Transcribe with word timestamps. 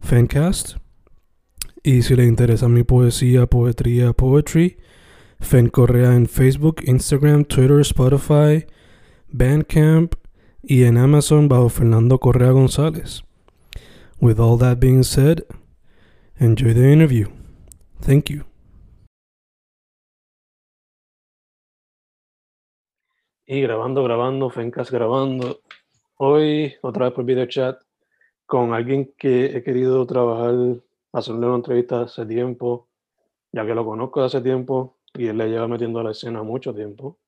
Fancast. 0.00 0.76
Y 1.82 2.02
si 2.02 2.16
le 2.16 2.24
interesa 2.24 2.68
mi 2.68 2.82
poesía, 2.82 3.46
poetría, 3.46 4.12
poetry, 4.12 4.78
Fen 5.40 5.68
Correa 5.68 6.14
en 6.14 6.26
Facebook, 6.26 6.82
Instagram, 6.84 7.44
Twitter, 7.44 7.80
Spotify, 7.80 8.66
Bandcamp 9.28 10.14
y 10.62 10.84
en 10.84 10.98
Amazon 10.98 11.48
bajo 11.48 11.68
Fernando 11.68 12.18
Correa 12.18 12.50
González. 12.50 13.22
With 14.20 14.40
all 14.40 14.58
that 14.58 14.80
being 14.80 15.04
said, 15.04 15.44
enjoy 16.40 16.74
the 16.74 16.92
interview. 16.92 17.28
Thank 18.00 18.30
you. 18.30 18.44
Y 23.46 23.62
grabando, 23.62 24.02
grabando, 24.02 24.50
Fencas 24.50 24.90
grabando. 24.90 25.60
Hoy, 26.16 26.74
otra 26.82 27.06
vez 27.06 27.14
por 27.14 27.24
video 27.24 27.46
chat, 27.46 27.78
con 28.48 28.72
alguien 28.72 29.12
que 29.18 29.58
he 29.58 29.62
querido 29.62 30.06
trabajar, 30.06 30.80
hacerle 31.12 31.46
una 31.46 31.56
entrevista 31.56 32.00
hace 32.00 32.24
tiempo, 32.24 32.88
ya 33.52 33.66
que 33.66 33.74
lo 33.74 33.84
conozco 33.84 34.22
hace 34.22 34.40
tiempo 34.40 34.96
y 35.12 35.26
él 35.26 35.36
le 35.36 35.50
lleva 35.50 35.68
metiendo 35.68 36.00
a 36.00 36.04
la 36.04 36.12
escena 36.12 36.42
mucho 36.42 36.74
tiempo. 36.74 37.18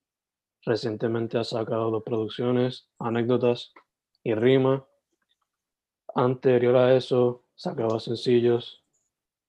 Recientemente 0.64 1.36
ha 1.36 1.44
sacado 1.44 1.90
dos 1.90 2.04
producciones, 2.04 2.88
anécdotas 2.98 3.74
y 4.24 4.32
rima. 4.34 4.86
Anterior 6.14 6.76
a 6.76 6.96
eso, 6.96 7.42
sacaba 7.54 8.00
sencillos, 8.00 8.82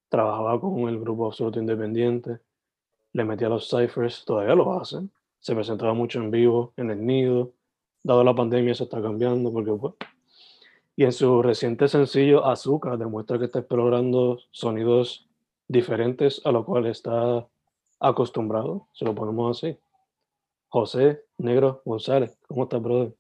trabajaba 0.10 0.60
con 0.60 0.90
el 0.90 1.00
grupo 1.00 1.28
Absoluto 1.28 1.62
Independiente, 1.62 2.42
le 3.14 3.24
metía 3.24 3.48
los 3.48 3.70
ciphers, 3.70 4.26
todavía 4.26 4.56
lo 4.56 4.78
hacen. 4.78 5.10
Se 5.40 5.56
presentaba 5.56 5.94
mucho 5.94 6.20
en 6.20 6.32
vivo, 6.32 6.74
en 6.76 6.92
el 6.92 7.06
nido. 7.06 7.54
Dado 8.04 8.26
la 8.26 8.36
pandemia, 8.36 8.74
eso 8.74 8.84
está 8.84 9.02
cambiando 9.02 9.54
porque 9.54 9.72
pues, 9.72 9.94
y 11.02 11.04
en 11.04 11.14
su 11.14 11.42
reciente 11.42 11.88
sencillo 11.88 12.46
Azúcar 12.46 12.96
demuestra 12.96 13.40
que 13.40 13.46
está 13.46 13.58
explorando 13.58 14.38
sonidos 14.52 15.28
diferentes 15.68 16.40
a 16.46 16.52
los 16.52 16.64
cuales 16.64 16.98
está 16.98 17.48
acostumbrado, 18.00 18.88
se 18.94 19.06
lo 19.06 19.16
ponemos 19.16 19.58
así. 19.58 19.80
José 20.68 21.24
Negro 21.40 21.82
González, 21.86 22.38
¿cómo 22.48 22.66
estás, 22.66 22.84
brother? 22.84 23.16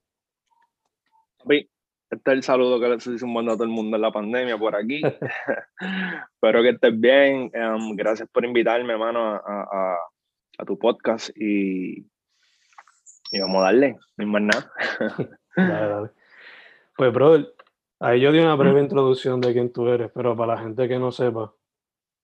este 1.48 1.72
es 2.12 2.22
el 2.28 2.44
saludo 2.44 2.80
que 2.80 2.88
le 2.88 2.96
estoy 2.98 3.18
mandando 3.28 3.54
a 3.54 3.56
todo 3.56 3.64
el 3.64 3.72
mundo 3.72 3.96
en 3.96 4.04
la 4.04 4.12
pandemia 4.12 4.60
por 4.60 4.76
aquí. 4.76 5.02
Espero 6.36 6.62
que 6.62 6.70
estés 6.70 7.00
bien. 7.00 7.50
Em, 7.52 7.96
gracias 7.96 8.30
por 8.30 8.46
invitarme, 8.46 8.94
hermano, 8.94 9.42
a, 9.44 9.98
a, 10.60 10.66
tu 10.68 10.78
podcast 10.78 11.36
y, 11.36 12.06
y, 13.32 13.40
vamos 13.40 13.58
a 13.64 13.66
darle, 13.66 13.98
no 14.18 14.24
hay 14.24 14.26
más 14.28 14.42
nada. 14.44 14.72
dale, 15.58 15.90
dale. 15.90 16.10
Pues, 16.96 17.12
brother, 17.12 17.52
ahí 18.02 18.20
yo 18.20 18.32
di 18.32 18.40
una 18.40 18.56
breve 18.56 18.82
introducción 18.82 19.40
de 19.40 19.54
quién 19.54 19.72
tú 19.72 19.88
eres, 19.88 20.12
pero 20.14 20.36
para 20.36 20.56
la 20.56 20.62
gente 20.62 20.88
que 20.88 20.98
no 21.00 21.12
sepa 21.12 21.54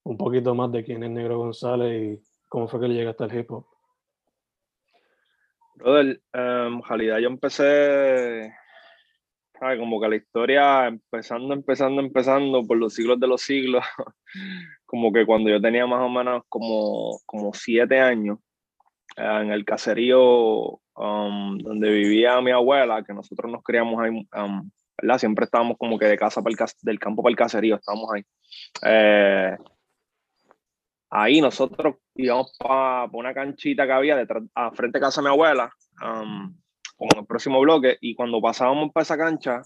un 0.03 0.17
poquito 0.17 0.55
más 0.55 0.71
de 0.71 0.83
quién 0.83 1.03
es 1.03 1.11
Negro 1.11 1.37
González 1.37 2.19
y 2.19 2.23
cómo 2.47 2.67
fue 2.67 2.79
que 2.79 2.87
le 2.87 2.95
llegaste 2.95 3.23
al 3.23 3.37
hip 3.37 3.51
hop. 3.51 3.65
Brother, 5.75 6.19
en 6.33 6.81
realidad 6.81 7.19
yo 7.19 7.27
empecé, 7.27 8.51
como 9.77 10.01
que 10.01 10.09
la 10.09 10.15
historia 10.15 10.87
empezando, 10.87 11.53
empezando, 11.53 12.01
empezando 12.01 12.63
por 12.63 12.77
los 12.77 12.95
siglos 12.95 13.19
de 13.19 13.27
los 13.27 13.41
siglos, 13.41 13.83
como 14.85 15.11
que 15.13 15.25
cuando 15.25 15.51
yo 15.51 15.61
tenía 15.61 15.85
más 15.85 16.01
o 16.01 16.09
menos 16.09 16.43
como, 16.49 17.19
como 17.27 17.53
siete 17.53 17.99
años, 17.99 18.39
en 19.15 19.51
el 19.51 19.65
caserío 19.65 20.79
donde 20.95 21.91
vivía 21.91 22.41
mi 22.41 22.51
abuela, 22.51 23.03
que 23.03 23.13
nosotros 23.13 23.51
nos 23.51 23.63
criamos 23.63 24.01
ahí, 24.01 24.27
¿verdad? 25.01 25.17
Siempre 25.17 25.45
estábamos 25.45 25.77
como 25.77 25.97
que 25.97 26.05
de 26.05 26.17
casa 26.17 26.41
para 26.41 26.53
el, 26.53 26.69
del 26.81 26.99
campo 26.99 27.23
para 27.23 27.31
el 27.31 27.37
caserío, 27.37 27.75
estábamos 27.75 28.09
ahí. 28.13 28.23
Eh, 28.85 29.57
ahí 31.09 31.41
nosotros 31.41 31.95
íbamos 32.15 32.55
para 32.59 33.05
una 33.13 33.33
canchita 33.33 33.85
que 33.85 33.93
había 33.93 34.15
detrás, 34.15 34.43
a 34.55 34.71
frente 34.71 34.99
de 34.99 35.03
casa 35.03 35.21
de 35.21 35.27
mi 35.27 35.33
abuela, 35.33 35.71
um, 36.03 36.55
con 36.95 37.09
el 37.17 37.25
próximo 37.25 37.59
bloque, 37.59 37.97
y 38.01 38.15
cuando 38.15 38.41
pasábamos 38.41 38.91
por 38.91 39.01
esa 39.01 39.17
cancha, 39.17 39.61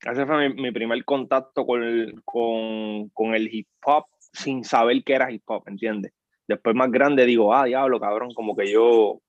ese 0.00 0.26
fue 0.26 0.50
mi, 0.50 0.70
primer 0.70 1.04
contacto 1.04 1.66
con 1.66 1.82
el, 1.82 2.22
con, 2.24 3.08
con 3.10 3.34
el 3.34 3.52
hip 3.52 3.68
hop 3.84 4.04
sin 4.32 4.64
saber 4.64 5.02
que 5.02 5.14
era 5.14 5.30
hip 5.30 5.42
hop, 5.46 5.64
¿entiendes? 5.66 6.12
Después 6.46 6.76
más 6.76 6.90
grande 6.90 7.24
digo, 7.26 7.54
ah, 7.54 7.64
diablo, 7.64 7.98
cabrón, 7.98 8.32
como 8.34 8.54
que 8.54 8.70
yo 8.70 9.20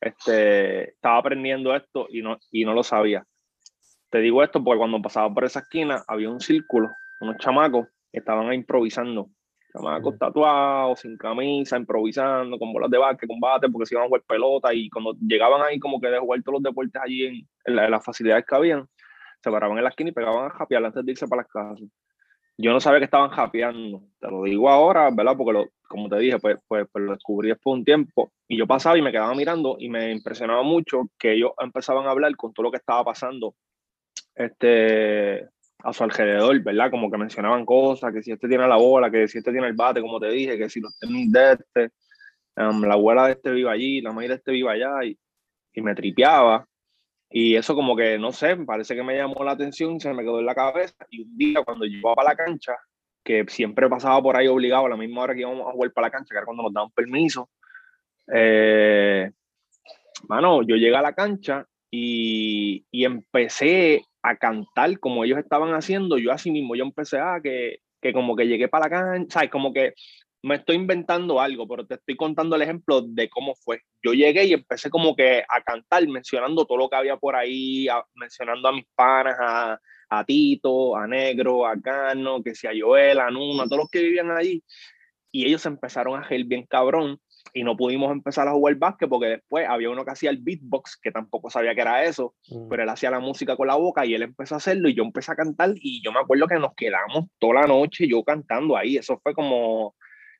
este, 0.00 0.90
estaba 0.90 1.18
aprendiendo 1.18 1.74
esto 1.74 2.06
y 2.10 2.22
no, 2.22 2.38
y 2.50 2.64
no 2.64 2.74
lo 2.74 2.82
sabía. 2.82 3.24
Te 4.10 4.18
digo 4.18 4.42
esto 4.42 4.62
porque 4.62 4.78
cuando 4.78 5.02
pasaba 5.02 5.32
por 5.32 5.44
esa 5.44 5.60
esquina 5.60 6.02
había 6.06 6.30
un 6.30 6.40
círculo, 6.40 6.88
unos 7.20 7.36
chamacos 7.38 7.88
que 8.12 8.18
estaban 8.20 8.52
improvisando 8.52 9.30
chamacos 9.76 10.18
tatuados, 10.18 11.00
sin 11.00 11.16
camisa, 11.16 11.76
improvisando, 11.76 12.58
con 12.58 12.72
bolas 12.72 12.90
de 12.90 12.98
básquet, 12.98 13.28
combate, 13.28 13.68
porque 13.68 13.86
se 13.86 13.94
iban 13.94 14.04
a 14.04 14.08
jugar 14.08 14.22
pelota 14.26 14.72
y 14.72 14.88
cuando 14.88 15.14
llegaban 15.20 15.62
ahí 15.62 15.78
como 15.78 16.00
que 16.00 16.08
de 16.08 16.18
jugar 16.18 16.42
todos 16.42 16.54
los 16.54 16.62
deportes 16.62 17.00
allí 17.02 17.46
en, 17.64 17.76
las 17.76 18.04
facilidades 18.04 18.44
que 18.46 18.54
habían, 18.54 18.88
se 19.42 19.50
paraban 19.50 19.76
en 19.76 19.84
la 19.84 19.90
esquina 19.90 20.10
y 20.10 20.12
pegaban 20.12 20.46
a 20.46 20.50
japear 20.50 20.84
antes 20.84 21.04
de 21.04 21.12
irse 21.12 21.28
para 21.28 21.42
las 21.42 21.50
casas. 21.50 21.88
Yo 22.58 22.72
no 22.72 22.80
sabía 22.80 23.00
que 23.00 23.04
estaban 23.04 23.28
japeando, 23.30 24.02
te 24.18 24.30
lo 24.30 24.44
digo 24.44 24.70
ahora, 24.70 25.10
¿verdad? 25.12 25.36
Porque 25.36 25.52
lo, 25.52 25.66
como 25.88 26.08
te 26.08 26.18
dije, 26.18 26.38
pues, 26.38 26.56
pues, 26.66 26.86
pues, 26.90 27.04
lo 27.04 27.12
descubrí 27.12 27.50
después 27.50 27.74
de 27.74 27.78
un 27.80 27.84
tiempo 27.84 28.32
y 28.48 28.56
yo 28.56 28.66
pasaba 28.66 28.96
y 28.96 29.02
me 29.02 29.12
quedaba 29.12 29.34
mirando 29.34 29.76
y 29.78 29.90
me 29.90 30.10
impresionaba 30.10 30.62
mucho 30.62 31.02
que 31.18 31.34
ellos 31.34 31.50
empezaban 31.60 32.06
a 32.06 32.10
hablar 32.10 32.34
con 32.34 32.54
todo 32.54 32.64
lo 32.64 32.70
que 32.70 32.78
estaba 32.78 33.04
pasando 33.04 33.54
este, 34.36 35.48
a 35.82 35.92
su 35.92 36.04
alrededor, 36.04 36.60
¿verdad? 36.62 36.90
Como 36.90 37.10
que 37.10 37.18
mencionaban 37.18 37.64
cosas, 37.64 38.12
que 38.12 38.22
si 38.22 38.32
este 38.32 38.48
tiene 38.48 38.68
la 38.68 38.76
bola, 38.76 39.10
que 39.10 39.26
si 39.26 39.38
este 39.38 39.50
tiene 39.50 39.66
el 39.66 39.74
bate, 39.74 40.00
como 40.00 40.20
te 40.20 40.28
dije, 40.28 40.58
que 40.58 40.68
si 40.68 40.80
los 40.80 40.96
tenis 40.98 41.32
de 41.32 41.52
este, 41.52 41.90
um, 42.56 42.82
la 42.82 42.94
abuela 42.94 43.26
de 43.26 43.32
este 43.32 43.50
vive 43.50 43.70
allí, 43.70 44.00
la 44.00 44.12
madre 44.12 44.28
de 44.28 44.34
este 44.34 44.52
vive 44.52 44.70
allá, 44.70 45.04
y, 45.04 45.18
y 45.72 45.82
me 45.82 45.94
tripeaba. 45.94 46.66
Y 47.28 47.56
eso 47.56 47.74
como 47.74 47.96
que, 47.96 48.18
no 48.18 48.30
sé, 48.30 48.56
parece 48.56 48.94
que 48.94 49.02
me 49.02 49.16
llamó 49.16 49.42
la 49.42 49.52
atención, 49.52 49.98
se 49.98 50.12
me 50.14 50.22
quedó 50.22 50.38
en 50.38 50.46
la 50.46 50.54
cabeza. 50.54 51.06
Y 51.10 51.22
un 51.22 51.36
día 51.36 51.64
cuando 51.64 51.84
yo 51.84 52.00
para 52.14 52.30
la 52.30 52.36
cancha, 52.36 52.76
que 53.24 53.44
siempre 53.48 53.88
pasaba 53.88 54.22
por 54.22 54.36
ahí 54.36 54.46
obligado 54.46 54.86
a 54.86 54.90
la 54.90 54.96
misma 54.96 55.22
hora 55.22 55.34
que 55.34 55.40
íbamos 55.40 55.66
a 55.66 55.72
jugar 55.72 55.92
para 55.92 56.06
la 56.06 56.10
cancha, 56.12 56.28
que 56.32 56.36
era 56.36 56.46
cuando 56.46 56.62
nos 56.62 56.72
daban 56.72 56.90
permiso, 56.92 57.50
eh, 58.32 59.30
mano, 60.28 60.62
yo 60.62 60.76
llegué 60.76 60.96
a 60.96 61.02
la 61.02 61.12
cancha 61.12 61.66
y, 61.90 62.84
y 62.90 63.04
empecé 63.04 64.04
a 64.26 64.36
cantar 64.36 64.98
como 64.98 65.24
ellos 65.24 65.38
estaban 65.38 65.72
haciendo, 65.74 66.18
yo 66.18 66.32
así 66.32 66.50
mismo, 66.50 66.74
yo 66.74 66.84
empecé 66.84 67.18
a 67.18 67.40
que, 67.40 67.78
que 68.02 68.12
como 68.12 68.34
que 68.34 68.48
llegué 68.48 68.66
para 68.68 68.86
la 68.86 68.90
cancha, 68.90 69.34
¿sabes? 69.34 69.50
Como 69.50 69.72
que 69.72 69.94
me 70.42 70.56
estoy 70.56 70.76
inventando 70.76 71.40
algo, 71.40 71.66
pero 71.68 71.86
te 71.86 71.94
estoy 71.94 72.16
contando 72.16 72.56
el 72.56 72.62
ejemplo 72.62 73.02
de 73.02 73.28
cómo 73.28 73.54
fue. 73.54 73.82
Yo 74.02 74.12
llegué 74.14 74.44
y 74.46 74.52
empecé 74.52 74.90
como 74.90 75.14
que 75.14 75.44
a 75.48 75.60
cantar, 75.62 76.06
mencionando 76.08 76.64
todo 76.66 76.78
lo 76.78 76.88
que 76.88 76.96
había 76.96 77.16
por 77.16 77.36
ahí, 77.36 77.86
mencionando 78.14 78.68
a 78.68 78.72
mis 78.72 78.86
panas, 78.96 79.36
a, 79.40 79.80
a, 80.08 80.24
Tito, 80.24 80.96
a 80.96 81.06
Negro, 81.06 81.64
a 81.66 81.80
Cano, 81.80 82.42
que 82.42 82.54
si 82.54 82.66
a 82.66 82.72
Joel, 82.78 83.20
a 83.20 83.30
Nuna, 83.30 83.64
a 83.64 83.66
todos 83.66 83.82
los 83.82 83.90
que 83.90 84.02
vivían 84.02 84.30
allí. 84.32 84.62
Y 85.30 85.46
ellos 85.46 85.64
empezaron 85.66 86.18
a 86.18 86.26
reír 86.26 86.46
bien 86.46 86.66
cabrón. 86.66 87.20
Y 87.52 87.62
no 87.64 87.76
pudimos 87.76 88.10
empezar 88.12 88.48
a 88.48 88.52
jugar 88.52 88.74
básquet 88.76 89.08
porque 89.08 89.26
después 89.26 89.66
había 89.68 89.90
uno 89.90 90.04
que 90.04 90.10
hacía 90.10 90.30
el 90.30 90.38
beatbox, 90.38 90.98
que 91.00 91.10
tampoco 91.10 91.50
sabía 91.50 91.74
que 91.74 91.80
era 91.80 92.04
eso, 92.04 92.34
mm. 92.48 92.68
pero 92.68 92.82
él 92.82 92.88
hacía 92.88 93.10
la 93.10 93.20
música 93.20 93.56
con 93.56 93.66
la 93.66 93.74
boca 93.76 94.04
y 94.04 94.14
él 94.14 94.22
empezó 94.22 94.54
a 94.54 94.58
hacerlo 94.58 94.88
y 94.88 94.94
yo 94.94 95.02
empecé 95.02 95.32
a 95.32 95.36
cantar 95.36 95.70
y 95.74 96.02
yo 96.02 96.12
me 96.12 96.20
acuerdo 96.20 96.46
que 96.46 96.58
nos 96.58 96.74
quedamos 96.74 97.26
toda 97.38 97.62
la 97.62 97.66
noche 97.66 98.08
yo 98.08 98.22
cantando 98.24 98.76
ahí, 98.76 98.96
eso 98.96 99.18
fue 99.22 99.34
como 99.34 99.94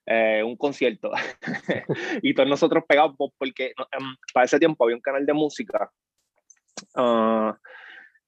eh, 0.07 0.43
un 0.45 0.57
concierto 0.57 1.11
y 2.23 2.35
todos 2.35 2.49
nosotros 2.49 2.85
pegados 2.87 3.17
porque 3.39 3.67
em, 3.67 4.17
para 4.33 4.45
ese 4.45 4.59
tiempo 4.59 4.85
había 4.85 4.97
un 4.97 5.03
canal 5.03 5.27
de 5.27 5.33
música. 5.33 5.91
Ah, 6.95 7.57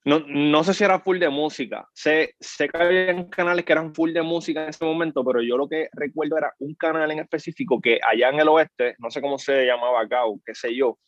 no, 0.09 0.25
no, 0.27 0.65
sé 0.65 0.73
si 0.73 0.85
era 0.85 1.01
full 1.01 1.19
de 1.19 1.29
música. 1.29 1.87
Sé, 1.93 2.35
sé 2.41 2.67
que 2.71 2.79
había 2.83 3.29
canales 3.29 3.63
que 3.63 3.73
eran 3.73 3.95
full 3.95 4.13
de 4.13 4.23
música 4.23 4.63
en 4.63 4.71
ese 4.71 4.83
momento, 4.83 5.23
pero 5.23 5.43
yo 5.43 5.59
lo 5.59 5.69
que 5.69 5.91
recuerdo 5.93 6.39
era 6.39 6.51
un 6.61 6.75
canal 6.75 7.11
en 7.11 7.19
específico 7.19 7.79
que 7.79 8.01
allá 8.03 8.31
en 8.31 8.41
el 8.41 8.49
oeste, 8.49 8.97
no 8.99 9.11
sé 9.11 9.21
cómo 9.21 9.37
se 9.39 9.67
llamaba 9.67 10.01
acá 10.01 10.25
o 10.25 10.41
qué 10.47 10.55
sé 10.55 10.75
yo, 10.75 10.99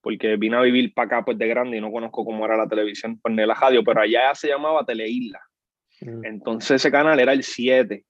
porque 0.00 0.36
vine 0.36 0.56
a 0.56 0.62
vivir 0.62 0.92
para 0.92 1.06
acá 1.06 1.24
pues 1.24 1.38
de 1.38 1.46
grande 1.46 1.76
y 1.76 1.80
no 1.80 1.92
conozco 1.92 2.24
cómo 2.24 2.44
era 2.44 2.56
la 2.56 2.66
televisión 2.66 3.20
pues, 3.20 3.32
ni 3.36 3.46
la 3.46 3.54
radio, 3.54 3.84
pero 3.84 4.00
allá 4.00 4.34
se 4.34 4.48
llamaba 4.48 4.84
Teleisla. 4.84 5.40
Mm. 6.00 6.24
Entonces 6.24 6.72
ese 6.72 6.90
canal 6.90 7.20
era 7.20 7.32
el 7.32 7.44
7 7.44 8.04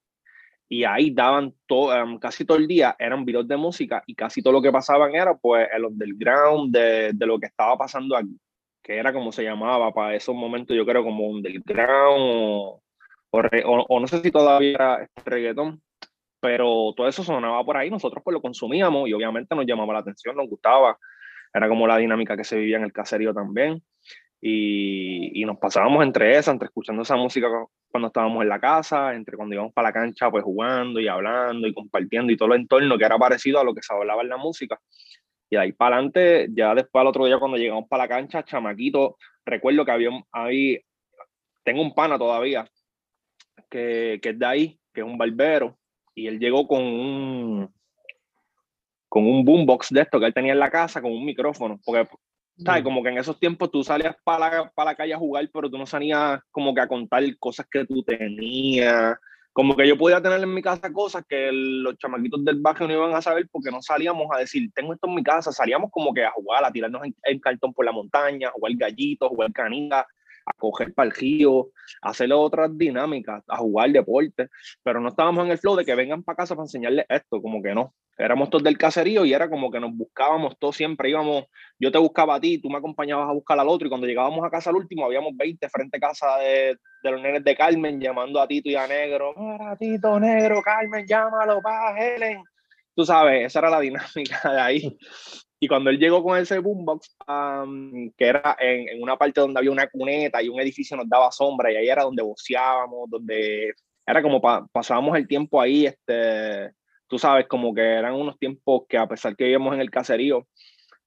y 0.71 0.85
ahí 0.85 1.11
daban 1.11 1.53
todo, 1.67 1.95
em, 1.95 2.19
casi 2.19 2.47
todo 2.47 2.57
el 2.57 2.67
día, 2.67 2.97
eran 2.99 3.27
videos 3.27 3.47
de 3.47 3.59
música 3.59 4.03
y 4.07 4.15
casi 4.15 4.43
todo 4.43 4.55
lo 4.55 4.63
que 4.63 4.73
pasaban 4.73 5.15
era 5.15 5.37
pues 5.37 5.69
el 5.71 5.85
underground 5.85 6.75
de, 6.75 7.13
de 7.13 7.27
lo 7.27 7.39
que 7.39 7.47
estaba 7.47 7.77
pasando 7.77 8.17
aquí 8.17 8.41
que 8.85 8.99
era 8.99 9.13
como 9.13 9.33
se 9.33 9.43
llamaba 9.43 9.93
para 9.93 10.15
esos 10.15 10.35
momentos, 10.35 10.77
yo 10.77 10.85
creo 10.85 11.03
como 11.03 11.27
underground 11.27 12.21
o, 12.21 12.83
o, 13.31 13.87
o 13.89 14.01
no 14.01 14.07
sé 14.07 14.21
si 14.21 14.31
todavía 14.31 14.75
era 14.75 15.03
este 15.03 15.31
reggaetón, 15.31 15.83
pero 16.39 16.93
todo 16.95 17.09
eso 17.09 17.25
sonaba 17.25 17.65
por 17.65 17.79
ahí, 17.79 17.91
nosotros 17.91 18.23
pues 18.23 18.35
lo 18.35 18.43
consumíamos 18.43 19.09
y 19.09 19.15
obviamente 19.15 19.57
nos 19.57 19.65
llamaba 19.65 19.95
la 19.95 20.01
atención, 20.01 20.37
nos 20.37 20.49
gustaba, 20.49 20.99
era 21.55 21.69
como 21.69 21.87
la 21.87 21.97
dinámica 21.97 22.37
que 22.37 22.45
se 22.45 22.59
vivía 22.59 22.77
en 22.77 22.85
el 22.85 22.93
caserío 22.93 23.33
también. 23.33 23.83
Y, 24.47 25.41
y, 25.41 25.47
nos 25.47 25.57
pasábamos 25.57 26.05
entre 26.05 26.33
esas, 26.33 26.53
entre 26.53 26.67
escuchando 26.67 27.01
esa 27.01 27.17
música 27.17 27.49
cuando 27.89 28.09
estábamos 28.09 28.43
en 28.43 28.51
la 28.51 28.61
casa, 28.61 29.15
entre 29.15 29.39
cuando 29.39 29.55
íbamos 29.55 29.73
para 29.73 29.89
la 29.89 29.95
cancha, 29.95 30.31
pues 30.31 30.45
jugando 30.45 31.01
y 31.01 31.09
hablando 31.09 31.67
y 31.67 31.73
compartiendo 31.73 32.31
y 32.31 32.37
todo 32.37 32.53
el 32.53 32.61
entorno 32.61 32.99
que 32.99 33.07
era 33.07 33.17
parecido 33.17 33.59
a 33.59 33.65
lo 33.65 33.73
que 33.73 33.81
se 33.81 33.95
hablaba 33.95 34.21
en 34.21 34.29
la 34.29 34.37
música. 34.37 34.79
Y 35.55 35.57
ahí 35.57 35.71
para 35.71 35.95
adelante, 35.95 36.49
ya 36.51 36.75
después 36.75 37.01
al 37.01 37.07
otro 37.07 37.27
día 37.27 37.39
cuando 37.39 37.57
llegamos 37.57 37.89
para 37.89 38.03
la 38.03 38.09
cancha, 38.09 38.43
chamaquito, 38.43 39.17
recuerdo 39.47 39.85
que 39.85 39.93
había 39.93 40.11
ahí, 40.33 40.81
tengo 41.63 41.81
un 41.81 41.95
pana 41.95 42.19
todavía, 42.19 42.69
que, 43.71 44.19
que 44.21 44.31
es 44.31 44.39
de 44.39 44.47
ahí, 44.47 44.81
que 44.93 45.03
es 45.03 45.07
un 45.07 45.17
barbero, 45.17 45.79
y 46.13 46.27
él 46.27 46.41
llegó 46.41 46.67
con 46.67 46.83
un, 46.83 47.73
con 49.09 49.25
un 49.25 49.45
boombox 49.45 49.91
de 49.91 50.01
esto 50.01 50.19
que 50.19 50.27
él 50.27 50.35
tenía 50.35 50.55
en 50.55 50.59
la 50.59 50.73
casa, 50.73 51.01
con 51.01 51.13
un 51.13 51.25
micrófono, 51.25 51.79
porque 51.85 52.09
¿sabes? 52.57 52.83
Mm. 52.83 52.85
Como 52.85 53.03
que 53.05 53.11
en 53.11 53.19
esos 53.19 53.39
tiempos 53.39 53.71
tú 53.71 53.85
salías 53.85 54.17
para 54.25 54.51
la, 54.51 54.73
para 54.75 54.91
la 54.91 54.97
calle 54.97 55.15
a 55.15 55.19
jugar, 55.19 55.49
pero 55.53 55.71
tú 55.71 55.79
no 55.79 55.87
salías 55.87 56.41
como 56.51 56.75
que 56.75 56.81
a 56.81 56.89
contar 56.89 57.23
cosas 57.39 57.69
que 57.71 57.85
tú 57.85 58.03
tenías, 58.03 59.17
como 59.55 59.77
que 59.77 59.87
yo 59.87 59.97
podía 59.97 60.21
tener 60.21 60.43
en 60.43 60.53
mi 60.53 60.61
casa 60.61 60.93
cosas 60.93 61.25
que 61.29 61.49
los 61.53 61.97
chamaquitos 61.97 62.45
del 62.45 62.61
barrio 62.61 62.89
no 62.89 62.95
iban 62.95 63.15
a 63.15 63.23
saber 63.23 63.49
porque 63.53 63.71
no 63.71 63.81
salíamos 63.81 64.27
a 64.35 64.41
decir, 64.41 64.69
tengo 64.75 64.93
esto 64.93 65.07
en 65.07 65.15
mi 65.15 65.23
casa, 65.23 65.53
salíamos 65.53 65.93
como 65.93 66.13
que 66.13 66.25
a 66.25 66.33
jugar, 66.33 66.65
a 66.65 66.73
tirarnos 66.73 67.03
el, 67.23 67.41
cartón 67.41 67.73
por 67.73 67.85
la 67.85 67.93
montaña, 67.93 68.49
a 68.49 68.51
jugar 68.51 68.73
gallito, 68.75 69.27
a 69.27 69.29
jugar 69.29 69.53
canita, 69.53 70.09
a 70.47 70.53
coger 70.59 70.93
río, 71.17 71.69
a 72.03 72.11
hacer 72.11 72.33
otras 72.33 72.77
dinámicas, 72.77 73.43
a 73.49 73.57
jugar 73.57 73.91
deporte, 73.91 74.49
pero 74.83 75.01
no 75.01 75.09
estábamos 75.09 75.45
en 75.45 75.53
el 75.53 75.59
flow 75.59 75.77
de 75.77 75.85
que 75.85 75.95
vengan 75.95 76.23
para 76.23 76.37
casa 76.37 76.55
para 76.55 76.65
enseñarles 76.65 77.07
esto, 77.09 77.41
como 77.41 77.63
que 77.63 77.75
no. 77.75 77.95
Éramos 78.17 78.49
todos 78.49 78.63
del 78.63 78.79
caserío 78.79 79.25
y 79.25 79.33
era 79.33 79.51
como 79.51 79.71
que 79.71 79.81
nos 79.81 79.93
buscábamos 79.93 80.57
todos 80.59 80.77
siempre, 80.77 81.11
íbamos, 81.11 81.47
yo 81.81 81.91
te 81.91 81.99
buscaba 81.99 82.37
a 82.37 82.41
ti, 82.41 82.59
tú 82.59 82.71
me 82.71 82.79
acompañabas 82.79 83.29
a 83.29 83.33
buscar 83.33 83.59
al 83.59 83.69
otro 83.69 83.87
y 83.87 83.89
cuando 83.89 84.07
llegábamos 84.07 84.45
a 84.45 84.51
casa 84.51 84.71
al 84.71 84.77
último 84.77 85.05
habíamos 85.05 85.37
20 85.37 85.69
frente 85.69 85.97
a 85.97 86.01
casa 86.01 86.39
de, 86.39 86.77
de 87.03 87.11
los 87.11 87.21
nenes 87.21 87.43
de 87.43 87.57
Carmen 87.57 88.01
llamando 88.01 88.41
a 88.41 88.47
Tito 88.47 88.69
y 88.69 88.77
a 88.77 88.87
Negro, 88.87 89.35
para 89.35 89.77
Tito, 89.77 90.21
Negro, 90.21 90.63
Carmen, 90.63 91.07
llámalo, 91.07 91.61
para 91.61 91.99
Helen. 91.99 92.43
Tú 92.95 93.05
sabes, 93.05 93.47
esa 93.47 93.59
era 93.59 93.71
la 93.71 93.81
dinámica 93.81 94.41
de 94.53 94.61
ahí. 94.61 94.99
Y 95.61 95.69
cuando 95.69 95.91
él 95.91 95.99
llegó 95.99 96.23
con 96.23 96.39
ese 96.39 96.59
boombox, 96.59 97.17
que 98.17 98.27
era 98.27 98.57
en, 98.59 99.03
una 99.03 99.17
parte 99.17 99.41
donde 99.41 99.59
había 99.59 99.71
una 99.71 99.89
cuneta 99.89 100.43
y 100.43 100.49
un 100.49 100.61
edificio 100.61 100.97
nos 100.97 101.09
daba 101.09 101.33
sombra, 101.33 101.73
y 101.73 101.77
ahí 101.77 101.89
era 101.89 102.03
donde 102.03 102.23
boceábamos, 102.23 103.09
donde 103.09 103.73
era 104.07 104.23
como 104.23 104.41
pasábamos 104.41 105.17
el 105.17 105.27
tiempo 105.27 105.61
ahí, 105.61 105.87
este, 105.87 106.73
tú 107.09 107.19
sabes, 107.19 107.47
como 107.47 107.75
que 107.75 107.83
eran 107.83 108.15
unos 108.15 108.39
tiempos 108.39 108.83
que 108.89 108.99
a 108.99 109.07
pesar 109.07 109.37
que 109.37 109.45
vivíamos 109.45 109.75
en 109.75 109.81
el 109.81 109.91
caserío, 109.91 110.47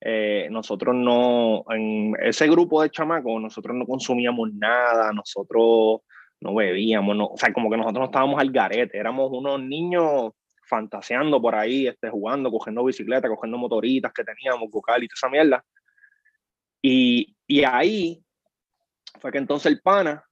eh, 0.02 0.48
nosotros 0.52 0.96
no, 0.96 1.64
en 1.70 2.14
ese 2.22 2.48
grupo 2.48 2.82
de 2.82 2.90
chamacos, 2.90 3.42
nosotros 3.42 3.76
no 3.76 3.86
consumíamos 3.86 4.54
nada, 4.54 5.12
nosotros 5.12 6.02
no 6.40 6.56
bebíamos, 6.56 7.16
no, 7.16 7.28
o 7.28 7.38
sea, 7.38 7.52
como 7.52 7.70
que 7.70 7.78
nosotros 7.78 8.00
no 8.00 8.06
estábamos 8.06 8.40
al 8.40 8.52
garete, 8.52 8.98
éramos 8.98 9.32
unos 9.32 9.62
niños 9.62 10.32
fantaseando 10.68 11.42
por 11.42 11.56
ahí, 11.56 11.88
este, 11.88 12.10
jugando, 12.10 12.52
cogiendo 12.52 12.84
bicicleta, 12.84 13.28
cogiendo 13.28 13.58
motoritas 13.58 14.14
que 14.14 14.24
teníamos, 14.24 14.70
vocal 14.70 15.04
y 15.04 15.08
toda 15.08 15.16
esa 15.16 15.30
mierda. 15.30 15.66
Y, 16.82 17.36
y 17.48 17.64
ahí 17.64 18.24
fue 19.20 19.32
que 19.32 19.38
entonces 19.38 19.72
el 19.72 19.82
pana, 19.82 20.24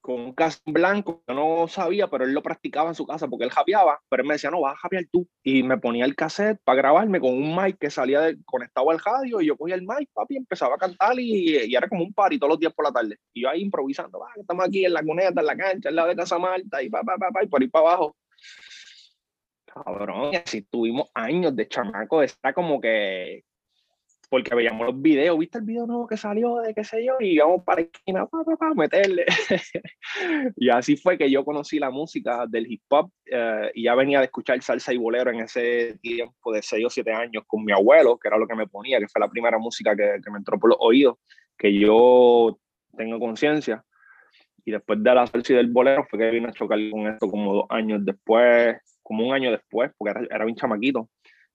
con 0.00 0.20
un 0.20 0.32
cassette 0.34 0.62
blanco, 0.66 1.22
yo 1.26 1.34
no 1.34 1.66
sabía, 1.66 2.08
pero 2.08 2.24
él 2.24 2.32
lo 2.32 2.42
practicaba 2.42 2.90
en 2.90 2.94
su 2.94 3.06
casa 3.06 3.26
porque 3.26 3.44
él 3.44 3.50
japeaba, 3.50 4.00
pero 4.08 4.22
él 4.22 4.28
me 4.28 4.34
decía, 4.34 4.50
no, 4.50 4.60
vas 4.60 4.74
a 4.74 4.78
japear 4.78 5.04
tú. 5.10 5.26
Y 5.42 5.62
me 5.62 5.78
ponía 5.78 6.04
el 6.04 6.14
cassette 6.14 6.60
para 6.62 6.76
grabarme 6.76 7.20
con 7.20 7.30
un 7.32 7.56
mic 7.56 7.78
que 7.78 7.90
salía 7.90 8.20
de, 8.20 8.36
conectado 8.44 8.90
al 8.90 8.98
radio 8.98 9.40
y 9.40 9.46
yo 9.46 9.56
cogía 9.56 9.76
el 9.76 9.82
mic, 9.82 10.10
papi, 10.12 10.36
empezaba 10.36 10.74
a 10.74 10.78
cantar 10.78 11.18
y, 11.18 11.64
y 11.64 11.74
era 11.74 11.88
como 11.88 12.04
un 12.04 12.12
party 12.12 12.38
todos 12.38 12.50
los 12.50 12.60
días 12.60 12.74
por 12.74 12.84
la 12.84 12.92
tarde. 12.92 13.18
Y 13.32 13.42
yo 13.42 13.48
ahí 13.48 13.62
improvisando, 13.62 14.18
va, 14.20 14.28
estamos 14.36 14.64
aquí 14.66 14.84
en 14.84 14.92
la 14.92 15.02
cuneta, 15.02 15.40
en 15.40 15.46
la 15.46 15.56
cancha, 15.56 15.88
en 15.88 15.96
la 15.96 16.06
de 16.06 16.16
Casa 16.16 16.38
Marta 16.38 16.82
y 16.82 16.90
pa, 16.90 17.02
pa, 17.02 17.16
pa, 17.16 17.30
pa, 17.30 17.42
y 17.42 17.46
por 17.46 17.62
ahí 17.62 17.68
para 17.68 17.88
abajo 17.88 18.16
cabrón, 19.74 20.32
y 20.32 20.36
así 20.36 20.62
tuvimos 20.62 21.10
años 21.14 21.54
de 21.56 21.68
chamaco, 21.68 22.22
está 22.22 22.52
como 22.52 22.80
que, 22.80 23.44
porque 24.30 24.54
veíamos 24.54 24.86
los 24.86 25.00
videos, 25.00 25.38
¿viste 25.38 25.58
el 25.58 25.64
video 25.64 25.86
nuevo 25.86 26.06
que 26.06 26.16
salió 26.16 26.56
de 26.56 26.74
qué 26.74 26.84
sé 26.84 27.04
yo? 27.04 27.14
Y 27.20 27.34
íbamos 27.34 27.62
para 27.64 27.82
esquina, 27.82 28.26
pa, 28.26 28.44
pa, 28.44 28.56
pa, 28.56 28.74
meterle. 28.74 29.24
y 30.56 30.68
así 30.70 30.96
fue 30.96 31.18
que 31.18 31.30
yo 31.30 31.44
conocí 31.44 31.78
la 31.78 31.90
música 31.90 32.46
del 32.48 32.70
hip 32.70 32.82
hop 32.88 33.10
eh, 33.26 33.70
y 33.74 33.84
ya 33.84 33.94
venía 33.94 34.18
de 34.18 34.26
escuchar 34.26 34.60
salsa 34.62 34.92
y 34.92 34.98
bolero 34.98 35.30
en 35.30 35.40
ese 35.40 35.98
tiempo 36.00 36.52
de 36.52 36.62
6 36.62 36.86
o 36.86 36.90
7 36.90 37.12
años 37.12 37.44
con 37.46 37.64
mi 37.64 37.72
abuelo, 37.72 38.18
que 38.18 38.28
era 38.28 38.38
lo 38.38 38.46
que 38.46 38.54
me 38.54 38.66
ponía, 38.66 38.98
que 38.98 39.08
fue 39.08 39.20
la 39.20 39.28
primera 39.28 39.58
música 39.58 39.94
que, 39.94 40.20
que 40.24 40.30
me 40.30 40.38
entró 40.38 40.58
por 40.58 40.70
los 40.70 40.78
oídos, 40.80 41.16
que 41.58 41.72
yo 41.72 42.58
tengo 42.96 43.18
conciencia. 43.18 43.84
Y 44.64 44.70
después 44.70 45.02
de 45.02 45.14
la 45.14 45.26
salsa 45.26 45.52
y 45.52 45.56
del 45.56 45.70
bolero 45.70 46.06
fue 46.08 46.18
que 46.18 46.30
vine 46.30 46.48
a 46.48 46.52
chocar 46.52 46.78
con 46.90 47.06
esto 47.06 47.30
como 47.30 47.54
dos 47.54 47.66
años 47.68 48.00
después 48.02 48.78
como 49.04 49.24
un 49.24 49.32
año 49.32 49.52
después, 49.52 49.92
porque 49.96 50.18
era, 50.18 50.26
era 50.34 50.46
un 50.46 50.56
chamaquito 50.56 51.08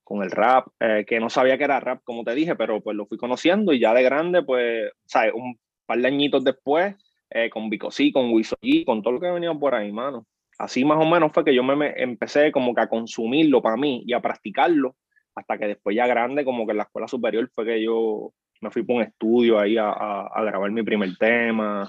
con 0.10 0.24
el 0.24 0.32
rap, 0.32 0.66
eh, 0.80 1.06
que 1.08 1.20
no 1.20 1.30
sabía 1.30 1.56
que 1.56 1.66
era 1.66 1.80
rap, 1.80 2.02
como 2.04 2.24
te 2.24 2.34
dije, 2.34 2.56
pero 2.56 2.82
pues 2.82 2.98
lo 2.98 3.06
fui 3.06 3.20
conociendo 3.20 3.74
y 3.74 3.80
ya 3.80 3.94
de 3.94 4.02
grande, 4.02 4.42
pues, 4.42 4.92
¿sabes? 5.06 5.34
Un 5.36 5.60
par 5.86 6.00
de 6.00 6.08
añitos 6.08 6.44
después, 6.44 6.96
eh, 7.30 7.52
con 7.52 7.70
Vico 7.70 7.92
C, 7.92 8.12
con 8.12 8.32
Wisoyi, 8.32 8.86
con 8.86 9.04
todo 9.04 9.14
lo 9.14 9.20
que 9.20 9.30
venía 9.30 9.54
por 9.54 9.76
ahí, 9.76 9.92
mano. 9.92 10.26
Así 10.58 10.84
más 10.84 10.98
o 10.98 11.06
menos 11.06 11.32
fue 11.32 11.46
que 11.46 11.54
yo 11.54 11.62
me, 11.64 11.94
empecé 11.96 12.52
como 12.52 12.74
que 12.74 12.82
a 12.82 12.90
consumirlo 12.90 13.62
para 13.62 13.78
mí 13.78 14.04
y 14.04 14.14
a 14.14 14.20
practicarlo, 14.20 14.96
hasta 15.36 15.60
que 15.60 15.68
después 15.68 15.96
ya 15.96 16.08
grande, 16.08 16.44
como 16.44 16.66
que 16.66 16.72
en 16.72 16.78
la 16.78 16.84
escuela 16.84 17.08
superior 17.08 17.48
fue 17.54 17.66
que 17.66 17.84
yo 17.84 18.34
me 18.62 18.72
fui 18.72 18.82
por 18.82 18.96
un 18.96 19.04
estudio 19.04 19.60
ahí 19.60 19.78
a, 19.78 19.92
a, 19.92 20.44
grabar 20.44 20.72
mi 20.72 20.82
primer 20.82 21.16
tema, 21.18 21.84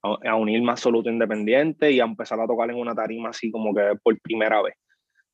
a, 0.00 0.30
a 0.30 0.36
unirme 0.36 0.68
a 0.68 0.72
Absoluto 0.72 1.10
Independiente 1.10 1.90
y 1.90 1.98
a 1.98 2.04
empezar 2.04 2.38
a 2.40 2.46
tocar 2.46 2.70
en 2.70 2.76
una 2.76 2.94
tarima 2.94 3.30
así 3.30 3.50
como 3.50 3.74
que 3.74 3.98
por 4.00 4.16
primera 4.20 4.62
vez. 4.62 4.74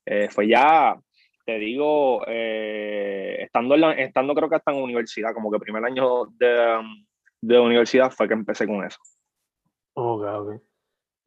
Eh, 0.05 0.29
fue 0.29 0.47
ya, 0.47 0.99
te 1.45 1.59
digo, 1.59 2.23
eh, 2.27 3.37
estando, 3.41 3.75
estando 3.75 4.33
creo 4.35 4.49
que 4.49 4.55
hasta 4.55 4.71
en 4.71 4.81
universidad, 4.81 5.33
como 5.33 5.51
que 5.51 5.59
primer 5.59 5.83
año 5.83 6.25
de, 6.37 6.77
um, 6.79 7.05
de 7.41 7.59
universidad 7.59 8.11
fue 8.11 8.27
que 8.27 8.33
empecé 8.33 8.67
con 8.67 8.83
eso. 8.85 8.99
Ok, 9.93 10.23
ok. 10.23 10.61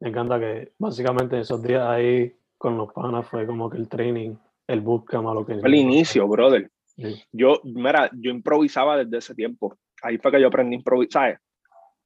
Me 0.01 0.09
encanta 0.09 0.39
que 0.39 0.73
básicamente 0.77 1.39
esos 1.39 1.61
días 1.63 1.87
ahí 1.87 2.33
con 2.57 2.77
los 2.77 2.91
panas 2.91 3.27
fue 3.27 3.45
como 3.45 3.69
que 3.69 3.77
el 3.77 3.87
training, 3.87 4.35
el 4.67 4.81
bootcamp 4.81 5.27
a 5.27 5.33
lo 5.33 5.45
que... 5.45 5.53
el 5.53 5.75
inicio, 5.75 6.27
brother. 6.27 6.69
Yo, 7.31 7.59
mira, 7.63 8.09
yo 8.13 8.31
improvisaba 8.31 8.97
desde 8.97 9.17
ese 9.17 9.35
tiempo. 9.35 9.77
Ahí 10.01 10.17
fue 10.17 10.31
que 10.31 10.41
yo 10.41 10.47
aprendí 10.47 10.75
a 10.75 10.79
improvisar. 10.79 11.39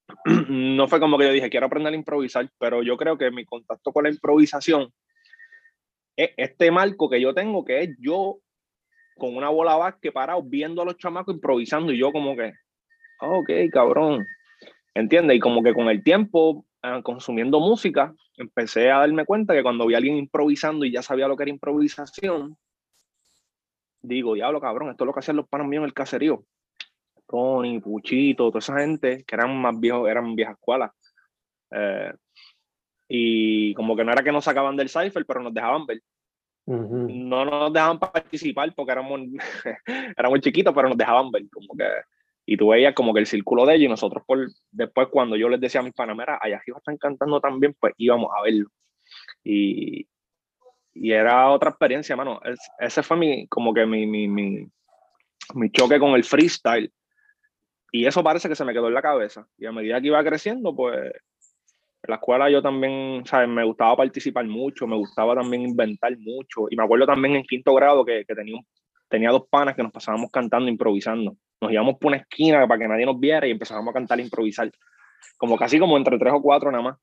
no 0.49 0.88
fue 0.88 0.99
como 0.99 1.17
que 1.17 1.25
yo 1.25 1.31
dije, 1.31 1.49
quiero 1.49 1.67
aprender 1.67 1.93
a 1.93 1.95
improvisar, 1.95 2.49
pero 2.57 2.81
yo 2.81 2.97
creo 2.97 3.17
que 3.17 3.29
mi 3.31 3.45
contacto 3.45 3.91
con 3.91 4.03
la 4.03 4.09
improvisación 4.09 4.91
este 6.38 6.71
marco 6.71 7.09
que 7.09 7.21
yo 7.21 7.33
tengo, 7.33 7.63
que 7.63 7.83
es 7.83 7.89
yo 7.99 8.39
con 9.17 9.35
una 9.35 9.49
bola 9.49 9.75
básquet 9.75 10.13
parado, 10.13 10.41
viendo 10.43 10.81
a 10.81 10.85
los 10.85 10.97
chamacos 10.97 11.35
improvisando, 11.35 11.91
y 11.91 11.97
yo 11.97 12.11
como 12.11 12.35
que, 12.35 12.53
ok, 13.21 13.49
cabrón, 13.71 14.25
¿entiendes? 14.93 15.38
Y 15.38 15.39
como 15.39 15.61
que 15.61 15.73
con 15.73 15.89
el 15.89 16.03
tiempo, 16.03 16.65
ah, 16.81 17.01
consumiendo 17.03 17.59
música, 17.59 18.13
empecé 18.38 18.89
a 18.91 18.99
darme 18.99 19.25
cuenta 19.25 19.53
que 19.53 19.63
cuando 19.63 19.85
vi 19.85 19.93
a 19.93 19.97
alguien 19.97 20.17
improvisando 20.17 20.85
y 20.85 20.91
ya 20.91 21.01
sabía 21.01 21.27
lo 21.27 21.35
que 21.35 21.43
era 21.43 21.51
improvisación, 21.51 22.57
digo, 24.01 24.33
diablo, 24.33 24.61
cabrón, 24.61 24.89
esto 24.89 25.03
es 25.03 25.05
lo 25.05 25.13
que 25.13 25.19
hacían 25.19 25.38
los 25.38 25.47
panos 25.47 25.67
míos 25.67 25.81
en 25.81 25.85
el 25.85 25.93
caserío. 25.93 26.43
Tony, 27.27 27.79
Puchito, 27.79 28.47
toda 28.47 28.59
esa 28.59 28.79
gente 28.79 29.23
que 29.25 29.35
eran 29.35 29.55
más 29.61 29.79
viejos, 29.79 30.09
eran 30.09 30.35
viejas 30.35 30.55
escuelas. 30.55 30.91
Eh, 31.71 32.11
y 33.12 33.74
como 33.74 33.96
que 33.96 34.04
no 34.04 34.12
era 34.12 34.24
que 34.24 34.32
nos 34.32 34.46
sacaban 34.46 34.78
del 34.78 34.88
cipher, 34.88 35.25
pero 35.25 35.42
nos 35.42 35.54
dejaban 35.54 35.86
ver. 35.88 36.01
No 36.68 37.44
nos 37.46 37.74
dejaban 37.74 37.98
participar 37.98 38.72
porque 38.75 38.92
éramos, 38.92 39.22
éramos 40.16 40.39
chiquitos, 40.42 40.72
pero 40.75 40.89
nos 40.89 40.98
dejaban 40.98 41.32
ver. 41.32 41.50
Como 41.51 41.75
que, 41.75 41.88
y 42.46 42.56
tú 42.56 42.70
veías 42.70 42.94
como 42.94 43.12
que 43.12 43.22
el 43.22 43.25
círculo 43.25 43.66
de 43.66 43.74
ellos 43.74 43.86
y 43.86 43.89
nosotros 43.89 44.24
por, 44.28 44.48
después 44.70 45.08
cuando 45.08 45.36
yo 45.36 45.50
les 45.50 45.60
decía 45.60 45.82
a 45.82 45.84
mis 45.84 45.94
panameras, 45.94 46.38
allá 46.39 46.58
arriba 46.58 46.78
están 46.78 46.98
cantando 46.98 47.42
también, 47.42 47.75
pues 47.80 47.94
íbamos 47.98 48.30
a 48.38 48.44
verlo. 48.44 48.70
Y, 49.44 50.08
y 50.94 51.12
era 51.12 51.50
otra 51.50 51.72
experiencia, 51.72 52.16
mano. 52.16 52.39
ese 52.78 53.01
fue 53.01 53.18
mi, 53.18 53.48
como 53.48 53.74
que 53.74 53.88
mi, 53.88 54.06
mi, 54.06 54.28
mi, 54.28 54.68
mi 55.56 55.72
choque 55.72 55.98
con 55.98 56.12
el 56.12 56.24
freestyle. 56.24 56.94
Y 57.92 58.06
eso 58.06 58.24
parece 58.24 58.48
que 58.48 58.56
se 58.56 58.63
me 58.63 58.74
quedó 58.74 58.88
en 58.88 58.94
la 58.94 59.01
cabeza. 59.01 59.48
Y 59.58 59.66
a 59.66 59.72
medida 59.72 60.00
que 60.00 60.08
iba 60.08 60.24
creciendo, 60.24 60.75
pues 60.75 61.12
en 62.01 62.10
la 62.10 62.15
escuela 62.15 62.50
yo 62.50 62.62
también, 62.62 63.25
¿sabes? 63.25 63.50
Me 63.50 63.63
gustaba 63.63 63.96
participar 63.98 64.46
mucho, 64.46 64.88
me 64.88 64.96
gustaba 64.96 65.36
también 65.36 65.63
inventar 65.63 66.18
mucho. 66.18 66.68
Y 66.70 66.75
me 66.75 66.84
acuerdo 66.84 67.06
también 67.06 67.36
en 67.36 67.44
quinto 67.44 67.74
grado 67.74 68.06
que, 68.06 68.24
que 68.25 68.36
tenía, 68.36 68.60
tenía 69.10 69.32
dos 69.32 69.48
panas 69.50 69.75
que 69.75 69.84
nos 69.84 69.91
pasábamos 69.91 70.32
cantando, 70.32 70.70
improvisando. 70.70 71.36
Nos 71.62 71.72
íbamos 71.72 71.96
por 71.98 72.08
una 72.08 72.18
esquina 72.18 72.65
para 72.68 72.79
que 72.79 72.88
nadie 72.88 73.06
nos 73.06 73.20
viera 73.20 73.46
y 73.48 73.51
empezábamos 73.51 73.91
a 73.91 73.94
cantar 73.94 74.20
e 74.20 74.24
improvisar. 74.24 74.72
Como 75.38 75.58
casi 75.58 75.77
como 75.77 75.98
entre 75.98 76.18
tres 76.18 76.34
o 76.34 76.41
cuatro 76.41 76.72
nada 76.72 76.84
más. 76.84 76.98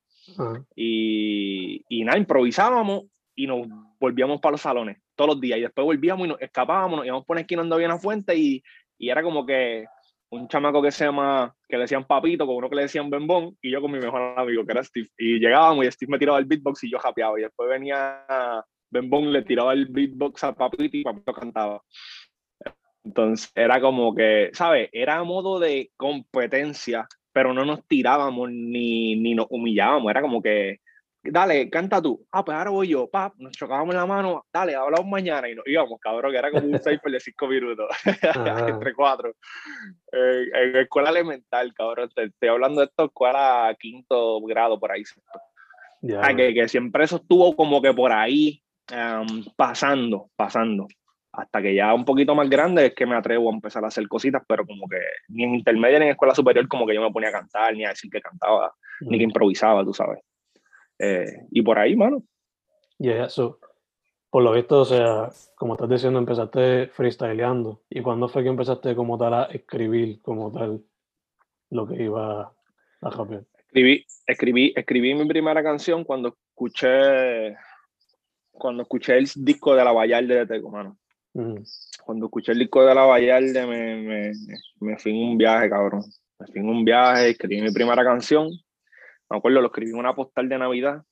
y, 0.75 1.83
y 1.87 2.03
nada, 2.03 2.17
improvisábamos 2.17 3.05
y 3.35 3.45
nos 3.45 3.67
volvíamos 3.99 4.41
para 4.41 4.53
los 4.53 4.61
salones 4.61 4.97
todos 5.15 5.35
los 5.35 5.41
días. 5.41 5.59
Y 5.59 5.61
después 5.61 5.85
volvíamos 5.85 6.25
y 6.25 6.29
nos 6.29 6.41
escapábamos, 6.41 6.97
nos 6.97 7.05
íbamos 7.05 7.25
por 7.25 7.35
una 7.35 7.41
esquina 7.41 7.61
donde 7.61 7.75
había 7.75 7.87
una 7.87 7.99
fuente 7.99 8.35
y, 8.35 8.63
y 8.97 9.09
era 9.09 9.21
como 9.21 9.45
que 9.45 9.85
un 10.29 10.47
chamaco 10.47 10.81
que 10.81 10.91
se 10.91 11.05
llama, 11.05 11.53
que 11.67 11.77
le 11.77 11.83
decían 11.83 12.05
Papito, 12.05 12.45
con 12.45 12.55
uno 12.55 12.69
que 12.69 12.75
le 12.75 12.81
decían 12.83 13.09
Bembón, 13.09 13.57
y 13.61 13.71
yo 13.71 13.81
con 13.81 13.91
mi 13.91 13.99
mejor 13.99 14.37
amigo, 14.37 14.65
que 14.65 14.71
era 14.71 14.83
Steve. 14.83 15.09
Y 15.17 15.39
llegábamos 15.39 15.85
y 15.85 15.91
Steve 15.91 16.11
me 16.11 16.19
tiraba 16.19 16.39
el 16.39 16.45
beatbox 16.45 16.83
y 16.83 16.91
yo 16.91 16.99
japeaba. 16.99 17.39
Y 17.39 17.43
después 17.43 17.69
venía 17.69 18.25
Bembón, 18.89 19.31
le 19.31 19.43
tiraba 19.43 19.73
el 19.73 19.87
beatbox 19.87 20.43
a 20.43 20.53
Papito 20.53 20.97
y 20.97 21.03
Papito 21.03 21.33
cantaba. 21.33 21.81
Entonces 23.03 23.51
era 23.55 23.79
como 23.79 24.13
que, 24.13 24.49
¿sabes? 24.53 24.89
Era 24.91 25.19
a 25.19 25.23
modo 25.23 25.59
de 25.59 25.91
competencia, 25.95 27.07
pero 27.31 27.53
no 27.53 27.63
nos 27.63 27.87
tirábamos 27.87 28.49
ni, 28.51 29.15
ni 29.15 29.33
nos 29.33 29.47
humillábamos. 29.49 30.09
Era 30.11 30.21
como 30.21 30.41
que 30.41 30.81
dale, 31.23 31.69
canta 31.69 32.01
tú. 32.01 32.25
Ah, 32.31 32.43
pues 32.43 32.57
ahora 32.57 32.69
voy 32.69 32.89
yo, 32.89 33.09
pap, 33.09 33.33
nos 33.37 33.51
chocábamos 33.53 33.95
la 33.95 34.05
mano, 34.05 34.45
dale, 34.51 34.75
hablamos 34.75 35.07
mañana 35.07 35.49
y 35.49 35.55
nos 35.55 35.67
íbamos, 35.67 35.99
cabrón, 35.99 36.31
que 36.31 36.37
era 36.37 36.51
como 36.51 36.67
un 36.67 36.79
cipher 36.79 37.11
de 37.11 37.19
cinco 37.19 37.47
minutos, 37.47 37.87
entre 38.67 38.93
cuatro. 38.93 39.35
Eh, 40.11 40.45
en 40.53 40.75
escuela 40.77 41.09
elemental, 41.09 41.73
cabrón, 41.73 42.09
te 42.15 42.25
estoy 42.25 42.49
hablando 42.49 42.81
de 42.81 42.87
esto, 42.87 43.05
escuela 43.05 43.75
quinto 43.79 44.41
grado, 44.41 44.79
por 44.79 44.91
ahí. 44.91 45.03
Ah, 46.21 46.35
que, 46.35 46.53
que, 46.53 46.67
siempre 46.67 47.03
eso 47.03 47.17
estuvo 47.17 47.55
como 47.55 47.81
que 47.81 47.93
por 47.93 48.11
ahí 48.11 48.61
um, 48.91 49.43
pasando, 49.55 50.29
pasando. 50.35 50.87
Hasta 51.33 51.61
que 51.61 51.75
ya 51.75 51.93
un 51.93 52.03
poquito 52.03 52.33
más 52.33 52.49
grande 52.49 52.87
es 52.87 52.95
que 52.95 53.05
me 53.05 53.15
atrevo 53.15 53.51
a 53.51 53.53
empezar 53.53 53.83
a 53.83 53.89
hacer 53.89 54.07
cositas, 54.07 54.41
pero 54.47 54.65
como 54.65 54.87
que 54.87 54.99
ni 55.27 55.43
en 55.43 55.55
intermedia 55.55 55.99
ni 55.99 56.05
en 56.05 56.11
escuela 56.11 56.33
superior 56.33 56.67
como 56.67 56.87
que 56.87 56.95
yo 56.95 57.01
me 57.01 57.11
ponía 57.11 57.29
a 57.29 57.33
cantar, 57.33 57.75
ni 57.75 57.85
a 57.85 57.89
decir 57.89 58.09
que 58.09 58.21
cantaba, 58.21 58.73
ni 59.01 59.17
que 59.17 59.23
improvisaba, 59.23 59.83
tú 59.83 59.93
sabes. 59.93 60.19
Eh, 60.99 61.47
y 61.51 61.61
por 61.61 61.79
ahí, 61.79 61.95
mano. 61.95 62.23
Y 62.99 63.09
eso, 63.09 63.59
por 64.29 64.43
lo 64.43 64.51
visto, 64.51 64.81
o 64.81 64.85
sea, 64.85 65.29
como 65.55 65.73
estás 65.73 65.89
diciendo, 65.89 66.19
empezaste 66.19 66.87
freestyleando. 66.87 67.83
¿Y 67.89 68.01
cuándo 68.01 68.27
fue 68.27 68.43
que 68.43 68.49
empezaste 68.49 68.95
como 68.95 69.17
tal 69.17 69.33
a 69.33 69.43
escribir 69.45 70.21
como 70.21 70.51
tal 70.51 70.83
lo 71.69 71.87
que 71.87 72.03
iba 72.03 72.53
a 73.01 73.09
rapear? 73.09 73.45
Escribí, 73.67 74.05
escribí, 74.25 74.73
escribí 74.75 75.13
mi 75.13 75.27
primera 75.27 75.61
canción 75.61 76.03
cuando 76.03 76.29
escuché 76.29 77.55
cuando 78.51 78.81
escuché 78.81 79.17
el 79.17 79.29
disco 79.35 79.75
de 79.75 79.83
la 79.83 79.91
Vallarde 79.91 80.33
de 80.33 80.47
Teco, 80.47 80.71
mano. 80.71 80.97
Cuando 82.03 82.25
escuché 82.25 82.53
el 82.53 82.59
disco 82.59 82.83
de 82.83 82.95
la 82.95 83.05
Vallarde 83.05 83.67
me, 83.67 83.95
me, 83.97 84.31
me 84.79 84.97
fui 84.97 85.11
en 85.11 85.29
un 85.29 85.37
viaje, 85.37 85.69
cabrón. 85.69 86.01
Me 86.39 86.47
fui 86.47 86.61
en 86.61 86.69
un 86.69 86.83
viaje, 86.83 87.29
escribí 87.29 87.61
mi 87.61 87.71
primera 87.71 88.03
canción 88.03 88.49
me 89.29 89.37
acuerdo, 89.37 89.61
lo 89.61 89.67
escribí 89.67 89.91
en 89.91 89.97
una 89.97 90.15
postal 90.15 90.47
de 90.47 90.57
Navidad 90.57 91.03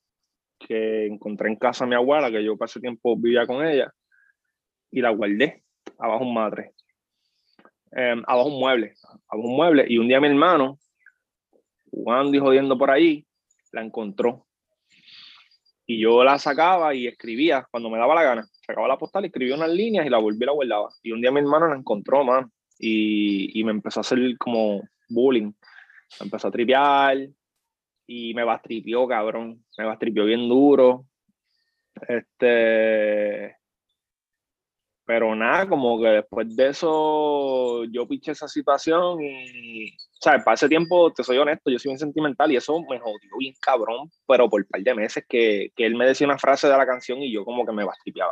que 0.57 1.07
encontré 1.07 1.49
en 1.49 1.57
casa 1.57 1.83
a 1.83 1.87
mi 1.87 1.95
abuela, 1.95 2.31
que 2.31 2.43
yo 2.43 2.57
pasé 2.57 2.79
tiempo 2.79 3.17
vivía 3.17 3.45
con 3.45 3.65
ella, 3.65 3.93
y 4.91 5.01
la 5.01 5.09
guardé 5.09 5.63
abajo 5.99 6.23
un 6.23 6.33
madre, 6.33 6.71
em, 7.91 8.23
abajo 8.25 8.49
un 8.49 8.59
mueble, 8.59 8.93
abajo 9.27 9.47
un 9.47 9.55
mueble, 9.55 9.85
y 9.87 9.97
un 9.97 10.07
día 10.07 10.21
mi 10.21 10.27
hermano, 10.27 10.79
jugando 11.91 12.35
y 12.35 12.39
jodiendo 12.39 12.77
por 12.77 12.91
ahí, 12.91 13.25
la 13.71 13.81
encontró. 13.81 14.45
Y 15.87 15.99
yo 15.99 16.23
la 16.23 16.39
sacaba 16.39 16.95
y 16.95 17.07
escribía 17.07 17.67
cuando 17.69 17.89
me 17.91 17.99
daba 17.99 18.15
la 18.15 18.23
gana. 18.23 18.47
Sacaba 18.65 18.87
la 18.87 18.97
postal, 18.97 19.25
escribía 19.25 19.55
unas 19.55 19.69
líneas 19.69 20.05
y 20.05 20.09
la 20.09 20.17
volví 20.17 20.39
y 20.41 20.45
la 20.45 20.51
guardaba. 20.51 20.89
Y 21.03 21.11
un 21.11 21.21
día 21.21 21.31
mi 21.31 21.41
hermano 21.41 21.67
la 21.67 21.75
encontró, 21.75 22.23
man, 22.23 22.51
y, 22.79 23.59
y 23.59 23.63
me 23.63 23.71
empezó 23.71 23.99
a 23.99 24.01
hacer 24.01 24.19
como 24.39 24.81
bullying. 25.09 25.51
Me 26.19 26.25
empezó 26.25 26.47
a 26.47 26.51
tripear, 26.51 27.17
y 28.07 28.33
me 28.33 28.43
bastripió, 28.43 29.07
cabrón. 29.07 29.63
Me 29.77 29.85
bastripió 29.85 30.25
bien 30.25 30.47
duro. 30.47 31.05
Este. 32.07 33.55
Pero 35.05 35.35
nada, 35.35 35.69
como 35.69 36.01
que 36.01 36.07
después 36.07 36.55
de 36.55 36.69
eso 36.69 37.83
yo 37.85 38.07
piché 38.07 38.31
esa 38.31 38.47
situación 38.47 39.21
y, 39.21 39.95
¿sabes? 40.19 40.43
Para 40.43 40.55
ese 40.55 40.67
tiempo, 40.67 41.13
te 41.13 41.23
soy 41.23 41.37
honesto, 41.37 41.69
yo 41.69 41.77
soy 41.77 41.89
bien 41.89 41.99
sentimental 41.99 42.51
y 42.51 42.55
eso 42.55 42.81
me 42.89 42.99
jodió 42.99 43.37
bien 43.37 43.53
cabrón, 43.61 44.09
pero 44.27 44.49
por 44.49 44.61
un 44.61 44.67
par 44.67 44.81
de 44.81 44.95
meses 44.95 45.23
que, 45.29 45.71
que 45.75 45.85
él 45.85 45.95
me 45.95 46.07
decía 46.07 46.25
una 46.25 46.39
frase 46.39 46.67
de 46.67 46.75
la 46.75 46.87
canción 46.87 47.21
y 47.21 47.31
yo 47.31 47.45
como 47.45 47.63
que 47.63 47.71
me 47.71 47.83
bastripeaba, 47.83 48.31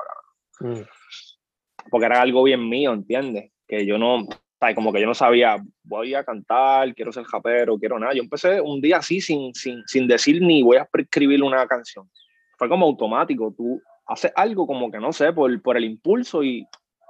cabrón. 0.59 0.81
Mm. 0.81 1.89
Porque 1.91 2.05
era 2.07 2.21
algo 2.21 2.41
bien 2.41 2.67
mío, 2.67 2.91
¿entiendes? 2.91 3.51
Que 3.67 3.85
yo 3.85 3.99
no, 3.99 4.25
como 4.73 4.93
que 4.93 5.01
yo 5.01 5.07
no 5.07 5.13
sabía, 5.13 5.57
voy 5.83 6.13
a 6.13 6.23
cantar, 6.23 6.93
quiero 6.95 7.11
ser 7.11 7.25
japero, 7.25 7.77
quiero 7.77 7.99
nada. 7.99 8.13
Yo 8.13 8.23
empecé 8.23 8.61
un 8.61 8.79
día 8.79 8.97
así 8.97 9.19
sin, 9.19 9.53
sin, 9.53 9.83
sin 9.85 10.07
decir 10.07 10.41
ni 10.41 10.63
voy 10.63 10.77
a 10.77 10.87
escribir 10.93 11.43
una 11.43 11.67
canción. 11.67 12.09
Fue 12.57 12.69
como 12.69 12.85
automático, 12.85 13.53
tú 13.55 13.81
haces 14.05 14.31
algo 14.35 14.65
como 14.65 14.89
que 14.89 14.99
no 14.99 15.11
sé, 15.11 15.33
por, 15.33 15.61
por 15.61 15.75
el 15.75 15.83
impulso 15.83 16.43
y, 16.43 16.65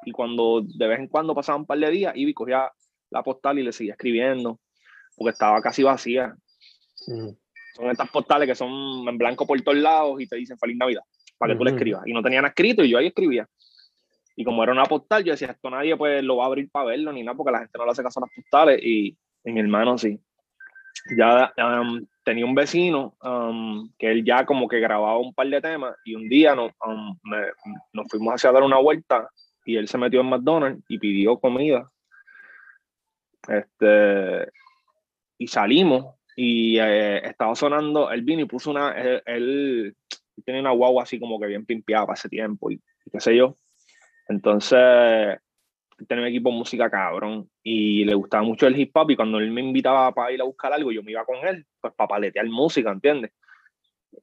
y 0.05 0.11
cuando 0.11 0.61
de 0.61 0.87
vez 0.87 0.99
en 0.99 1.07
cuando 1.07 1.35
pasaban 1.35 1.61
un 1.61 1.67
par 1.67 1.77
de 1.77 1.89
días, 1.91 2.13
y 2.15 2.33
cogía 2.33 2.71
la 3.11 3.23
postal 3.23 3.59
y 3.59 3.63
le 3.63 3.71
seguía 3.71 3.93
escribiendo, 3.93 4.59
porque 5.15 5.31
estaba 5.31 5.61
casi 5.61 5.83
vacía. 5.83 6.35
Mm. 7.07 7.29
Son 7.75 7.89
estas 7.89 8.09
postales 8.09 8.47
que 8.47 8.55
son 8.55 9.07
en 9.07 9.17
blanco 9.17 9.47
por 9.47 9.59
todos 9.61 9.77
lados 9.77 10.21
y 10.21 10.27
te 10.27 10.35
dicen 10.35 10.57
Feliz 10.57 10.77
Navidad, 10.77 11.01
para 11.37 11.53
que 11.53 11.57
tú 11.57 11.63
le 11.63 11.71
escribas. 11.71 12.03
Y 12.05 12.13
no 12.13 12.21
tenían 12.21 12.45
escrito 12.45 12.83
y 12.83 12.89
yo 12.89 12.97
ahí 12.97 13.07
escribía. 13.07 13.47
Y 14.35 14.43
como 14.43 14.63
era 14.63 14.71
una 14.71 14.85
postal, 14.85 15.23
yo 15.23 15.33
decía, 15.33 15.49
esto 15.49 15.69
nadie 15.69 15.95
pues 15.95 16.23
lo 16.23 16.37
va 16.37 16.45
a 16.45 16.47
abrir 16.47 16.69
para 16.71 16.87
verlo 16.87 17.11
ni 17.11 17.23
nada, 17.23 17.37
porque 17.37 17.51
la 17.51 17.59
gente 17.59 17.77
no 17.77 17.85
le 17.85 17.91
hace 17.91 18.03
caso 18.03 18.19
a 18.19 18.27
las 18.27 18.35
postales. 18.35 18.79
Y, 18.83 19.17
mi 19.45 19.59
hermano 19.59 19.97
sí. 19.97 20.19
Ya 21.17 21.53
um, 21.57 22.05
tenía 22.23 22.45
un 22.45 22.55
vecino 22.55 23.17
um, 23.21 23.91
que 23.97 24.11
él 24.11 24.23
ya 24.23 24.45
como 24.45 24.67
que 24.67 24.79
grababa 24.79 25.17
un 25.17 25.33
par 25.33 25.47
de 25.47 25.59
temas 25.59 25.95
y 26.05 26.15
un 26.15 26.29
día 26.29 26.55
nos, 26.55 26.71
um, 26.85 27.17
nos 27.91 28.07
fuimos 28.09 28.35
hacia 28.35 28.51
dar 28.51 28.63
una 28.63 28.77
vuelta 28.77 29.27
y 29.65 29.75
él 29.75 29.87
se 29.87 29.97
metió 29.97 30.21
en 30.21 30.29
McDonald's 30.29 30.83
y 30.87 30.99
pidió 30.99 31.39
comida. 31.39 31.89
Este, 33.47 34.49
y 35.37 35.47
salimos 35.47 36.15
y 36.35 36.77
eh, 36.79 37.17
estaba 37.27 37.55
sonando, 37.55 38.09
él 38.09 38.21
vino 38.21 38.41
y 38.41 38.45
puso 38.45 38.71
una, 38.71 38.91
él, 38.91 39.21
él, 39.25 39.95
tenía 40.45 40.61
una 40.61 40.71
guagua 40.71 41.03
así 41.03 41.19
como 41.19 41.39
que 41.39 41.47
bien 41.47 41.65
pimpeada 41.65 42.05
para 42.07 42.15
ese 42.15 42.29
tiempo 42.29 42.71
y 42.71 42.81
qué 43.11 43.19
sé 43.19 43.35
yo. 43.35 43.57
Entonces, 44.27 45.39
tenía 46.07 46.23
un 46.23 46.29
equipo 46.29 46.49
de 46.49 46.57
música 46.57 46.89
cabrón 46.89 47.49
y 47.61 48.05
le 48.05 48.13
gustaba 48.13 48.43
mucho 48.43 48.67
el 48.67 48.79
hip 48.79 48.95
hop 48.95 49.11
y 49.11 49.15
cuando 49.15 49.39
él 49.39 49.51
me 49.51 49.61
invitaba 49.61 50.13
para 50.13 50.31
ir 50.31 50.41
a 50.41 50.45
buscar 50.45 50.73
algo, 50.73 50.91
yo 50.91 51.03
me 51.03 51.11
iba 51.11 51.25
con 51.25 51.37
él, 51.47 51.65
pues 51.79 51.93
para 51.93 52.07
paletear 52.07 52.47
música, 52.47 52.91
¿entiendes? 52.91 53.31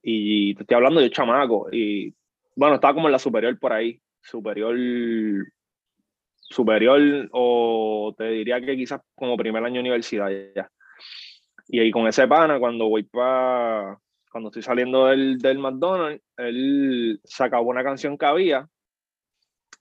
Y 0.02 0.54
te 0.54 0.62
estoy 0.62 0.76
hablando 0.76 1.00
de 1.00 1.10
chamaco 1.10 1.68
y 1.72 2.14
bueno, 2.54 2.76
estaba 2.76 2.94
como 2.94 3.08
en 3.08 3.12
la 3.12 3.18
superior 3.18 3.58
por 3.58 3.72
ahí, 3.72 4.00
superior, 4.22 4.76
superior 6.34 7.28
o 7.32 8.14
te 8.16 8.24
diría 8.30 8.60
que 8.60 8.76
quizás 8.76 9.00
como 9.14 9.36
primer 9.36 9.64
año 9.64 9.74
de 9.74 9.80
universidad 9.80 10.30
ya. 10.54 10.70
Y 11.68 11.78
ahí 11.78 11.90
con 11.90 12.06
ese 12.08 12.26
pana, 12.26 12.58
cuando 12.58 12.88
voy 12.88 13.04
para, 13.04 13.96
cuando 14.30 14.48
estoy 14.48 14.62
saliendo 14.62 15.06
del, 15.06 15.38
del 15.38 15.58
McDonald's, 15.58 16.22
él 16.36 17.20
sacaba 17.24 17.62
una 17.62 17.84
canción 17.84 18.18
que 18.18 18.26
había 18.26 18.68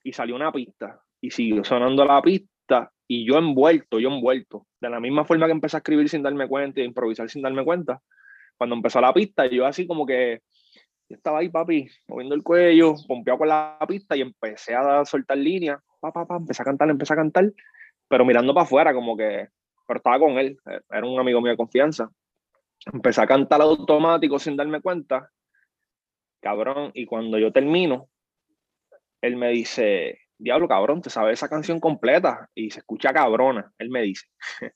y 0.03 0.13
salió 0.13 0.35
una 0.35 0.51
pista 0.51 1.01
y 1.21 1.31
siguió 1.31 1.63
sonando 1.63 2.05
la 2.05 2.21
pista 2.21 2.91
y 3.07 3.25
yo 3.25 3.37
envuelto, 3.37 3.99
yo 3.99 4.09
envuelto. 4.09 4.67
De 4.79 4.89
la 4.89 4.99
misma 4.99 5.25
forma 5.25 5.45
que 5.47 5.51
empecé 5.51 5.77
a 5.77 5.79
escribir 5.79 6.07
sin 6.09 6.23
darme 6.23 6.47
cuenta 6.47 6.79
y 6.79 6.83
a 6.83 6.85
improvisar 6.85 7.29
sin 7.29 7.41
darme 7.41 7.63
cuenta, 7.65 8.01
cuando 8.57 8.75
empezó 8.75 9.01
la 9.01 9.13
pista, 9.13 9.47
yo 9.47 9.65
así 9.65 9.87
como 9.87 10.05
que 10.05 10.41
Yo 11.09 11.15
estaba 11.17 11.39
ahí, 11.39 11.49
papi, 11.49 11.87
moviendo 12.07 12.35
el 12.35 12.43
cuello, 12.43 12.93
pompeado 13.07 13.39
con 13.39 13.47
la 13.47 13.79
pista 13.87 14.15
y 14.15 14.21
empecé 14.21 14.75
a 14.75 15.03
soltar 15.05 15.37
líneas. 15.37 15.79
Pa, 15.99 16.11
pa, 16.11 16.25
pa, 16.27 16.37
empecé 16.37 16.61
a 16.61 16.65
cantar, 16.65 16.89
empecé 16.89 17.13
a 17.13 17.15
cantar, 17.15 17.51
pero 18.07 18.23
mirando 18.25 18.53
para 18.53 18.63
afuera, 18.65 18.93
como 18.93 19.17
que, 19.17 19.49
pero 19.87 19.97
estaba 19.97 20.19
con 20.19 20.37
él, 20.37 20.59
era 20.89 21.05
un 21.05 21.19
amigo 21.19 21.41
mío 21.41 21.51
de 21.51 21.57
confianza. 21.57 22.11
Empecé 22.93 23.21
a 23.21 23.27
cantar 23.27 23.61
automático 23.61 24.37
sin 24.37 24.55
darme 24.55 24.81
cuenta, 24.81 25.31
cabrón, 26.41 26.91
y 26.93 27.05
cuando 27.05 27.39
yo 27.39 27.51
termino, 27.51 28.07
él 29.21 29.35
me 29.35 29.49
dice, 29.49 30.19
diablo, 30.37 30.67
cabrón, 30.67 31.01
te 31.01 31.09
sabes 31.09 31.33
esa 31.33 31.49
canción 31.49 31.79
completa 31.79 32.49
y 32.55 32.71
se 32.71 32.79
escucha 32.79 33.13
cabrona, 33.13 33.71
él 33.77 33.89
me 33.89 34.01
dice. 34.01 34.25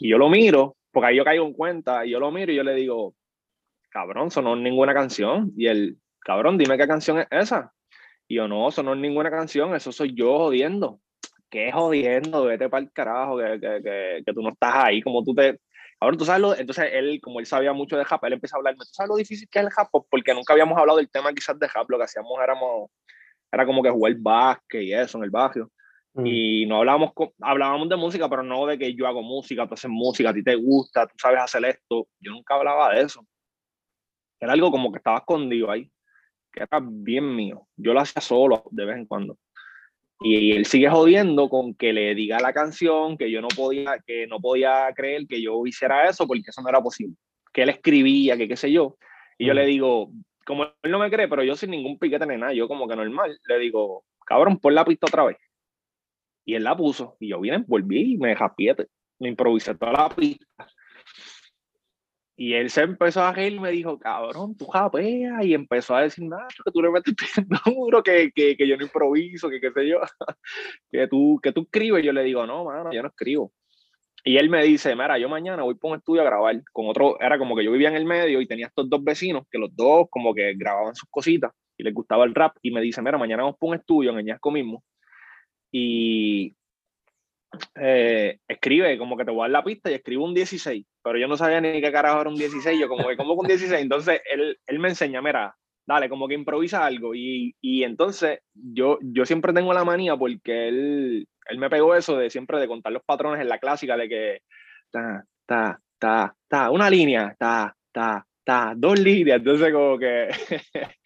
y 0.00 0.10
yo 0.10 0.18
lo 0.18 0.28
miro, 0.28 0.76
porque 0.92 1.08
ahí 1.08 1.16
yo 1.16 1.24
caigo 1.24 1.46
en 1.46 1.52
cuenta, 1.52 2.06
y 2.06 2.10
yo 2.10 2.20
lo 2.20 2.30
miro 2.30 2.52
y 2.52 2.56
yo 2.56 2.62
le 2.62 2.74
digo, 2.74 3.14
cabrón, 3.94 4.30
sonó 4.30 4.56
ninguna 4.56 4.92
canción. 4.92 5.52
Y 5.56 5.68
él, 5.68 5.98
cabrón, 6.20 6.58
dime 6.58 6.76
qué 6.76 6.86
canción 6.86 7.18
es 7.20 7.26
esa. 7.30 7.72
Y 8.26 8.36
yo, 8.36 8.48
no, 8.48 8.70
sonó 8.70 8.94
ninguna 8.94 9.30
canción, 9.30 9.74
eso 9.74 9.92
soy 9.92 10.14
yo 10.14 10.38
jodiendo. 10.38 11.00
¿Qué 11.48 11.70
jodiendo? 11.70 12.44
Vete 12.44 12.68
para 12.68 12.82
el 12.82 12.92
carajo, 12.92 13.38
que, 13.38 13.60
que, 13.60 14.22
que, 14.26 14.32
tú 14.32 14.42
no 14.42 14.50
estás 14.50 14.74
ahí, 14.74 15.00
como 15.00 15.22
tú 15.22 15.34
te... 15.34 15.60
Ahora 16.00 16.16
tú 16.16 16.24
sabes 16.24 16.42
lo... 16.42 16.56
Entonces 16.56 16.90
él, 16.92 17.20
como 17.22 17.38
él 17.38 17.46
sabía 17.46 17.72
mucho 17.72 17.96
de 17.96 18.02
rap, 18.02 18.24
él 18.24 18.32
empezó 18.32 18.56
a 18.56 18.58
hablarme, 18.58 18.80
¿tú 18.80 18.92
sabes 18.92 19.10
lo 19.10 19.16
difícil 19.16 19.48
que 19.48 19.60
es 19.60 19.64
el 19.66 19.70
rap? 19.70 19.88
Porque 20.10 20.34
nunca 20.34 20.52
habíamos 20.52 20.76
hablado 20.76 20.98
del 20.98 21.10
tema 21.10 21.32
quizás 21.32 21.56
de 21.58 21.68
rap, 21.68 21.88
lo 21.88 21.98
que 21.98 22.04
hacíamos 22.04 22.32
éramos, 22.42 22.90
era 23.54 23.64
como 23.64 23.82
que 23.82 23.90
jugar 23.90 24.14
básquet 24.18 24.82
y 24.82 24.92
eso 24.92 25.18
en 25.18 25.24
el 25.24 25.30
barrio. 25.30 25.70
Mm. 26.14 26.26
Y 26.26 26.66
no 26.66 26.78
hablábamos, 26.78 27.12
hablábamos 27.40 27.88
de 27.88 27.96
música, 27.96 28.28
pero 28.28 28.42
no 28.42 28.66
de 28.66 28.78
que 28.78 28.94
yo 28.94 29.06
hago 29.06 29.22
música, 29.22 29.66
tú 29.66 29.74
haces 29.74 29.90
música, 29.90 30.30
a 30.30 30.34
ti 30.34 30.42
te 30.42 30.54
gusta, 30.56 31.06
tú 31.06 31.14
sabes 31.18 31.40
hacer 31.40 31.64
esto. 31.64 32.08
Yo 32.20 32.32
nunca 32.32 32.54
hablaba 32.54 32.94
de 32.94 33.02
eso. 33.02 33.26
Era 34.40 34.52
algo 34.52 34.70
como 34.70 34.92
que 34.92 34.98
estaba 34.98 35.18
escondido 35.18 35.70
ahí, 35.70 35.90
que 36.52 36.62
era 36.62 36.80
bien 36.82 37.34
mío. 37.34 37.66
Yo 37.76 37.94
lo 37.94 38.00
hacía 38.00 38.20
solo 38.20 38.64
de 38.70 38.84
vez 38.84 38.96
en 38.96 39.06
cuando. 39.06 39.38
Y 40.20 40.52
él 40.52 40.66
sigue 40.66 40.88
jodiendo 40.88 41.48
con 41.48 41.74
que 41.74 41.92
le 41.92 42.14
diga 42.14 42.38
la 42.40 42.52
canción, 42.52 43.16
que 43.16 43.30
yo 43.30 43.40
no 43.40 43.48
podía, 43.48 43.98
que 44.06 44.26
no 44.26 44.40
podía 44.40 44.92
creer 44.94 45.26
que 45.26 45.42
yo 45.42 45.66
hiciera 45.66 46.08
eso 46.08 46.26
porque 46.26 46.44
eso 46.48 46.62
no 46.62 46.68
era 46.68 46.80
posible. 46.80 47.16
Que 47.52 47.62
él 47.62 47.68
escribía, 47.70 48.36
que 48.36 48.48
qué 48.48 48.56
sé 48.56 48.70
yo. 48.70 48.96
Y 49.38 49.46
yo 49.46 49.54
le 49.54 49.66
digo, 49.66 50.10
como 50.44 50.64
él 50.64 50.90
no 50.90 50.98
me 50.98 51.10
cree, 51.10 51.28
pero 51.28 51.42
yo 51.42 51.56
sin 51.56 51.70
ningún 51.70 51.98
piquete 51.98 52.26
ni 52.26 52.36
nada, 52.36 52.52
yo 52.52 52.68
como 52.68 52.88
que 52.88 52.96
normal, 52.96 53.38
le 53.46 53.58
digo, 53.58 54.04
cabrón, 54.26 54.58
pon 54.58 54.74
la 54.74 54.84
pista 54.84 55.06
otra 55.06 55.24
vez. 55.24 55.38
Y 56.44 56.54
él 56.54 56.64
la 56.64 56.76
puso. 56.76 57.16
Y 57.20 57.28
yo 57.28 57.40
vine, 57.40 57.64
volví 57.66 58.14
y 58.14 58.18
me 58.18 58.36
japiete. 58.36 58.88
Me 59.18 59.28
improvisé 59.28 59.74
toda 59.74 59.92
la 59.92 60.08
pista. 60.10 60.46
Y 62.36 62.54
él 62.54 62.68
se 62.68 62.82
empezó 62.82 63.22
a 63.22 63.32
reír 63.32 63.54
y 63.54 63.60
me 63.60 63.70
dijo, 63.70 63.98
cabrón, 63.98 64.56
tú 64.56 64.66
japeas. 64.66 65.44
Y 65.44 65.54
empezó 65.54 65.94
a 65.94 66.02
decir, 66.02 66.24
nada, 66.24 66.48
que 66.64 66.70
tú 66.70 66.82
le 66.82 66.90
metes 66.90 67.14
duro, 67.64 68.02
que, 68.02 68.32
que, 68.34 68.56
que 68.56 68.68
yo 68.68 68.76
no 68.76 68.84
improviso, 68.84 69.48
que 69.48 69.60
qué 69.60 69.70
sé 69.70 69.88
yo, 69.88 70.00
que 70.90 71.06
tú, 71.06 71.38
que 71.42 71.52
tú 71.52 71.62
escribes. 71.62 72.04
Yo 72.04 72.12
le 72.12 72.24
digo, 72.24 72.46
no, 72.46 72.64
mano, 72.64 72.92
yo 72.92 73.02
no 73.02 73.08
escribo. 73.08 73.52
Y 74.26 74.38
él 74.38 74.48
me 74.48 74.62
dice, 74.64 74.96
mira, 74.96 75.18
yo 75.18 75.28
mañana 75.28 75.64
voy 75.64 75.74
por 75.74 75.90
un 75.90 75.98
estudio 75.98 76.22
a 76.22 76.24
grabar 76.24 76.62
con 76.72 76.88
otro, 76.88 77.20
era 77.20 77.38
como 77.38 77.54
que 77.54 77.62
yo 77.62 77.70
vivía 77.70 77.90
en 77.90 77.96
el 77.96 78.06
medio 78.06 78.40
y 78.40 78.46
tenía 78.46 78.68
estos 78.68 78.88
dos 78.88 79.04
vecinos 79.04 79.44
que 79.50 79.58
los 79.58 79.76
dos 79.76 80.06
como 80.08 80.34
que 80.34 80.54
grababan 80.54 80.94
sus 80.94 81.08
cositas 81.10 81.52
y 81.76 81.82
les 81.82 81.92
gustaba 81.92 82.24
el 82.24 82.34
rap. 82.34 82.56
Y 82.62 82.70
me 82.70 82.80
dice, 82.80 83.02
mira, 83.02 83.18
mañana 83.18 83.42
vamos 83.42 83.58
por 83.58 83.68
un 83.68 83.76
estudio 83.76 84.18
en 84.18 84.24
Ñasco 84.24 84.50
mismo. 84.50 84.82
Y 85.70 86.56
eh, 87.80 88.38
escribe, 88.48 88.96
como 88.96 89.16
que 89.16 89.24
te 89.24 89.30
voy 89.30 89.40
a 89.40 89.42
dar 89.42 89.50
la 89.50 89.64
pista 89.64 89.90
y 89.90 89.94
escribe 89.94 90.22
un 90.22 90.34
16, 90.34 90.86
pero 91.02 91.18
yo 91.18 91.28
no 91.28 91.36
sabía 91.36 91.60
ni 91.60 91.80
qué 91.80 91.92
carajo 91.92 92.20
era 92.22 92.30
un 92.30 92.36
16, 92.36 92.80
yo 92.80 92.88
como 92.88 93.06
que, 93.06 93.16
como 93.16 93.36
con 93.36 93.46
16? 93.46 93.82
Entonces 93.82 94.20
él, 94.30 94.58
él 94.66 94.78
me 94.78 94.88
enseña, 94.88 95.20
mira, 95.20 95.54
dale, 95.86 96.08
como 96.08 96.28
que 96.28 96.34
improvisa 96.34 96.84
algo 96.84 97.14
y, 97.14 97.54
y, 97.60 97.84
entonces 97.84 98.40
yo, 98.54 98.98
yo 99.02 99.26
siempre 99.26 99.52
tengo 99.52 99.72
la 99.72 99.84
manía 99.84 100.16
porque 100.16 100.68
él, 100.68 101.28
él 101.46 101.58
me 101.58 101.70
pegó 101.70 101.94
eso 101.94 102.16
de 102.16 102.30
siempre 102.30 102.58
de 102.58 102.68
contar 102.68 102.92
los 102.92 103.02
patrones 103.04 103.40
en 103.40 103.48
la 103.48 103.58
clásica 103.58 103.96
de 103.96 104.08
que 104.08 104.38
ta, 104.90 105.24
ta, 105.46 105.80
ta, 105.98 106.34
ta, 106.48 106.70
una 106.70 106.88
línea, 106.90 107.34
ta, 107.38 107.74
ta, 107.92 108.26
dos 108.76 108.98
líneas, 108.98 109.38
entonces 109.38 109.72
como 109.72 109.98
que, 109.98 110.28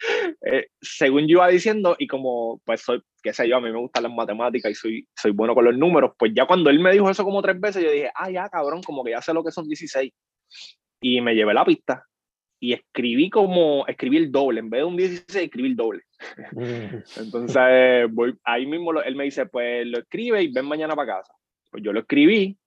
eh, 0.45 0.67
según 0.81 1.23
yo 1.23 1.39
iba 1.39 1.49
diciendo, 1.49 1.95
y 1.99 2.07
como 2.07 2.61
pues 2.65 2.83
soy, 2.83 3.01
qué 3.23 3.33
sé 3.33 3.49
yo, 3.49 3.57
a 3.57 3.61
mí 3.61 3.71
me 3.71 3.79
gustan 3.79 4.03
las 4.03 4.13
matemáticas 4.13 4.73
y 4.73 4.75
soy, 4.75 5.09
soy 5.17 5.31
bueno 5.31 5.55
con 5.55 5.65
los 5.65 5.77
números, 5.77 6.13
pues 6.19 6.33
ya 6.35 6.47
cuando 6.47 6.69
él 6.69 6.81
me 6.81 6.93
dijo 6.93 7.09
eso 7.09 7.25
como 7.25 7.41
tres 7.41 7.61
veces, 7.61 7.85
yo 7.85 7.91
dije, 7.91 8.11
ah, 8.15 8.31
ya, 8.31 8.49
cabrón, 8.49 8.83
como 8.83 9.05
que 9.05 9.13
ya 9.13 9.23
sé 9.23 9.33
lo 9.33 9.45
que 9.45 9.53
son 9.53 9.69
16. 9.69 10.13
Y 11.01 11.21
me 11.21 11.35
llevé 11.35 11.55
la 11.55 11.65
pista 11.65 12.08
y 12.61 12.73
escribí 12.73 13.31
como, 13.31 13.87
escribí 13.87 14.17
el 14.17 14.33
doble, 14.33 14.61
en 14.61 14.71
vez 14.71 14.81
de 14.81 14.85
un 14.85 14.97
16, 14.97 15.45
escribí 15.45 15.69
el 15.69 15.77
doble. 15.77 16.03
Mm. 16.53 17.21
Entonces, 17.21 18.07
voy, 18.11 18.37
ahí 18.45 18.67
mismo 18.67 19.01
él 19.01 19.15
me 19.15 19.25
dice, 19.25 19.47
pues 19.47 19.87
lo 19.87 19.99
escribe 19.99 20.43
y 20.43 20.53
ven 20.53 20.67
mañana 20.67 20.97
para 20.97 21.19
casa. 21.19 21.33
Pues 21.71 21.83
yo 21.83 21.93
lo 21.93 22.01
escribí 22.01 22.59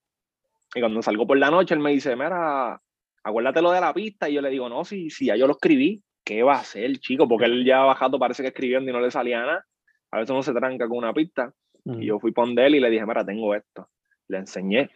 y 0.74 0.80
cuando 0.80 1.02
salgo 1.02 1.26
por 1.26 1.38
la 1.38 1.50
noche, 1.50 1.74
él 1.74 1.80
me 1.80 1.90
dice, 1.90 2.16
mira, 2.16 2.80
acuérdate 3.22 3.60
lo 3.60 3.72
de 3.72 3.80
la 3.80 3.92
pista. 3.92 4.28
Y 4.28 4.34
yo 4.34 4.40
le 4.42 4.50
digo, 4.50 4.68
no, 4.68 4.84
si, 4.84 5.10
si 5.10 5.26
ya 5.26 5.36
yo 5.36 5.46
lo 5.46 5.52
escribí, 5.52 6.02
¿qué 6.24 6.42
va 6.42 6.54
a 6.54 6.60
hacer, 6.60 6.98
chico? 6.98 7.28
Porque 7.28 7.46
él 7.46 7.64
ya 7.64 7.80
bajado 7.80 8.18
parece 8.18 8.42
que 8.42 8.48
escribiendo 8.48 8.90
y 8.90 8.94
no 8.94 9.00
le 9.00 9.10
salía 9.10 9.40
nada. 9.40 9.66
A 10.10 10.18
veces 10.18 10.30
uno 10.30 10.42
se 10.42 10.52
tranca 10.52 10.88
con 10.88 10.98
una 10.98 11.12
pista. 11.12 11.52
Y 11.84 12.06
yo 12.06 12.20
fui 12.20 12.32
con 12.32 12.56
él 12.58 12.76
y 12.76 12.80
le 12.80 12.90
dije, 12.90 13.04
mira, 13.04 13.24
tengo 13.24 13.54
esto. 13.54 13.88
Le 14.28 14.38
enseñé. 14.38 14.90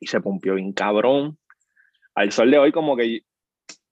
Y 0.00 0.06
se 0.06 0.20
pompió 0.20 0.54
bien 0.54 0.72
cabrón. 0.72 1.38
Al 2.14 2.30
sol 2.30 2.50
de 2.50 2.58
hoy, 2.58 2.72
como 2.72 2.96
que 2.96 3.22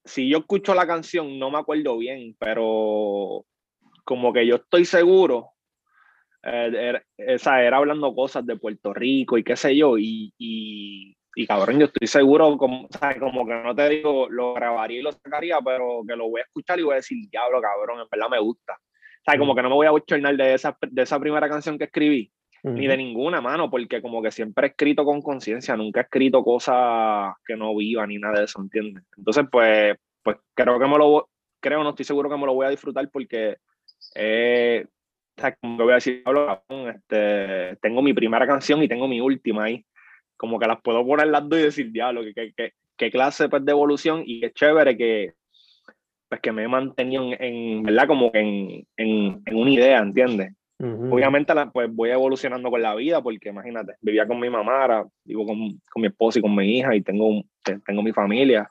si 0.06 0.28
yo 0.28 0.38
escucho 0.38 0.74
la 0.74 0.86
canción, 0.86 1.38
no 1.38 1.50
me 1.50 1.58
acuerdo 1.58 1.98
bien, 1.98 2.36
pero 2.38 3.44
como 4.04 4.32
que 4.32 4.46
yo 4.46 4.56
estoy 4.56 4.84
seguro. 4.84 5.50
Eh, 6.42 6.70
era, 6.72 7.02
esa, 7.18 7.62
era 7.62 7.78
hablando 7.78 8.14
cosas 8.14 8.46
de 8.46 8.56
Puerto 8.56 8.94
Rico 8.94 9.36
y 9.36 9.44
qué 9.44 9.56
sé 9.56 9.76
yo, 9.76 9.98
y, 9.98 10.32
y 11.38 11.46
cabrón, 11.46 11.78
yo 11.78 11.84
estoy 11.84 12.08
seguro, 12.08 12.56
como, 12.56 12.88
como 13.20 13.46
que 13.46 13.54
no 13.54 13.74
te 13.74 13.90
digo, 13.90 14.26
lo 14.30 14.54
grabaría 14.54 15.00
y 15.00 15.02
lo 15.02 15.12
sacaría, 15.12 15.58
pero 15.62 16.02
que 16.08 16.16
lo 16.16 16.30
voy 16.30 16.40
a 16.40 16.44
escuchar 16.44 16.78
y 16.80 16.82
voy 16.82 16.94
a 16.94 16.96
decir, 16.96 17.18
diablo, 17.30 17.60
cabrón, 17.60 18.00
en 18.00 18.06
verdad 18.10 18.30
me 18.30 18.40
gusta. 18.40 18.72
O 18.72 19.30
sea, 19.30 19.38
como 19.38 19.54
que 19.54 19.60
no 19.60 19.68
me 19.68 19.74
voy 19.74 19.86
a 19.86 19.90
bochornar 19.90 20.34
de 20.34 20.54
esa, 20.54 20.74
de 20.80 21.02
esa 21.02 21.20
primera 21.20 21.46
canción 21.46 21.76
que 21.76 21.84
escribí, 21.84 22.32
ni 22.72 22.86
de 22.86 22.96
ninguna 22.96 23.40
mano, 23.40 23.70
porque 23.70 24.02
como 24.02 24.22
que 24.22 24.30
siempre 24.30 24.66
he 24.66 24.70
escrito 24.70 25.04
con 25.04 25.22
conciencia, 25.22 25.76
nunca 25.76 26.00
he 26.00 26.02
escrito 26.04 26.42
cosas 26.42 27.34
que 27.46 27.56
no 27.56 27.74
viva 27.76 28.06
ni 28.06 28.18
nada 28.18 28.40
de 28.40 28.44
eso, 28.44 28.60
¿entiendes? 28.60 29.04
Entonces, 29.16 29.44
pues, 29.50 29.96
pues 30.22 30.36
creo 30.54 30.78
que 30.78 30.86
me 30.86 30.98
lo, 30.98 31.28
creo, 31.60 31.82
no 31.82 31.90
estoy 31.90 32.04
seguro 32.04 32.28
que 32.28 32.36
me 32.36 32.46
lo 32.46 32.54
voy 32.54 32.66
a 32.66 32.70
disfrutar 32.70 33.08
porque, 33.10 33.56
eh, 34.14 34.86
como 35.60 35.76
que 35.76 35.82
voy 35.82 35.92
a 35.92 35.96
decir, 35.96 36.22
este, 36.94 37.76
tengo 37.80 38.02
mi 38.02 38.14
primera 38.14 38.46
canción 38.46 38.82
y 38.82 38.88
tengo 38.88 39.06
mi 39.06 39.20
última 39.20 39.64
ahí 39.64 39.84
como 40.36 40.58
que 40.58 40.66
las 40.66 40.80
puedo 40.82 41.04
poner 41.06 41.28
las 41.28 41.48
dos 41.48 41.58
y 41.58 41.62
decir, 41.62 41.90
diablo, 41.90 42.22
qué, 42.34 42.52
qué, 42.56 42.72
qué 42.96 43.10
clase 43.10 43.48
pues, 43.48 43.64
de 43.64 43.72
evolución 43.72 44.22
y 44.26 44.40
qué 44.40 44.52
chévere 44.52 44.96
que, 44.96 45.34
pues, 46.28 46.40
que 46.40 46.52
me 46.52 46.64
he 46.64 46.68
mantenido 46.68 47.24
en, 47.24 47.42
en 47.42 47.82
¿verdad? 47.82 48.06
Como 48.06 48.30
en, 48.34 48.86
en, 48.96 49.42
en, 49.44 49.56
una 49.56 49.70
idea, 49.70 49.98
¿entiendes? 49.98 50.52
Obviamente 50.78 51.54
pues 51.72 51.88
voy 51.90 52.10
evolucionando 52.10 52.70
con 52.70 52.82
la 52.82 52.94
vida 52.94 53.22
porque 53.22 53.48
imagínate, 53.48 53.94
vivía 54.02 54.26
con 54.26 54.38
mi 54.38 54.50
mamá, 54.50 54.82
ahora 54.82 55.06
vivo 55.24 55.46
con, 55.46 55.56
con, 55.90 56.02
mi 56.02 56.08
esposa 56.08 56.38
y 56.38 56.42
con 56.42 56.54
mi 56.54 56.78
hija 56.78 56.94
y 56.94 57.00
tengo, 57.00 57.42
tengo 57.86 58.02
mi 58.02 58.12
familia 58.12 58.68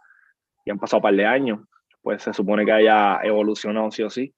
y 0.64 0.72
han 0.72 0.78
pasado 0.78 1.00
un 1.00 1.04
par 1.04 1.16
de 1.16 1.26
años, 1.26 1.62
pues 2.02 2.22
se 2.22 2.32
supone 2.32 2.64
que 2.64 2.72
haya 2.72 3.20
evolucionado 3.24 3.90
sí 3.90 4.04
o 4.04 4.10
sí. 4.10 4.34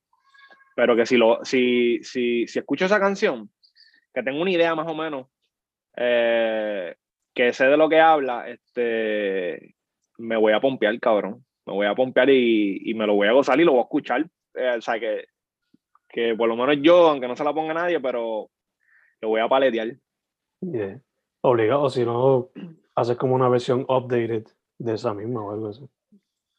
Pero 0.75 0.95
que 0.95 1.05
si, 1.05 1.17
lo, 1.17 1.43
si, 1.43 1.99
si, 2.03 2.47
si 2.47 2.59
escucho 2.59 2.85
esa 2.85 2.99
canción, 2.99 3.49
que 4.13 4.23
tengo 4.23 4.41
una 4.41 4.51
idea 4.51 4.73
más 4.75 4.87
o 4.87 4.95
menos, 4.95 5.27
eh, 5.97 6.95
que 7.33 7.51
sé 7.51 7.65
de 7.65 7.77
lo 7.77 7.89
que 7.89 7.99
habla, 7.99 8.47
este, 8.47 9.75
me 10.17 10.37
voy 10.37 10.53
a 10.53 10.61
pompear, 10.61 10.97
cabrón. 10.99 11.43
Me 11.65 11.73
voy 11.73 11.87
a 11.87 11.95
pompear 11.95 12.29
y, 12.29 12.79
y 12.89 12.93
me 12.93 13.05
lo 13.05 13.15
voy 13.15 13.27
a 13.27 13.33
gozar 13.33 13.59
y 13.59 13.65
lo 13.65 13.73
voy 13.73 13.81
a 13.81 13.83
escuchar. 13.83 14.25
Eh, 14.53 14.75
o 14.77 14.81
sea, 14.81 14.99
que, 14.99 15.25
que 16.09 16.35
por 16.35 16.47
lo 16.47 16.55
menos 16.55 16.77
yo, 16.81 17.09
aunque 17.09 17.27
no 17.27 17.35
se 17.35 17.43
la 17.43 17.53
ponga 17.53 17.73
nadie, 17.73 17.99
pero 17.99 18.49
lo 19.21 19.29
voy 19.29 19.41
a 19.41 19.47
paletear. 19.47 19.95
Yeah. 20.61 21.01
Obligado, 21.41 21.89
si 21.89 22.03
no, 22.03 22.49
haces 22.95 23.17
como 23.17 23.35
una 23.35 23.49
versión 23.49 23.85
updated 23.87 24.45
de 24.79 24.93
esa 24.93 25.13
misma 25.13 25.43
o 25.43 25.51
algo 25.51 25.69
así. 25.69 25.87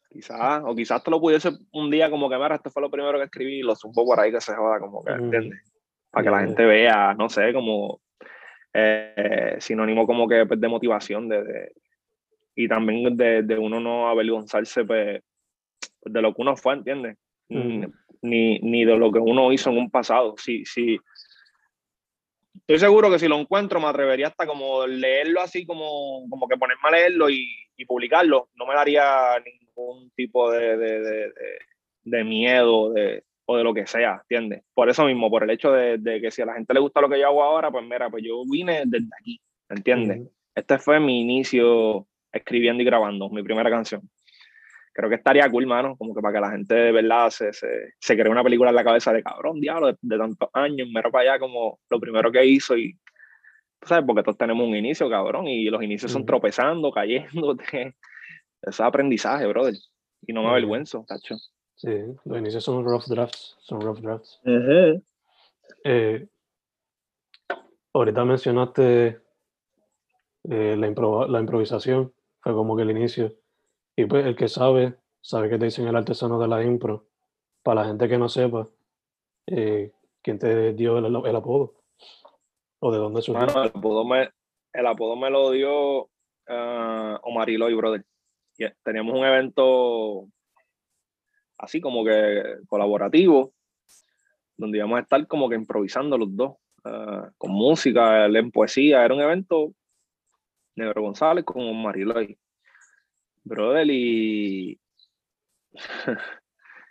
Quizás, 0.09 0.63
o 0.65 0.73
quizás 0.73 1.03
te 1.03 1.11
lo 1.11 1.19
pudiese 1.19 1.51
un 1.71 1.91
día 1.91 2.09
como 2.09 2.29
que, 2.29 2.37
mira, 2.37 2.55
esto 2.55 2.71
fue 2.71 2.81
lo 2.81 2.89
primero 2.89 3.17
que 3.17 3.25
escribí 3.25 3.59
y 3.59 3.61
lo 3.61 3.75
supo 3.75 4.05
por 4.05 4.19
ahí 4.19 4.31
que 4.31 4.41
se 4.41 4.55
joda, 4.55 4.79
como 4.79 5.03
que, 5.03 5.11
¿entiendes? 5.11 5.61
Para 6.09 6.23
que 6.23 6.31
la 6.31 6.39
gente 6.39 6.65
vea, 6.65 7.13
no 7.13 7.29
sé, 7.29 7.53
como 7.53 8.01
eh, 8.73 9.57
sinónimo 9.59 10.07
como 10.07 10.27
que 10.27 10.45
pues, 10.45 10.59
de 10.59 10.67
motivación 10.67 11.29
de, 11.29 11.73
y 12.55 12.67
también 12.67 13.15
de, 13.15 13.43
de, 13.43 13.57
uno 13.57 13.79
no 13.79 14.09
avergonzarse 14.09 14.83
pues, 14.83 15.21
de 16.01 16.21
lo 16.21 16.33
que 16.33 16.41
uno 16.41 16.55
fue, 16.55 16.73
¿entiendes? 16.73 17.17
Ni, 18.21 18.59
ni, 18.59 18.85
de 18.85 18.97
lo 18.97 19.11
que 19.11 19.19
uno 19.19 19.51
hizo 19.51 19.69
en 19.69 19.77
un 19.77 19.89
pasado. 19.89 20.35
Sí, 20.37 20.65
sí. 20.65 20.99
Estoy 22.53 22.79
seguro 22.79 23.09
que 23.09 23.19
si 23.19 23.27
lo 23.27 23.39
encuentro 23.39 23.79
me 23.79 23.87
atrevería 23.87 24.27
hasta 24.27 24.45
como 24.45 24.85
leerlo 24.85 25.41
así, 25.41 25.65
como, 25.65 26.27
como 26.29 26.47
que 26.47 26.57
ponerme 26.57 26.81
a 26.83 26.91
leerlo 26.91 27.29
y, 27.29 27.47
y 27.77 27.85
publicarlo. 27.85 28.49
No 28.55 28.65
me 28.65 28.75
daría 28.75 29.41
ningún 29.43 30.11
tipo 30.11 30.51
de, 30.51 30.77
de, 30.77 31.31
de 32.03 32.23
miedo 32.23 32.91
de, 32.91 33.23
o 33.45 33.57
de 33.57 33.63
lo 33.63 33.73
que 33.73 33.87
sea, 33.87 34.21
¿entiendes? 34.21 34.63
Por 34.75 34.89
eso 34.89 35.05
mismo, 35.05 35.29
por 35.29 35.43
el 35.43 35.49
hecho 35.49 35.71
de, 35.71 36.21
que 36.21 36.29
si 36.29 36.43
a 36.43 36.45
la 36.45 36.53
gente 36.53 36.71
le 36.71 36.79
gusta 36.79 37.01
lo 37.01 37.09
que 37.09 37.19
yo 37.19 37.25
hago 37.25 37.43
ahora, 37.43 37.71
pues 37.71 37.83
mira, 37.83 38.07
pues 38.07 38.23
yo 38.23 38.43
vine 38.45 38.83
desde 38.85 39.09
aquí, 39.19 39.41
¿entiendes? 39.67 40.29
Este 40.53 40.77
fue 40.77 40.99
mi 40.99 41.21
inicio 41.21 42.07
escribiendo 42.31 42.83
y 42.83 42.85
grabando, 42.85 43.27
mi 43.29 43.41
primera 43.41 43.71
canción. 43.71 44.07
Creo 44.99 45.09
que 45.09 45.15
estaría 45.15 45.49
cool, 45.49 45.65
mano, 45.65 45.95
como 45.95 46.13
que 46.13 46.19
para 46.19 46.33
que 46.33 46.41
la 46.41 46.51
gente 46.51 46.75
de 46.75 46.91
verdad 46.91 47.29
se, 47.29 47.53
se, 47.53 47.93
se 47.97 48.17
cree 48.17 48.29
una 48.29 48.43
película 48.43 48.71
en 48.71 48.75
la 48.75 48.83
cabeza 48.83 49.13
de 49.13 49.23
cabrón, 49.23 49.61
diablo, 49.61 49.93
de, 50.01 50.17
tantos 50.17 50.49
años, 50.51 50.89
mira 50.93 51.09
para 51.09 51.31
allá 51.31 51.39
como 51.39 51.79
lo 51.89 52.01
primero 52.01 52.29
que 52.33 52.45
hizo 52.45 52.75
y, 52.77 52.99
¿sabes? 53.81 54.03
Porque 54.05 54.23
todos 54.23 54.37
tenemos 54.37 54.67
un 54.67 54.75
inicio, 54.75 55.09
cabrón, 55.09 55.47
y 55.47 55.69
los 55.69 55.81
inicios 55.81 56.11
son 56.11 56.25
tropezando, 56.25 56.91
cayéndote. 56.91 57.63
Eso 57.71 57.95
es 58.61 58.79
aprendizaje, 58.81 59.47
brother. 59.47 59.73
Y 60.27 60.33
no 60.33 60.43
me 60.43 60.49
avergüenzo, 60.49 61.05
tacho. 61.07 61.37
Sí, 61.75 61.95
los 62.25 62.37
inicios 62.37 62.65
son 62.65 62.83
rough 62.83 63.05
drafts, 63.05 63.55
son 63.61 63.79
rough 63.79 63.99
drafts. 63.99 64.41
eh, 65.85 66.27
ahorita 67.93 68.25
mencionaste 68.25 69.21
eh, 70.49 70.75
la, 70.77 71.27
la, 71.29 71.39
improvisación, 71.39 72.13
fue 72.41 72.51
como 72.51 72.75
que 72.75 72.83
el 72.83 72.91
inicio. 72.91 73.38
Y 73.99 74.05
pues 74.05 74.25
el 74.25 74.33
que 74.33 74.47
sabe, 74.47 74.95
sabe 75.19 75.49
que 75.49 75.57
te 75.57 75.65
dicen 75.65 75.85
el 75.85 75.95
artesano 75.97 76.39
de 76.39 76.47
la 76.47 76.63
impro. 76.63 77.09
Para 77.61 77.81
la 77.81 77.87
gente 77.89 78.07
que 78.07 78.17
no 78.17 78.29
sepa, 78.29 78.69
eh, 79.45 79.91
¿quién 80.21 80.39
te 80.39 80.71
dio 80.73 80.99
el, 80.99 81.35
apodo? 81.35 81.73
¿O 82.79 82.93
de 82.93 82.97
dónde 82.97 83.21
surgió? 83.21 83.45
el, 83.61 83.67
apodo 83.67 84.05
me, 84.05 84.29
el 84.71 84.87
apodo 84.87 85.17
me 85.17 85.29
lo 85.29 85.51
dio 85.51 86.03
uh, 86.03 87.17
Omar 87.23 87.49
brother. 87.75 88.05
Teníamos 88.83 89.19
un 89.19 89.25
evento 89.25 90.29
así 91.57 91.81
como 91.81 92.05
que 92.05 92.41
colaborativo, 92.69 93.51
donde 94.55 94.77
íbamos 94.77 94.99
a 94.99 95.01
estar 95.01 95.27
como 95.27 95.49
que 95.49 95.55
improvisando 95.55 96.17
los 96.17 96.33
dos, 96.37 96.51
uh, 96.85 97.29
con 97.37 97.51
música, 97.51 98.27
en 98.27 98.49
poesía. 98.49 99.03
Era 99.03 99.13
un 99.13 99.19
evento 99.19 99.73
Negro 100.77 101.01
González 101.01 101.43
con 101.43 101.83
Mariloy. 101.83 102.39
Brother, 103.49 103.87
y 103.89 104.79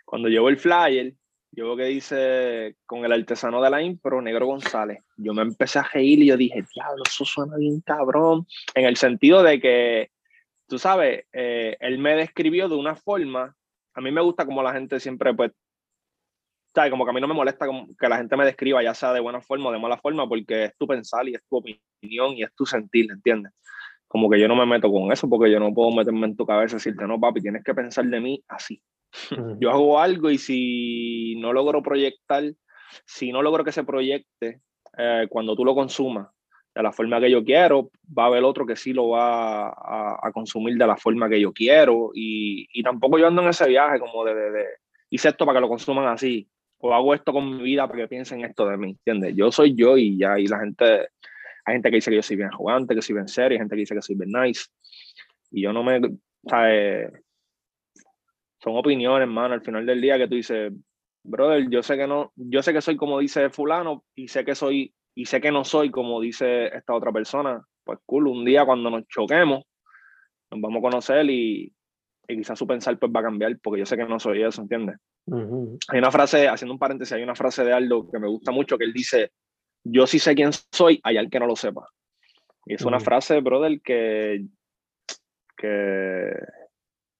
cuando 0.05 0.27
llevo 0.27 0.49
el 0.49 0.59
flyer, 0.59 1.13
yo 1.51 1.75
que 1.75 1.85
dice 1.85 2.75
con 2.85 3.05
el 3.05 3.11
artesano 3.11 3.61
de 3.61 3.69
la 3.69 3.81
impro, 3.81 4.21
Negro 4.21 4.45
González. 4.45 4.99
Yo 5.17 5.33
me 5.33 5.41
empecé 5.41 5.79
a 5.79 5.83
reír 5.83 6.19
y 6.21 6.27
yo 6.27 6.37
dije, 6.37 6.63
diablo, 6.75 7.03
eso 7.07 7.25
suena 7.25 7.57
bien 7.57 7.81
cabrón. 7.81 8.45
En 8.75 8.85
el 8.85 8.97
sentido 8.97 9.41
de 9.41 9.59
que, 9.59 10.11
tú 10.67 10.77
sabes, 10.77 11.25
eh, 11.33 11.77
él 11.79 11.97
me 11.97 12.15
describió 12.15 12.69
de 12.69 12.75
una 12.75 12.95
forma, 12.95 13.55
a 13.93 14.01
mí 14.01 14.11
me 14.11 14.21
gusta 14.21 14.45
como 14.45 14.61
la 14.61 14.73
gente 14.73 14.99
siempre, 14.99 15.33
pues, 15.33 15.51
¿sabes? 16.75 16.91
Como 16.91 17.05
que 17.05 17.11
a 17.11 17.13
mí 17.13 17.21
no 17.21 17.27
me 17.27 17.33
molesta 17.33 17.65
que 17.99 18.09
la 18.09 18.17
gente 18.17 18.37
me 18.37 18.45
describa, 18.45 18.83
ya 18.83 18.93
sea 18.93 19.13
de 19.13 19.19
buena 19.19 19.41
forma 19.41 19.69
o 19.69 19.71
de 19.71 19.79
mala 19.79 19.97
forma, 19.97 20.29
porque 20.29 20.65
es 20.65 20.77
tu 20.77 20.85
pensar 20.85 21.27
y 21.27 21.35
es 21.35 21.41
tu 21.49 21.57
opinión 21.57 22.33
y 22.37 22.43
es 22.43 22.53
tu 22.53 22.65
sentir, 22.65 23.09
¿entiendes? 23.11 23.53
Como 24.09 24.27
que 24.27 24.39
yo 24.39 24.47
no 24.47 24.55
me 24.55 24.65
meto 24.65 24.91
con 24.91 25.11
eso 25.11 25.29
porque 25.29 25.51
yo 25.51 25.59
no 25.59 25.71
puedo 25.71 25.91
meterme 25.91 26.25
en 26.25 26.35
tu 26.35 26.45
cabeza 26.45 26.75
y 26.75 26.79
decirte, 26.79 27.07
no, 27.07 27.19
papi, 27.19 27.41
tienes 27.41 27.63
que 27.63 27.75
pensar 27.75 28.05
de 28.05 28.19
mí 28.19 28.43
así. 28.47 28.81
Yo 29.59 29.69
hago 29.69 29.99
algo 29.99 30.29
y 30.31 30.37
si 30.37 31.35
no 31.37 31.53
logro 31.53 31.81
proyectar, 31.83 32.43
si 33.05 33.31
no 33.31 33.41
logro 33.43 33.63
que 33.63 33.71
se 33.71 33.83
proyecte 33.83 34.61
eh, 34.97 35.27
cuando 35.29 35.55
tú 35.55 35.63
lo 35.63 35.75
consumas 35.75 36.27
de 36.73 36.83
la 36.83 36.91
forma 36.91 37.19
que 37.19 37.29
yo 37.29 37.43
quiero, 37.43 37.91
va 38.05 38.23
a 38.23 38.27
haber 38.27 38.43
otro 38.43 38.65
que 38.65 38.75
sí 38.75 38.93
lo 38.93 39.09
va 39.09 39.69
a, 39.69 40.31
consumir 40.33 40.75
de 40.77 40.87
la 40.87 40.97
forma 40.97 41.29
que 41.29 41.39
yo 41.39 41.51
quiero 41.51 42.11
y, 42.13 42.67
y, 42.73 42.83
tampoco 42.83 43.17
yo 43.19 43.27
ando 43.27 43.41
en 43.41 43.49
ese 43.49 43.67
viaje 43.67 43.99
como 43.99 44.23
de, 44.23 44.33
de, 44.33 44.51
de, 44.51 44.65
hice 45.09 45.29
esto 45.29 45.45
para 45.45 45.57
que 45.57 45.61
lo 45.61 45.69
consuman 45.69 46.07
así 46.07 46.47
o 46.79 46.93
hago 46.93 47.13
esto 47.13 47.33
con 47.33 47.57
mi 47.57 47.63
vida 47.63 47.87
para 47.87 48.01
que 48.01 48.07
piensen 48.07 48.43
esto 48.43 48.67
de 48.67 48.77
mí, 48.77 48.89
¿entiendes? 48.91 49.35
Yo 49.35 49.51
soy 49.51 49.75
yo 49.75 49.97
y 49.97 50.17
ya, 50.17 50.39
y 50.39 50.47
la 50.47 50.59
gente 50.59 51.09
hay 51.69 51.75
gente 51.75 51.89
que 51.89 51.95
dice 51.95 52.09
que 52.11 52.17
yo 52.17 52.23
soy 52.23 52.35
bien 52.35 52.51
jugante, 52.51 52.95
que 52.95 53.01
soy 53.01 53.15
bien 53.15 53.27
serio, 53.27 53.55
hay 53.55 53.59
gente 53.59 53.75
que 53.75 53.79
dice 53.81 53.95
que 53.95 54.01
soy 54.01 54.15
bien 54.15 54.31
nice. 54.31 54.65
Y 55.51 55.61
yo 55.63 55.73
no 55.73 55.83
me. 55.83 56.01
¿sabes? 56.47 57.11
Son 58.61 58.75
opiniones, 58.75 59.27
hermano. 59.27 59.53
Al 59.53 59.61
final 59.61 59.85
del 59.85 60.01
día 60.01 60.17
que 60.17 60.27
tú 60.27 60.35
dices, 60.35 60.73
brother, 61.23 61.69
yo 61.69 61.81
sé 61.83 61.97
que 61.97 62.07
no, 62.07 62.31
yo 62.35 62.61
sé 62.61 62.73
que 62.73 62.81
soy 62.81 62.97
como 62.97 63.19
dice 63.19 63.49
fulano 63.49 64.03
y 64.15 64.27
sé 64.27 64.43
que 64.43 64.55
soy 64.55 64.93
y 65.15 65.25
sé 65.25 65.41
que 65.41 65.51
no 65.51 65.63
soy 65.63 65.91
como 65.91 66.19
dice 66.21 66.67
esta 66.67 66.93
otra 66.93 67.11
persona. 67.11 67.63
Pues 67.83 67.99
cool, 68.05 68.27
un 68.27 68.45
día 68.45 68.65
cuando 68.65 68.89
nos 68.89 69.07
choquemos, 69.07 69.63
nos 70.51 70.61
vamos 70.61 70.79
a 70.79 70.81
conocer 70.81 71.29
y, 71.29 71.73
y 72.27 72.37
quizás 72.37 72.57
su 72.57 72.67
pensar 72.67 72.97
pues 72.99 73.11
va 73.15 73.21
a 73.21 73.23
cambiar 73.23 73.57
porque 73.59 73.79
yo 73.79 73.85
sé 73.85 73.97
que 73.97 74.05
no 74.05 74.19
soy 74.19 74.43
eso, 74.43 74.61
¿entiendes? 74.61 74.97
Hay 75.89 75.99
una 75.99 76.11
frase, 76.11 76.47
haciendo 76.47 76.73
un 76.73 76.79
paréntesis, 76.79 77.13
hay 77.13 77.23
una 77.23 77.35
frase 77.35 77.63
de 77.63 77.73
Aldo 77.73 78.09
que 78.09 78.19
me 78.19 78.27
gusta 78.27 78.51
mucho 78.51 78.77
que 78.77 78.85
él 78.85 78.93
dice, 78.93 79.31
yo 79.83 80.07
sí 80.07 80.19
sé 80.19 80.35
quién 80.35 80.51
soy, 80.71 80.99
hay 81.03 81.17
alguien 81.17 81.29
que 81.29 81.39
no 81.39 81.47
lo 81.47 81.55
sepa. 81.55 81.87
Y 82.65 82.75
es 82.75 82.83
una 82.83 82.99
frase, 82.99 83.39
brother, 83.39 83.81
que, 83.81 84.45
que, 85.57 86.31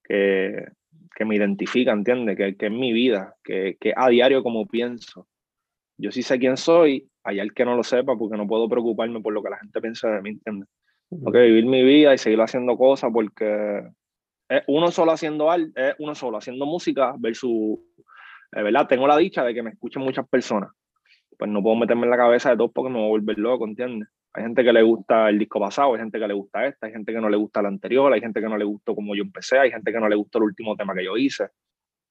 que, 0.04 1.26
me 1.26 1.36
identifica, 1.36 1.92
¿entiendes? 1.92 2.38
Que, 2.38 2.56
que, 2.56 2.68
es 2.68 2.72
mi 2.72 2.94
vida, 2.94 3.36
que, 3.44 3.78
que 3.80 3.94
a 3.96 4.10
diario 4.10 4.44
como 4.44 4.68
pienso. 4.68 5.28
Yo 5.98 6.12
sí 6.12 6.22
sé 6.22 6.40
quién 6.40 6.56
soy, 6.56 7.10
hay 7.24 7.40
alguien 7.40 7.56
que 7.56 7.66
no 7.66 7.76
lo 7.76 7.84
sepa 7.84 8.16
porque 8.18 8.38
no 8.38 8.48
puedo 8.48 8.70
preocuparme 8.70 9.22
por 9.22 9.34
lo 9.34 9.44
que 9.44 9.50
la 9.50 9.58
gente 9.58 9.82
piensa 9.82 10.10
de 10.10 10.22
mí, 10.22 10.30
¿entiendes? 10.30 10.70
Tengo 11.10 11.32
que 11.32 11.40
vivir 11.40 11.66
mi 11.66 11.84
vida 11.84 12.14
y 12.14 12.18
seguir 12.20 12.40
haciendo 12.40 12.78
cosas 12.78 13.10
porque 13.12 13.90
es 14.48 14.64
uno 14.68 14.92
solo 14.92 15.12
haciendo 15.12 15.52
es 15.54 15.96
uno 15.98 16.14
solo 16.14 16.38
haciendo 16.38 16.66
música 16.68 17.16
versus, 17.18 17.80
eh, 18.52 18.62
¿verdad? 18.62 18.88
Tengo 18.88 19.08
la 19.08 19.18
dicha 19.18 19.44
de 19.44 19.54
que 19.54 19.64
me 19.64 19.72
escuchen 19.72 20.04
muchas 20.04 20.28
personas 20.30 20.70
pues 21.40 21.50
no 21.50 21.64
puedo 21.64 21.78
meterme 21.78 22.04
en 22.04 22.10
la 22.10 22.18
cabeza 22.18 22.50
de 22.50 22.58
todos 22.58 22.72
porque 22.74 22.92
me 22.92 23.00
voy 23.00 23.06
a 23.06 23.10
volver 23.12 23.40
loco, 23.40 23.66
¿entiendes? 23.66 24.10
Hay 24.34 24.44
gente 24.44 24.62
que 24.62 24.74
le 24.74 24.82
gusta 24.84 25.30
el 25.30 25.40
disco 25.40 25.58
pasado, 25.58 25.94
hay 25.94 26.02
gente 26.02 26.20
que 26.20 26.28
le 26.28 26.34
gusta 26.34 26.66
esta, 26.66 26.88
hay 26.88 26.92
gente 26.92 27.14
que 27.14 27.22
no 27.22 27.30
le 27.30 27.38
gusta 27.38 27.62
el 27.62 27.68
anterior, 27.68 28.12
hay 28.12 28.20
gente 28.20 28.42
que 28.42 28.50
no 28.50 28.58
le 28.58 28.66
gustó 28.66 28.94
como 28.94 29.16
yo 29.16 29.24
empecé, 29.24 29.58
hay 29.58 29.72
gente 29.72 29.90
que 29.94 30.00
no 30.02 30.10
le 30.10 30.18
gustó 30.18 30.40
el 30.40 30.44
último 30.44 30.76
tema 30.76 30.94
que 30.94 31.06
yo 31.06 31.16
hice. 31.16 31.46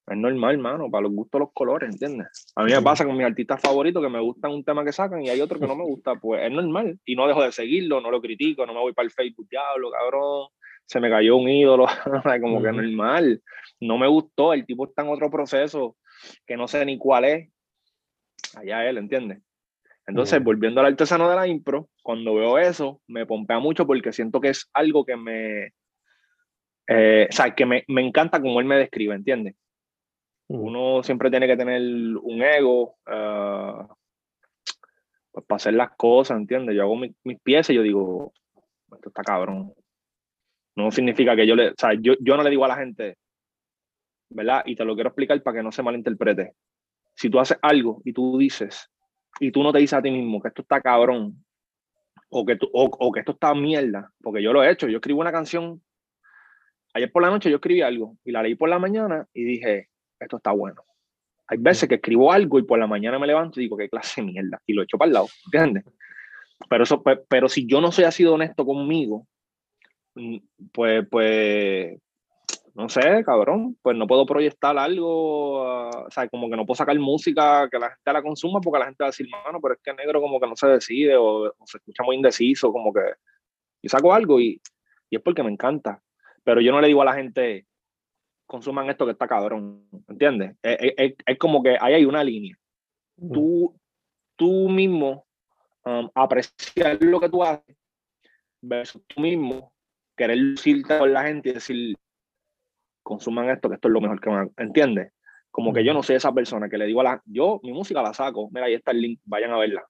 Es 0.07 0.17
normal, 0.17 0.57
mano, 0.57 0.89
para 0.89 1.03
los 1.03 1.11
gustos 1.11 1.39
los 1.41 1.53
colores, 1.53 1.91
¿entiendes? 1.91 2.51
A 2.55 2.63
mí 2.63 2.71
me 2.71 2.81
pasa 2.81 3.05
con 3.05 3.15
mis 3.15 3.25
artistas 3.27 3.61
favoritos 3.61 4.01
que 4.01 4.09
me 4.09 4.19
gustan 4.19 4.51
un 4.51 4.63
tema 4.63 4.83
que 4.83 4.91
sacan 4.91 5.21
y 5.21 5.29
hay 5.29 5.39
otro 5.41 5.59
que 5.59 5.67
no 5.67 5.75
me 5.75 5.83
gusta, 5.83 6.15
pues 6.15 6.41
es 6.43 6.51
normal. 6.51 6.99
Y 7.05 7.15
no 7.15 7.27
dejo 7.27 7.43
de 7.43 7.51
seguirlo, 7.51 8.01
no 8.01 8.09
lo 8.09 8.19
critico, 8.19 8.65
no 8.65 8.73
me 8.73 8.79
voy 8.79 8.93
para 8.93 9.05
el 9.05 9.11
Facebook, 9.11 9.47
diablo, 9.47 9.91
cabrón, 9.91 10.47
se 10.87 10.99
me 10.99 11.11
cayó 11.11 11.37
un 11.37 11.47
ídolo, 11.47 11.85
como 12.41 12.63
que 12.63 12.71
normal. 12.71 13.43
No 13.79 13.99
me 13.99 14.07
gustó, 14.07 14.53
el 14.53 14.65
tipo 14.65 14.87
está 14.87 15.03
en 15.03 15.09
otro 15.09 15.29
proceso 15.29 15.95
que 16.47 16.57
no 16.57 16.67
sé 16.67 16.83
ni 16.83 16.97
cuál 16.97 17.25
es, 17.25 17.49
allá 18.55 18.89
él, 18.89 18.97
¿entiendes? 18.97 19.41
Entonces, 20.09 20.43
volviendo 20.43 20.81
al 20.81 20.87
artesano 20.87 21.29
de 21.29 21.35
la 21.35 21.47
impro, 21.47 21.87
cuando 22.01 22.33
veo 22.33 22.57
eso, 22.57 22.99
me 23.07 23.27
pompea 23.27 23.59
mucho 23.59 23.85
porque 23.85 24.11
siento 24.11 24.41
que 24.41 24.49
es 24.49 24.67
algo 24.73 25.05
que 25.05 25.15
me, 25.15 25.73
eh, 26.87 27.27
o 27.29 27.31
sea, 27.31 27.53
que 27.53 27.65
me, 27.67 27.83
me, 27.87 28.01
encanta 28.01 28.41
como 28.41 28.59
él 28.59 28.65
me 28.65 28.77
describe, 28.77 29.13
¿entiendes? 29.13 29.55
Uno 30.47 31.03
siempre 31.03 31.29
tiene 31.29 31.45
que 31.45 31.55
tener 31.55 31.79
un 32.23 32.41
ego 32.41 32.95
uh, 33.05 33.87
pues 35.31 35.45
para 35.45 35.57
hacer 35.57 35.75
las 35.75 35.91
cosas, 35.95 36.37
¿entiendes? 36.37 36.75
Yo 36.75 36.81
hago 36.81 36.95
mis, 36.95 37.15
mis 37.23 37.39
piezas 37.39 37.69
y 37.69 37.75
yo 37.75 37.83
digo, 37.83 38.33
esto 38.91 39.09
está 39.09 39.21
cabrón. 39.21 39.71
No 40.75 40.89
significa 40.89 41.35
que 41.35 41.45
yo 41.45 41.55
le, 41.55 41.69
o 41.69 41.75
sea, 41.77 41.91
yo, 41.93 42.13
yo 42.19 42.35
no 42.35 42.41
le 42.41 42.49
digo 42.49 42.65
a 42.65 42.69
la 42.69 42.77
gente, 42.77 43.17
¿verdad? 44.29 44.63
Y 44.65 44.75
te 44.75 44.85
lo 44.85 44.95
quiero 44.95 45.09
explicar 45.09 45.39
para 45.43 45.57
que 45.57 45.63
no 45.63 45.71
se 45.71 45.83
malinterprete 45.83 46.53
si 47.19 47.29
tú 47.29 47.37
haces 47.37 47.57
algo 47.61 48.01
y 48.05 48.13
tú 48.13 48.37
dices, 48.37 48.89
y 49.41 49.51
tú 49.51 49.61
no 49.61 49.73
te 49.73 49.79
dices 49.79 49.99
a 49.99 50.01
ti 50.01 50.09
mismo 50.09 50.41
que 50.41 50.47
esto 50.47 50.61
está 50.61 50.79
cabrón, 50.79 51.43
o 52.29 52.45
que, 52.45 52.55
tú, 52.55 52.69
o, 52.71 53.11
que 53.11 53.19
esto 53.19 53.33
está 53.33 53.53
mierda, 53.53 54.09
porque 54.21 54.41
yo 54.41 54.53
lo 54.53 54.63
he 54.63 54.71
hecho, 54.71 54.87
yo 54.87 54.99
escribo 54.99 55.19
una 55.19 55.31
canción, 55.31 55.81
ayer 56.93 57.11
por 57.11 57.21
la 57.21 57.29
noche 57.29 57.49
yo 57.49 57.57
escribí 57.57 57.81
algo 57.81 58.15
y 58.23 58.31
la 58.31 58.41
leí 58.41 58.55
por 58.55 58.69
la 58.69 58.79
mañana 58.79 59.27
y 59.33 59.43
dije, 59.43 59.89
esto 60.17 60.37
está 60.37 60.51
bueno. 60.51 60.81
Hay 61.47 61.57
veces 61.57 61.89
que 61.89 61.95
escribo 61.95 62.31
algo 62.31 62.57
y 62.57 62.63
por 62.63 62.79
la 62.79 62.87
mañana 62.87 63.19
me 63.19 63.27
levanto 63.27 63.59
y 63.59 63.63
digo, 63.63 63.75
qué 63.75 63.89
clase 63.89 64.21
de 64.21 64.27
mierda, 64.27 64.61
y 64.65 64.71
lo 64.71 64.83
echo 64.83 64.97
para 64.97 65.07
el 65.07 65.13
lado, 65.13 65.27
¿entiendes? 65.45 65.83
Pero, 66.69 66.85
eso, 66.85 67.03
pero 67.03 67.49
si 67.49 67.67
yo 67.67 67.81
no 67.81 67.91
soy 67.91 68.05
así 68.05 68.23
honesto 68.25 68.65
conmigo, 68.65 69.27
mm, 70.15 70.37
pues, 70.71 71.05
pues, 71.09 71.99
no 72.79 72.87
sé, 72.87 73.25
cabrón, 73.25 73.77
pues 73.81 73.97
no 73.97 74.07
puedo 74.07 74.25
proyectar 74.25 74.77
algo, 74.77 75.67
ah, 75.67 76.05
o 76.07 76.11
sea, 76.11 76.29
como 76.29 76.49
que 76.49 76.55
no 76.55 76.65
puedo 76.65 76.77
sacar 76.77 76.97
música 76.97 77.67
que 77.69 77.77
la 77.77 77.89
gente 77.89 78.13
la 78.13 78.23
consuma 78.23 78.61
porque 78.61 78.79
la 78.79 78.85
gente 78.85 79.03
va 79.03 79.07
a 79.07 79.11
decir, 79.11 79.27
mano, 79.29 79.59
pero 79.61 79.73
es 79.73 79.81
que 79.83 79.93
negro 79.93 80.21
como 80.21 80.39
que 80.39 80.47
no 80.47 80.55
se 80.55 80.67
decide 80.67 81.17
o, 81.17 81.53
se 81.65 81.77
escucha 81.77 82.03
muy 82.03 82.15
indeciso, 82.15 82.71
como 82.71 82.93
que 82.93 83.01
y 83.81 83.89
saco 83.89 84.13
algo 84.13 84.39
y, 84.39 84.61
y, 85.09 85.17
es 85.17 85.21
porque 85.21 85.43
me 85.43 85.51
encanta, 85.51 86.01
pero 86.41 86.61
yo 86.61 86.71
no 86.71 86.79
le 86.79 86.87
digo 86.87 87.01
a 87.01 87.05
la 87.05 87.15
gente, 87.15 87.67
consuman 88.45 88.89
esto 88.89 89.05
que 89.05 89.11
está 89.11 89.27
cabrón, 89.27 89.85
¿entiendes? 90.07 90.55
Es, 90.63 91.15
es, 91.25 91.37
como 91.37 91.61
que 91.61 91.77
ahí 91.81 91.95
hay 91.95 92.05
una 92.05 92.23
línea. 92.23 92.57
Tú, 93.17 93.77
tú 94.37 94.69
mismo 94.69 95.27
um, 95.83 96.09
apreciar 96.15 96.97
lo 97.01 97.19
que 97.19 97.27
tú 97.27 97.43
haces 97.43 97.75
versus 98.61 99.01
tú 99.05 99.19
mismo 99.19 99.73
querer 100.15 100.37
lucirte 100.37 100.97
con 100.97 101.11
la 101.11 101.23
gente 101.23 101.49
y 101.49 101.53
decir, 101.53 101.97
consuman 103.09 103.49
esto, 103.49 103.67
que 103.67 103.75
esto 103.75 103.87
es 103.87 103.91
lo 103.91 104.01
mejor 104.01 104.21
que 104.21 104.29
van, 104.29 104.51
¿entiendes? 104.55 105.11
Como 105.49 105.73
que 105.73 105.83
yo 105.83 105.95
no 105.95 106.03
soy 106.03 106.17
esa 106.17 106.31
persona 106.31 106.69
que 106.69 106.77
le 106.77 106.85
digo 106.85 107.01
a 107.01 107.03
la, 107.03 107.21
yo 107.25 107.59
mi 107.63 107.73
música 107.73 108.03
la 108.03 108.13
saco, 108.13 108.49
mira, 108.51 108.67
ahí 108.67 108.75
está 108.75 108.91
el 108.91 109.01
link, 109.01 109.19
vayan 109.25 109.51
a 109.51 109.57
verla. 109.57 109.83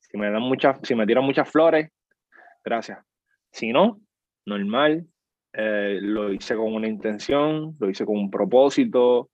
Si 0.00 0.18
me 0.18 0.28
dan 0.28 0.42
muchas, 0.42 0.80
si 0.82 0.96
me 0.96 1.06
tiran 1.06 1.24
muchas 1.24 1.48
flores, 1.48 1.88
gracias. 2.64 2.98
Si 3.52 3.72
no, 3.72 4.00
normal, 4.46 5.06
eh, 5.52 6.00
lo 6.02 6.32
hice 6.32 6.56
con 6.56 6.74
una 6.74 6.88
intención, 6.88 7.76
lo 7.78 7.88
hice 7.88 8.04
con 8.04 8.16
un 8.16 8.30
propósito. 8.32 9.30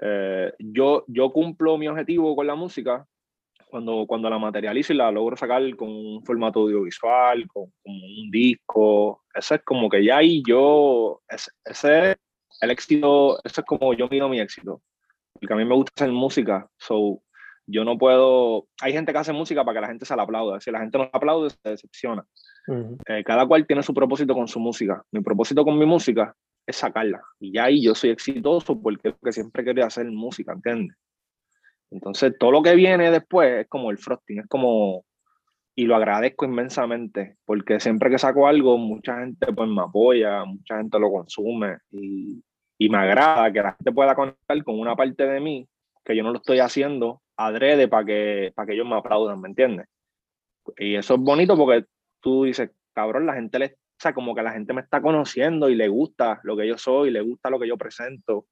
Eh, 0.00 0.52
yo, 0.60 1.04
yo 1.08 1.32
cumplo 1.32 1.78
mi 1.78 1.88
objetivo 1.88 2.36
con 2.36 2.46
la 2.46 2.54
música 2.54 3.04
cuando, 3.70 4.06
cuando 4.06 4.28
la 4.28 4.38
materializo 4.38 4.92
y 4.92 4.96
la 4.96 5.10
logro 5.10 5.36
sacar 5.36 5.62
con 5.76 5.88
un 5.88 6.24
formato 6.24 6.60
audiovisual, 6.60 7.46
con, 7.48 7.72
un 7.84 8.30
disco. 8.30 9.22
Ese 9.34 9.56
es 9.56 9.62
como 9.62 9.88
que 9.88 10.04
ya 10.04 10.18
ahí 10.18 10.42
yo, 10.46 11.22
ese, 11.28 11.50
ese, 11.64 12.16
el 12.60 12.70
éxito, 12.70 13.38
eso 13.44 13.60
es 13.60 13.66
como 13.66 13.94
yo 13.94 14.08
mido 14.08 14.28
mi 14.28 14.40
éxito. 14.40 14.82
Porque 15.32 15.52
a 15.54 15.56
mí 15.56 15.64
me 15.64 15.74
gusta 15.74 15.92
hacer 15.96 16.12
música, 16.12 16.68
so 16.76 17.22
yo 17.66 17.84
no 17.84 17.96
puedo. 17.96 18.66
Hay 18.82 18.92
gente 18.92 19.12
que 19.12 19.18
hace 19.18 19.32
música 19.32 19.64
para 19.64 19.76
que 19.76 19.80
la 19.82 19.88
gente 19.88 20.04
se 20.04 20.16
la 20.16 20.24
aplauda. 20.24 20.60
Si 20.60 20.70
la 20.70 20.80
gente 20.80 20.98
no 20.98 21.04
la 21.04 21.10
aplaude, 21.12 21.50
se 21.50 21.70
decepciona. 21.70 22.24
Eh, 23.06 23.24
cada 23.24 23.46
cual 23.46 23.66
tiene 23.66 23.82
su 23.82 23.94
propósito 23.94 24.34
con 24.34 24.48
su 24.48 24.60
música. 24.60 25.02
Mi 25.12 25.20
propósito 25.20 25.64
con 25.64 25.78
mi 25.78 25.86
música 25.86 26.34
es 26.66 26.76
sacarla. 26.76 27.22
Y 27.38 27.52
ya 27.52 27.64
ahí 27.64 27.82
yo 27.82 27.94
soy 27.94 28.10
exitoso 28.10 28.80
porque, 28.80 29.12
porque 29.12 29.32
siempre 29.32 29.64
quería 29.64 29.86
hacer 29.86 30.06
música, 30.10 30.52
¿entiendes? 30.52 30.96
Entonces, 31.90 32.34
todo 32.38 32.52
lo 32.52 32.62
que 32.62 32.74
viene 32.74 33.10
después 33.10 33.62
es 33.62 33.68
como 33.68 33.90
el 33.90 33.98
frosting, 33.98 34.40
es 34.40 34.46
como. 34.46 35.04
Y 35.76 35.86
lo 35.86 35.96
agradezco 35.96 36.44
inmensamente, 36.44 37.36
porque 37.44 37.80
siempre 37.80 38.10
que 38.10 38.18
saco 38.18 38.46
algo, 38.46 38.76
mucha 38.76 39.20
gente 39.20 39.52
pues 39.52 39.68
me 39.68 39.82
apoya, 39.82 40.44
mucha 40.44 40.76
gente 40.76 40.98
lo 40.98 41.10
consume 41.10 41.78
y, 41.90 42.42
y 42.76 42.88
me 42.90 42.98
agrada 42.98 43.50
que 43.52 43.62
la 43.62 43.72
gente 43.72 43.92
pueda 43.92 44.14
conectar 44.14 44.62
con 44.64 44.78
una 44.78 44.94
parte 44.94 45.26
de 45.26 45.40
mí 45.40 45.66
que 46.04 46.16
yo 46.16 46.22
no 46.22 46.32
lo 46.32 46.38
estoy 46.38 46.58
haciendo 46.58 47.22
adrede 47.40 47.88
para 47.88 48.04
que, 48.04 48.52
para 48.54 48.66
que 48.66 48.74
ellos 48.74 48.86
me 48.86 48.96
aplaudan, 48.96 49.40
¿me 49.40 49.48
entiendes? 49.48 49.86
Y 50.76 50.94
eso 50.94 51.14
es 51.14 51.20
bonito 51.20 51.56
porque 51.56 51.86
tú 52.20 52.44
dices, 52.44 52.70
cabrón, 52.92 53.26
la 53.26 53.34
gente 53.34 53.58
le, 53.58 53.66
o 53.66 53.98
sea, 53.98 54.12
como 54.12 54.34
que 54.34 54.42
la 54.42 54.52
gente 54.52 54.72
me 54.72 54.82
está 54.82 55.00
conociendo 55.00 55.70
y 55.70 55.74
le 55.74 55.88
gusta 55.88 56.40
lo 56.42 56.56
que 56.56 56.66
yo 56.66 56.76
soy, 56.76 57.10
le 57.10 57.22
gusta 57.22 57.50
lo 57.50 57.58
que 57.58 57.68
yo 57.68 57.78
presento. 57.78 58.46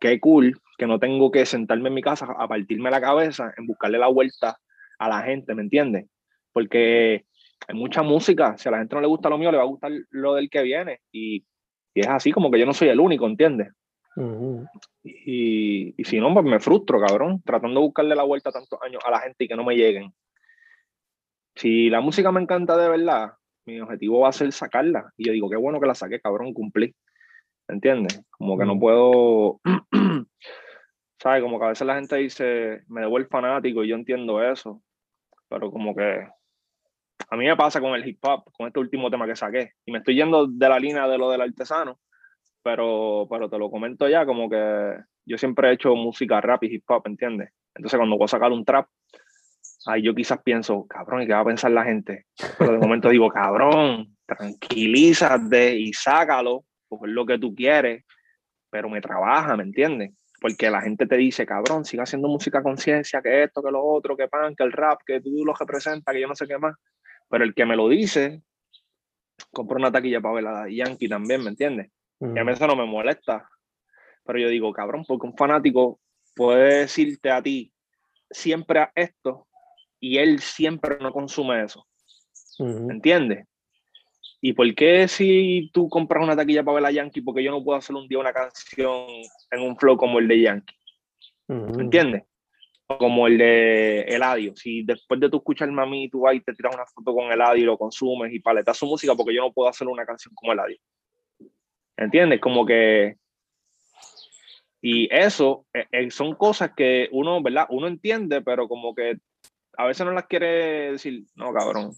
Qué 0.00 0.18
cool 0.18 0.60
que 0.78 0.86
no 0.86 0.98
tengo 0.98 1.30
que 1.30 1.44
sentarme 1.44 1.88
en 1.88 1.94
mi 1.94 2.02
casa 2.02 2.26
a 2.36 2.48
partirme 2.48 2.90
la 2.90 3.00
cabeza 3.00 3.52
en 3.56 3.66
buscarle 3.66 3.98
la 3.98 4.08
vuelta 4.08 4.58
a 4.98 5.08
la 5.08 5.22
gente, 5.22 5.54
¿me 5.54 5.62
entiendes? 5.62 6.06
Porque 6.52 7.26
hay 7.68 7.74
mucha 7.74 8.02
música, 8.02 8.56
si 8.56 8.68
a 8.68 8.72
la 8.72 8.78
gente 8.78 8.94
no 8.94 9.02
le 9.02 9.06
gusta 9.06 9.28
lo 9.28 9.38
mío, 9.38 9.50
le 9.50 9.58
va 9.58 9.64
a 9.64 9.66
gustar 9.66 9.92
lo 10.10 10.34
del 10.34 10.48
que 10.48 10.62
viene. 10.62 11.00
Y, 11.12 11.44
y 11.94 12.00
es 12.00 12.08
así 12.08 12.32
como 12.32 12.50
que 12.50 12.58
yo 12.58 12.66
no 12.66 12.72
soy 12.72 12.88
el 12.88 12.98
único, 12.98 13.26
¿entiendes? 13.26 13.68
y, 15.02 15.94
y, 15.96 16.04
si 16.04 16.18
no, 16.18 16.32
pues 16.34 16.44
me 16.44 16.60
frustro, 16.60 17.00
cabrón, 17.00 17.42
tratando 17.44 17.80
de 17.80 17.86
buscarle 17.86 18.14
la 18.14 18.24
vuelta 18.24 18.50
tantos 18.50 18.78
años 18.82 19.02
a 19.04 19.10
la 19.10 19.20
gente 19.20 19.44
y 19.44 19.48
que 19.48 19.56
no 19.56 19.64
me 19.64 19.76
lleguen. 19.76 20.12
Si 21.54 21.90
la 21.90 22.00
música 22.00 22.32
me 22.32 22.40
encanta 22.40 22.76
de 22.76 22.88
verdad, 22.88 23.32
mi 23.66 23.80
objetivo 23.80 24.20
va 24.20 24.28
a 24.28 24.32
ser 24.32 24.52
sacarla. 24.52 25.12
Y 25.16 25.26
yo 25.26 25.32
digo, 25.32 25.50
qué 25.50 25.56
bueno 25.56 25.80
que 25.80 25.86
la 25.86 25.94
saqué, 25.94 26.20
cabrón, 26.20 26.52
cumplí. 26.52 26.94
¿Entiendes? 27.70 28.22
Como 28.30 28.58
que 28.58 28.64
no 28.64 28.78
puedo. 28.78 29.60
¿Sabes? 31.22 31.42
Como 31.42 31.58
que 31.58 31.64
a 31.66 31.68
veces 31.68 31.86
la 31.86 31.96
gente 31.96 32.16
dice, 32.16 32.82
me 32.88 33.02
debo 33.02 33.18
el 33.18 33.26
fanático 33.26 33.84
y 33.84 33.88
yo 33.88 33.94
entiendo 33.94 34.42
eso. 34.42 34.82
Pero 35.48 35.70
como 35.70 35.94
que 35.94 36.26
a 37.28 37.36
mí 37.36 37.46
me 37.46 37.56
pasa 37.56 37.80
con 37.80 37.94
el 37.94 38.06
hip 38.06 38.24
hop, 38.24 38.50
con 38.52 38.66
este 38.66 38.80
último 38.80 39.10
tema 39.10 39.26
que 39.26 39.36
saqué. 39.36 39.72
Y 39.84 39.92
me 39.92 39.98
estoy 39.98 40.14
yendo 40.14 40.46
de 40.46 40.68
la 40.68 40.78
línea 40.78 41.06
de 41.06 41.18
lo 41.18 41.30
del 41.30 41.42
artesano 41.42 41.98
pero, 42.62 43.26
pero 43.30 43.48
te 43.48 43.58
lo 43.58 43.70
comento 43.70 44.08
ya, 44.08 44.26
como 44.26 44.48
que 44.48 44.96
yo 45.26 45.38
siempre 45.38 45.68
he 45.68 45.72
hecho 45.74 45.94
música 45.94 46.40
rap 46.40 46.64
y 46.64 46.74
hip 46.74 46.84
hop, 46.88 47.02
¿entiendes? 47.06 47.50
Entonces 47.74 47.98
cuando 47.98 48.16
voy 48.16 48.24
a 48.24 48.28
sacar 48.28 48.52
un 48.52 48.64
trap, 48.64 48.88
ahí 49.86 50.02
yo 50.02 50.14
quizás 50.14 50.40
pienso, 50.42 50.86
cabrón, 50.86 51.22
¿y 51.22 51.26
qué 51.26 51.32
va 51.32 51.40
a 51.40 51.44
pensar 51.44 51.70
la 51.70 51.84
gente? 51.84 52.26
Pero 52.58 52.72
de 52.72 52.78
momento 52.78 53.08
digo, 53.08 53.28
cabrón, 53.30 54.16
tranquilízate 54.26 55.76
y 55.76 55.92
sácalo, 55.92 56.64
es 57.02 57.12
lo 57.12 57.26
que 57.26 57.38
tú 57.38 57.54
quieres, 57.54 58.04
pero 58.70 58.88
me 58.88 59.00
trabaja, 59.00 59.56
¿me 59.56 59.64
entiendes? 59.64 60.12
Porque 60.40 60.70
la 60.70 60.80
gente 60.80 61.06
te 61.06 61.16
dice, 61.16 61.44
cabrón, 61.44 61.84
siga 61.84 62.04
haciendo 62.04 62.28
música 62.28 62.62
conciencia, 62.62 63.20
que 63.20 63.44
esto, 63.44 63.62
que 63.62 63.70
lo 63.70 63.84
otro, 63.84 64.16
que 64.16 64.28
pan, 64.28 64.54
que 64.56 64.64
el 64.64 64.72
rap, 64.72 65.00
que 65.04 65.20
tú 65.20 65.44
lo 65.44 65.52
representas, 65.52 66.14
que 66.14 66.20
yo 66.20 66.28
no 66.28 66.34
sé 66.34 66.46
qué 66.46 66.58
más. 66.58 66.74
Pero 67.28 67.44
el 67.44 67.54
que 67.54 67.66
me 67.66 67.76
lo 67.76 67.88
dice, 67.88 68.42
compro 69.52 69.76
una 69.76 69.92
taquilla 69.92 70.20
para 70.20 70.34
ver 70.34 70.46
a 70.46 70.68
Yankee 70.68 71.08
también, 71.08 71.44
¿me 71.44 71.50
entiendes? 71.50 71.90
Y 72.20 72.38
a 72.38 72.44
mí 72.44 72.52
eso 72.52 72.66
no 72.66 72.76
me 72.76 72.86
molesta. 72.86 73.48
Pero 74.24 74.38
yo 74.38 74.48
digo, 74.48 74.72
cabrón, 74.72 75.04
porque 75.06 75.26
un 75.26 75.36
fanático 75.36 76.00
puede 76.34 76.80
decirte 76.80 77.30
a 77.30 77.42
ti 77.42 77.72
siempre 78.30 78.88
esto 78.94 79.46
y 79.98 80.18
él 80.18 80.40
siempre 80.40 80.98
no 81.00 81.12
consume 81.12 81.64
eso. 81.64 81.86
¿Me 82.58 82.94
¿Entiendes? 82.94 83.46
¿Y 84.40 84.54
por 84.54 84.74
qué 84.74 85.06
si 85.06 85.70
tú 85.72 85.88
compras 85.88 86.22
una 86.22 86.34
taquilla 86.34 86.64
para 86.64 86.76
ver 86.76 86.86
a 86.86 86.90
Yankee, 86.90 87.20
porque 87.20 87.42
yo 87.42 87.50
no 87.50 87.62
puedo 87.62 87.78
hacer 87.78 87.94
un 87.94 88.08
día 88.08 88.18
una 88.18 88.32
canción 88.32 89.06
en 89.50 89.60
un 89.60 89.76
flow 89.76 89.96
como 89.96 90.18
el 90.18 90.28
de 90.28 90.40
Yankee? 90.40 90.74
¿Me 91.48 91.82
entiendes? 91.82 92.24
Como 92.86 93.26
el 93.26 93.36
de 93.36 94.00
Eladio. 94.02 94.56
Si 94.56 94.82
después 94.82 95.20
de 95.20 95.28
tú 95.28 95.38
escuchar 95.38 95.70
Mami, 95.70 96.08
tú 96.08 96.20
vas 96.20 96.34
y 96.34 96.40
te 96.40 96.54
tiras 96.54 96.74
una 96.74 96.86
foto 96.86 97.14
con 97.14 97.30
Eladio 97.30 97.62
y 97.62 97.66
lo 97.66 97.76
consumes 97.76 98.32
y 98.32 98.40
paletas 98.40 98.78
su 98.78 98.86
música, 98.86 99.14
porque 99.14 99.34
yo 99.34 99.42
no 99.42 99.52
puedo 99.52 99.68
hacer 99.68 99.86
una 99.88 100.06
canción 100.06 100.34
como 100.34 100.52
Eladio. 100.52 100.78
¿Entiendes? 101.96 102.40
Como 102.40 102.64
que... 102.64 103.16
Y 104.80 105.14
eso 105.14 105.66
eh, 105.74 105.86
eh, 105.92 106.10
son 106.10 106.34
cosas 106.34 106.72
que 106.74 107.10
uno, 107.12 107.42
¿verdad? 107.42 107.66
Uno 107.68 107.86
entiende, 107.86 108.40
pero 108.40 108.66
como 108.66 108.94
que 108.94 109.18
a 109.76 109.86
veces 109.86 110.06
no 110.06 110.12
las 110.12 110.26
quiere 110.26 110.92
decir, 110.92 111.24
no, 111.34 111.52
cabrón. 111.52 111.92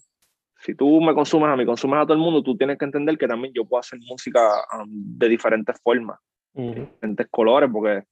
Si 0.63 0.75
tú 0.75 1.01
me 1.01 1.13
consumes 1.13 1.49
a 1.49 1.57
mí, 1.57 1.65
consumes 1.65 1.99
a 1.99 2.03
todo 2.03 2.13
el 2.13 2.19
mundo, 2.19 2.41
tú 2.41 2.55
tienes 2.55 2.77
que 2.77 2.85
entender 2.85 3.17
que 3.17 3.27
también 3.27 3.53
yo 3.53 3.65
puedo 3.65 3.81
hacer 3.81 3.99
música 3.99 4.63
um, 4.79 4.87
de 4.89 5.27
diferentes 5.27 5.75
formas, 5.83 6.17
diferentes 6.53 7.27
colores, 7.29 7.69
porque 7.71 8.03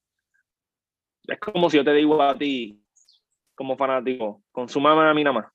es 1.28 1.40
como 1.40 1.70
si 1.70 1.78
yo 1.78 1.86
te 1.86 1.94
digo 1.94 2.22
a 2.22 2.38
ti, 2.38 2.78
como 3.56 3.78
fanático, 3.78 4.44
consúmame 4.52 5.10
a 5.10 5.14
mí 5.14 5.24
nada 5.24 5.34
más. 5.34 5.46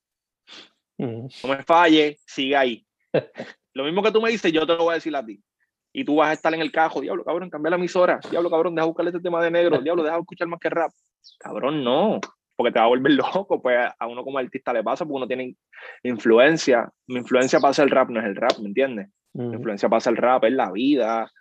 No 0.97 1.49
me 1.49 1.63
falle, 1.63 2.17
sigue 2.25 2.55
ahí. 2.55 2.87
lo 3.73 3.83
mismo 3.83 4.01
que 4.01 4.11
tú 4.11 4.19
me 4.19 4.31
dices, 4.31 4.51
yo 4.51 4.65
te 4.65 4.73
lo 4.73 4.85
voy 4.85 4.93
a 4.93 4.95
decir 4.95 5.15
a 5.15 5.23
ti 5.23 5.39
y 5.93 6.03
tú 6.03 6.15
vas 6.17 6.29
a 6.29 6.33
estar 6.33 6.53
en 6.53 6.61
el 6.61 6.71
cajo, 6.71 7.01
diablo, 7.01 7.23
cabrón, 7.23 7.49
cambia 7.49 7.71
la 7.71 7.75
emisora, 7.77 8.19
diablo, 8.29 8.51
cabrón, 8.51 8.75
deja 8.75 8.85
buscarle 8.85 9.09
este 9.09 9.21
tema 9.21 9.43
de 9.43 9.49
negro, 9.49 9.79
diablo, 9.81 10.03
deja 10.03 10.17
escuchar 10.17 10.47
más 10.47 10.59
que 10.59 10.69
rap. 10.69 10.91
Cabrón, 11.39 11.83
no, 11.83 12.19
porque 12.57 12.73
te 12.73 12.79
va 12.79 12.85
a 12.85 12.89
volver 12.89 13.11
loco, 13.45 13.61
pues 13.61 13.77
a 13.97 14.07
uno 14.07 14.23
como 14.23 14.39
artista 14.39 14.73
le 14.73 14.83
pasa, 14.83 15.05
porque 15.05 15.15
uno 15.15 15.27
tiene 15.27 15.55
influencia. 16.03 16.91
Mi 17.07 17.19
influencia 17.19 17.59
pasa 17.59 17.83
el 17.83 17.89
rap, 17.89 18.09
no 18.09 18.19
es 18.19 18.25
el 18.25 18.35
rap, 18.35 18.57
¿me 18.59 18.67
entiendes? 18.67 19.07
Mi 19.33 19.55
influencia 19.55 19.87
pasa 19.87 20.09
el 20.09 20.17
rap, 20.17 20.45
es 20.45 20.53
la 20.53 20.71
vida, 20.71 21.31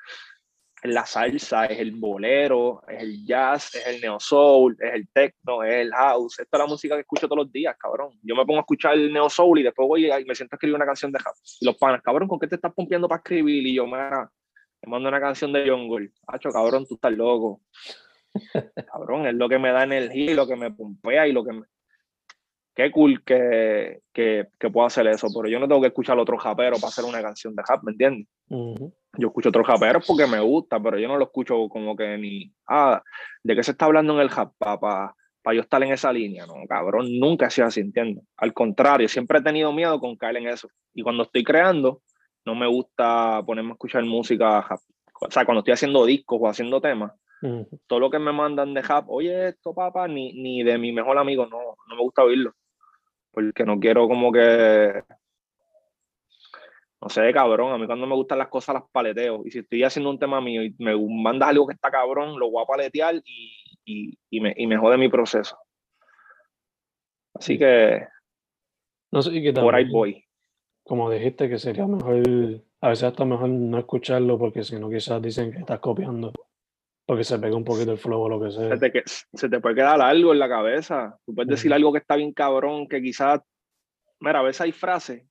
es 0.83 0.93
la 0.93 1.07
salsa, 1.07 1.65
es 1.65 1.79
el 1.79 1.93
bolero, 1.93 2.83
es 2.87 3.03
el 3.03 3.25
jazz, 3.25 3.75
es 3.75 3.87
el 3.87 4.03
neo 4.03 4.21
soul, 4.21 4.77
es 4.79 4.93
el 4.93 5.09
techno, 5.09 5.65
es 5.65 5.77
el 5.77 5.93
house. 5.93 6.41
Esta 6.41 6.59
es 6.59 6.63
la 6.63 6.67
música 6.67 6.95
que 6.95 7.01
escucho 7.01 7.27
todos 7.27 7.45
los 7.45 7.53
días, 7.53 7.75
cabrón. 7.79 8.11
Yo 8.23 8.37
me 8.37 8.45
pongo 8.45 8.59
a 8.59 8.61
escuchar 8.61 8.93
el 8.95 9.11
neo 9.11 9.31
soul 9.31 9.61
y 9.61 9.63
después 9.63 9.89
voy 9.89 10.07
y 10.07 10.25
me 10.27 10.35
siento 10.35 10.55
a 10.55 10.57
escribir 10.57 10.77
una 10.77 10.85
canción 10.85 11.11
de 11.11 11.21
house. 11.21 11.57
Y 11.59 11.65
los 11.65 11.79
panas, 11.79 12.03
cabrón, 12.03 12.29
¿con 12.29 12.39
qué 12.39 12.49
te 12.49 12.57
estás 12.57 12.75
pompeando 12.75 13.09
para 13.09 13.21
escribir? 13.21 13.67
Y 13.67 13.75
yo, 13.75 13.87
me 13.87 13.99
mando 14.87 15.09
una 15.09 15.21
canción 15.21 15.55
de 15.55 15.71
Jungle. 15.71 16.11
Hacho, 16.27 16.51
cabrón, 16.51 16.87
tú 16.87 16.97
estás 16.97 17.13
loco. 17.13 17.63
Cabrón, 18.93 19.27
es 19.27 19.35
lo 19.35 19.49
que 19.49 19.59
me 19.59 19.71
da 19.71 19.85
energía 19.85 20.33
y 20.33 20.35
lo 20.35 20.47
que 20.47 20.57
me 20.57 20.71
pompea 20.71 21.27
y 21.27 21.33
lo 21.33 21.45
que 21.45 21.53
me... 21.53 21.63
Qué 22.75 22.91
cool 22.91 23.25
que, 23.25 24.01
que, 24.13 24.49
que 24.61 24.71
puedo 24.71 24.87
hacer 24.87 25.07
eso, 25.07 25.29
pero 25.35 25.49
yo 25.49 25.59
no 25.59 25.67
tengo 25.67 25.81
que 25.81 25.87
escuchar 25.87 26.19
a 26.19 26.21
otro 26.21 26.37
japero 26.37 26.77
para 26.77 26.89
hacer 26.89 27.07
una 27.07 27.23
canción 27.23 27.55
de 27.55 27.63
rap, 27.67 27.83
¿me 27.83 27.93
entiendes? 27.93 28.29
Yo 28.49 29.29
escucho 29.29 29.49
otros 29.49 29.67
raperos 29.67 30.05
porque 30.07 30.27
me 30.27 30.41
gusta, 30.41 30.79
pero 30.79 30.99
yo 30.99 31.09
no 31.09 31.17
lo 31.17 31.25
escucho 31.25 31.69
como 31.71 31.97
que 31.97 32.19
ni, 32.19 32.53
ah, 32.69 33.03
¿de 33.43 33.57
qué 33.57 33.63
se 33.63 33.71
está 33.71 33.87
hablando 33.87 34.13
en 34.15 34.21
el 34.21 34.29
rap? 34.29 34.53
Para 34.59 34.79
pa, 34.79 35.15
yo 35.55 35.63
estar 35.63 35.83
en 35.83 35.93
esa 35.93 36.13
línea, 36.13 36.45
no, 36.45 36.55
cabrón, 36.69 37.07
nunca 37.19 37.47
he 37.47 37.51
sido 37.51 37.67
así, 37.69 37.81
¿entiendes? 37.81 38.25
Al 38.37 38.53
contrario, 38.53 39.09
siempre 39.09 39.39
he 39.39 39.43
tenido 39.43 39.73
miedo 39.73 39.99
con 39.99 40.17
caer 40.17 40.37
en 40.37 40.49
eso. 40.49 40.69
Y 40.93 41.03
cuando 41.03 41.23
estoy 41.23 41.45
creando, 41.45 42.03
no 42.45 42.55
me 42.55 42.67
gusta 42.67 43.43
ponerme 43.47 43.71
a 43.71 43.73
escuchar 43.73 44.05
música, 44.05 44.67
o 45.21 45.31
sea, 45.31 45.45
cuando 45.47 45.61
estoy 45.61 45.73
haciendo 45.73 46.05
discos 46.05 46.39
o 46.43 46.49
haciendo 46.49 46.81
temas, 46.81 47.13
todo 47.87 48.01
lo 48.01 48.11
que 48.11 48.19
me 48.19 48.33
mandan 48.33 48.75
de 48.75 48.83
rap, 48.83 49.09
oye, 49.09 49.49
esto, 49.49 49.75
papá, 49.75 50.09
ni, 50.09 50.33
ni 50.33 50.63
de 50.63 50.79
mi 50.79 50.93
mejor 50.93 51.19
amigo, 51.19 51.47
no, 51.47 51.59
no 51.89 51.97
me 51.97 52.03
gusta 52.03 52.25
oírlo, 52.25 52.53
porque 53.31 53.65
no 53.65 53.79
quiero 53.79 54.09
como 54.09 54.33
que, 54.33 55.03
no 57.01 57.09
sé, 57.09 57.33
cabrón, 57.33 57.73
a 57.73 57.79
mí 57.79 57.87
cuando 57.87 58.07
me 58.07 58.15
gustan 58.15 58.39
las 58.39 58.49
cosas 58.49 58.75
las 58.75 58.85
paleteo, 58.91 59.43
y 59.45 59.51
si 59.51 59.61
estoy 59.61 59.85
haciendo 59.85 60.11
un 60.11 60.19
tema 60.19 60.41
mío 60.41 60.63
y 60.63 60.75
me 60.79 60.97
mandas 60.97 61.51
algo 61.51 61.67
que 61.67 61.75
está 61.75 61.91
cabrón, 61.91 62.39
lo 62.39 62.51
voy 62.51 62.63
a 62.63 62.67
paletear 62.67 63.17
y, 63.25 64.19
y, 64.31 64.41
me, 64.41 64.55
y 64.57 64.67
me 64.67 64.79
jode 64.79 64.97
mi 64.97 65.09
proceso. 65.09 65.57
Así 67.35 67.59
que, 67.59 68.07
no 69.13 69.23
sé, 69.23 69.31
¿qué 69.43 69.53
tal? 69.53 69.65
por 69.65 69.75
ahí 69.75 69.91
voy 69.91 70.27
como 70.87 71.11
dijiste, 71.11 71.49
que 71.49 71.59
sería 71.59 71.87
mejor, 71.87 72.23
a 72.81 72.89
veces 72.89 73.05
hasta 73.05 73.25
mejor 73.25 73.49
no 73.49 73.79
escucharlo 73.79 74.39
porque 74.39 74.63
si 74.63 74.79
no 74.79 74.89
quizás 74.89 75.21
dicen 75.21 75.51
que 75.51 75.59
estás 75.59 75.81
copiando. 75.81 76.33
Porque 77.07 77.23
se 77.23 77.39
pega 77.39 77.57
un 77.57 77.65
poquito 77.65 77.93
el 77.93 77.99
flow 77.99 78.23
o 78.23 78.29
lo 78.29 78.41
que 78.41 78.51
sea. 78.51 78.77
Se 78.77 78.91
te, 78.91 79.03
se 79.07 79.49
te 79.49 79.61
puede 79.61 79.77
quedar 79.77 80.01
algo 80.01 80.33
en 80.33 80.41
la 80.41 80.49
cabeza. 80.49 81.17
Tú 81.25 81.35
puedes 81.35 81.49
decir 81.49 81.73
algo 81.73 81.93
que 81.93 82.01
está 82.01 82.17
bien 82.17 82.33
cabrón, 82.33 82.89
que 82.89 83.01
quizás. 83.01 83.41
Mira, 84.19 84.41
a 84.41 84.43
veces 84.43 84.63
hay 84.63 84.73
frases 84.73 85.23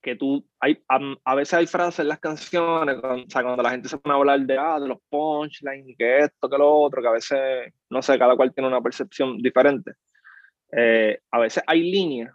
que 0.00 0.14
tú. 0.14 0.46
Hay, 0.60 0.80
a, 0.88 1.34
veces 1.34 1.54
hay 1.54 1.66
frases 1.66 2.00
en 2.00 2.08
las 2.08 2.20
canciones, 2.20 3.00
cuando, 3.00 3.24
o 3.24 3.30
sea, 3.30 3.42
cuando 3.42 3.62
la 3.64 3.70
gente 3.70 3.88
se 3.88 3.98
pone 3.98 4.14
a 4.14 4.18
hablar 4.18 4.40
de, 4.40 4.58
ah, 4.58 4.78
de 4.78 4.86
los 4.86 4.98
punchlines, 5.08 5.96
que 5.98 6.18
esto, 6.20 6.48
que 6.48 6.58
lo 6.58 6.72
otro, 6.72 7.02
que 7.02 7.08
a 7.08 7.12
veces, 7.12 7.74
no 7.90 8.00
sé, 8.00 8.16
cada 8.16 8.36
cual 8.36 8.54
tiene 8.54 8.68
una 8.68 8.80
percepción 8.80 9.38
diferente. 9.38 9.92
Eh, 10.70 11.18
a 11.32 11.40
veces 11.40 11.64
hay 11.66 11.90
líneas 11.90 12.32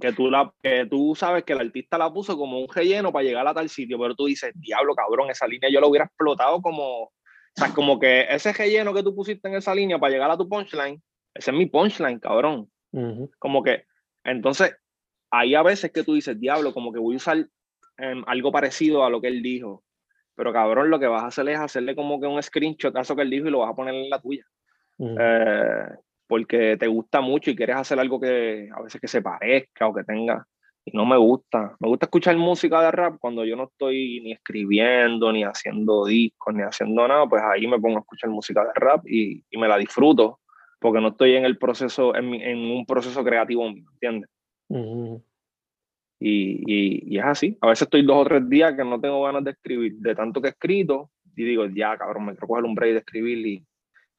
que 0.00 0.12
tú, 0.12 0.30
la, 0.30 0.52
que 0.62 0.86
tú 0.86 1.14
sabes 1.14 1.44
que 1.44 1.52
el 1.52 1.60
artista 1.60 1.98
la 1.98 2.12
puso 2.12 2.36
como 2.36 2.58
un 2.60 2.68
relleno 2.68 3.12
para 3.12 3.24
llegar 3.24 3.46
a 3.46 3.54
tal 3.54 3.68
sitio, 3.68 3.98
pero 3.98 4.14
tú 4.14 4.26
dices, 4.26 4.52
diablo, 4.54 4.94
cabrón, 4.94 5.30
esa 5.30 5.46
línea 5.46 5.70
yo 5.70 5.80
lo 5.80 5.88
hubiera 5.88 6.06
explotado 6.06 6.60
como, 6.60 7.04
o 7.04 7.12
sea, 7.54 7.72
como 7.74 7.98
que 7.98 8.26
ese 8.28 8.52
relleno 8.52 8.94
que 8.94 9.02
tú 9.02 9.14
pusiste 9.14 9.48
en 9.48 9.56
esa 9.56 9.74
línea 9.74 9.98
para 9.98 10.12
llegar 10.12 10.30
a 10.30 10.36
tu 10.36 10.48
punchline, 10.48 11.02
ese 11.34 11.50
es 11.50 11.56
mi 11.56 11.66
punchline, 11.66 12.18
cabrón. 12.18 12.70
Como 13.38 13.62
que, 13.62 13.84
entonces, 14.24 14.76
hay 15.30 15.54
a 15.54 15.62
veces 15.62 15.90
que 15.92 16.04
tú 16.04 16.14
dices, 16.14 16.38
diablo, 16.38 16.74
como 16.74 16.92
que 16.92 16.98
voy 16.98 17.14
a 17.14 17.16
usar 17.16 17.46
em, 17.96 18.22
algo 18.26 18.52
parecido 18.52 19.04
a 19.04 19.10
lo 19.10 19.20
que 19.20 19.28
él 19.28 19.42
dijo, 19.42 19.82
pero 20.34 20.52
cabrón, 20.52 20.90
lo 20.90 20.98
que 20.98 21.06
vas 21.06 21.22
a 21.22 21.28
hacer 21.28 21.48
es 21.48 21.58
hacerle 21.58 21.94
como 21.94 22.20
que 22.20 22.26
un 22.26 22.42
screenshot 22.42 22.94
a 22.96 23.00
eso 23.00 23.16
que 23.16 23.22
él 23.22 23.30
dijo 23.30 23.48
y 23.48 23.50
lo 23.50 23.60
vas 23.60 23.70
a 23.70 23.76
poner 23.76 23.94
en 23.94 24.10
la 24.10 24.20
tuya 24.20 24.44
porque 26.32 26.78
te 26.78 26.86
gusta 26.86 27.20
mucho 27.20 27.50
y 27.50 27.54
quieres 27.54 27.76
hacer 27.76 28.00
algo 28.00 28.18
que 28.18 28.70
a 28.74 28.80
veces 28.80 28.98
que 28.98 29.06
se 29.06 29.20
parezca 29.20 29.86
o 29.86 29.92
que 29.92 30.02
tenga. 30.02 30.46
Y 30.82 30.96
no 30.96 31.04
me 31.04 31.18
gusta. 31.18 31.76
Me 31.78 31.88
gusta 31.88 32.06
escuchar 32.06 32.34
música 32.38 32.80
de 32.80 32.90
rap 32.90 33.18
cuando 33.20 33.44
yo 33.44 33.54
no 33.54 33.64
estoy 33.64 34.22
ni 34.24 34.32
escribiendo, 34.32 35.30
ni 35.30 35.44
haciendo 35.44 36.06
discos, 36.06 36.54
ni 36.54 36.62
haciendo 36.62 37.06
nada, 37.06 37.28
pues 37.28 37.42
ahí 37.42 37.66
me 37.66 37.78
pongo 37.78 37.98
a 37.98 38.00
escuchar 38.00 38.30
música 38.30 38.64
de 38.64 38.70
rap 38.76 39.06
y, 39.06 39.44
y 39.50 39.58
me 39.58 39.68
la 39.68 39.76
disfruto, 39.76 40.40
porque 40.80 41.02
no 41.02 41.08
estoy 41.08 41.34
en 41.34 41.44
el 41.44 41.58
proceso, 41.58 42.16
en, 42.16 42.32
en 42.32 42.60
un 42.60 42.86
proceso 42.86 43.22
creativo, 43.22 43.66
¿entiendes? 43.66 44.30
y, 46.18 47.12
y, 47.14 47.18
es 47.18 47.24
así. 47.26 47.58
A 47.60 47.68
veces 47.68 47.82
estoy 47.82 48.06
dos 48.06 48.16
o 48.16 48.24
tres 48.24 48.48
días 48.48 48.74
que 48.74 48.84
no 48.86 48.98
tengo 48.98 49.22
ganas 49.22 49.44
de 49.44 49.50
escribir, 49.50 49.96
de 49.96 50.14
tanto 50.14 50.40
que 50.40 50.48
he 50.48 50.52
escrito, 50.52 51.10
y 51.36 51.44
digo, 51.44 51.66
ya, 51.66 51.94
cabrón, 51.98 52.24
me 52.24 52.32
quiero 52.32 52.46
coger 52.46 52.64
un 52.64 52.74
break 52.74 52.92
de 52.92 52.98
escribir 53.00 53.46
y, 53.46 53.66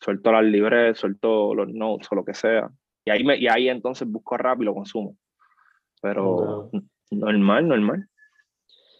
suelto 0.03 0.31
las 0.31 0.43
libres, 0.43 0.97
suelto 0.97 1.55
los 1.55 1.69
notes 1.69 2.07
o 2.11 2.15
lo 2.15 2.25
que 2.25 2.33
sea. 2.33 2.69
Y 3.05 3.11
ahí, 3.11 3.23
me, 3.23 3.37
y 3.37 3.47
ahí 3.47 3.69
entonces 3.69 4.07
busco 4.07 4.37
rap 4.37 4.61
y 4.61 4.65
lo 4.65 4.73
consumo. 4.73 5.17
Pero 6.01 6.69
normal, 7.11 7.67
normal. 7.67 8.09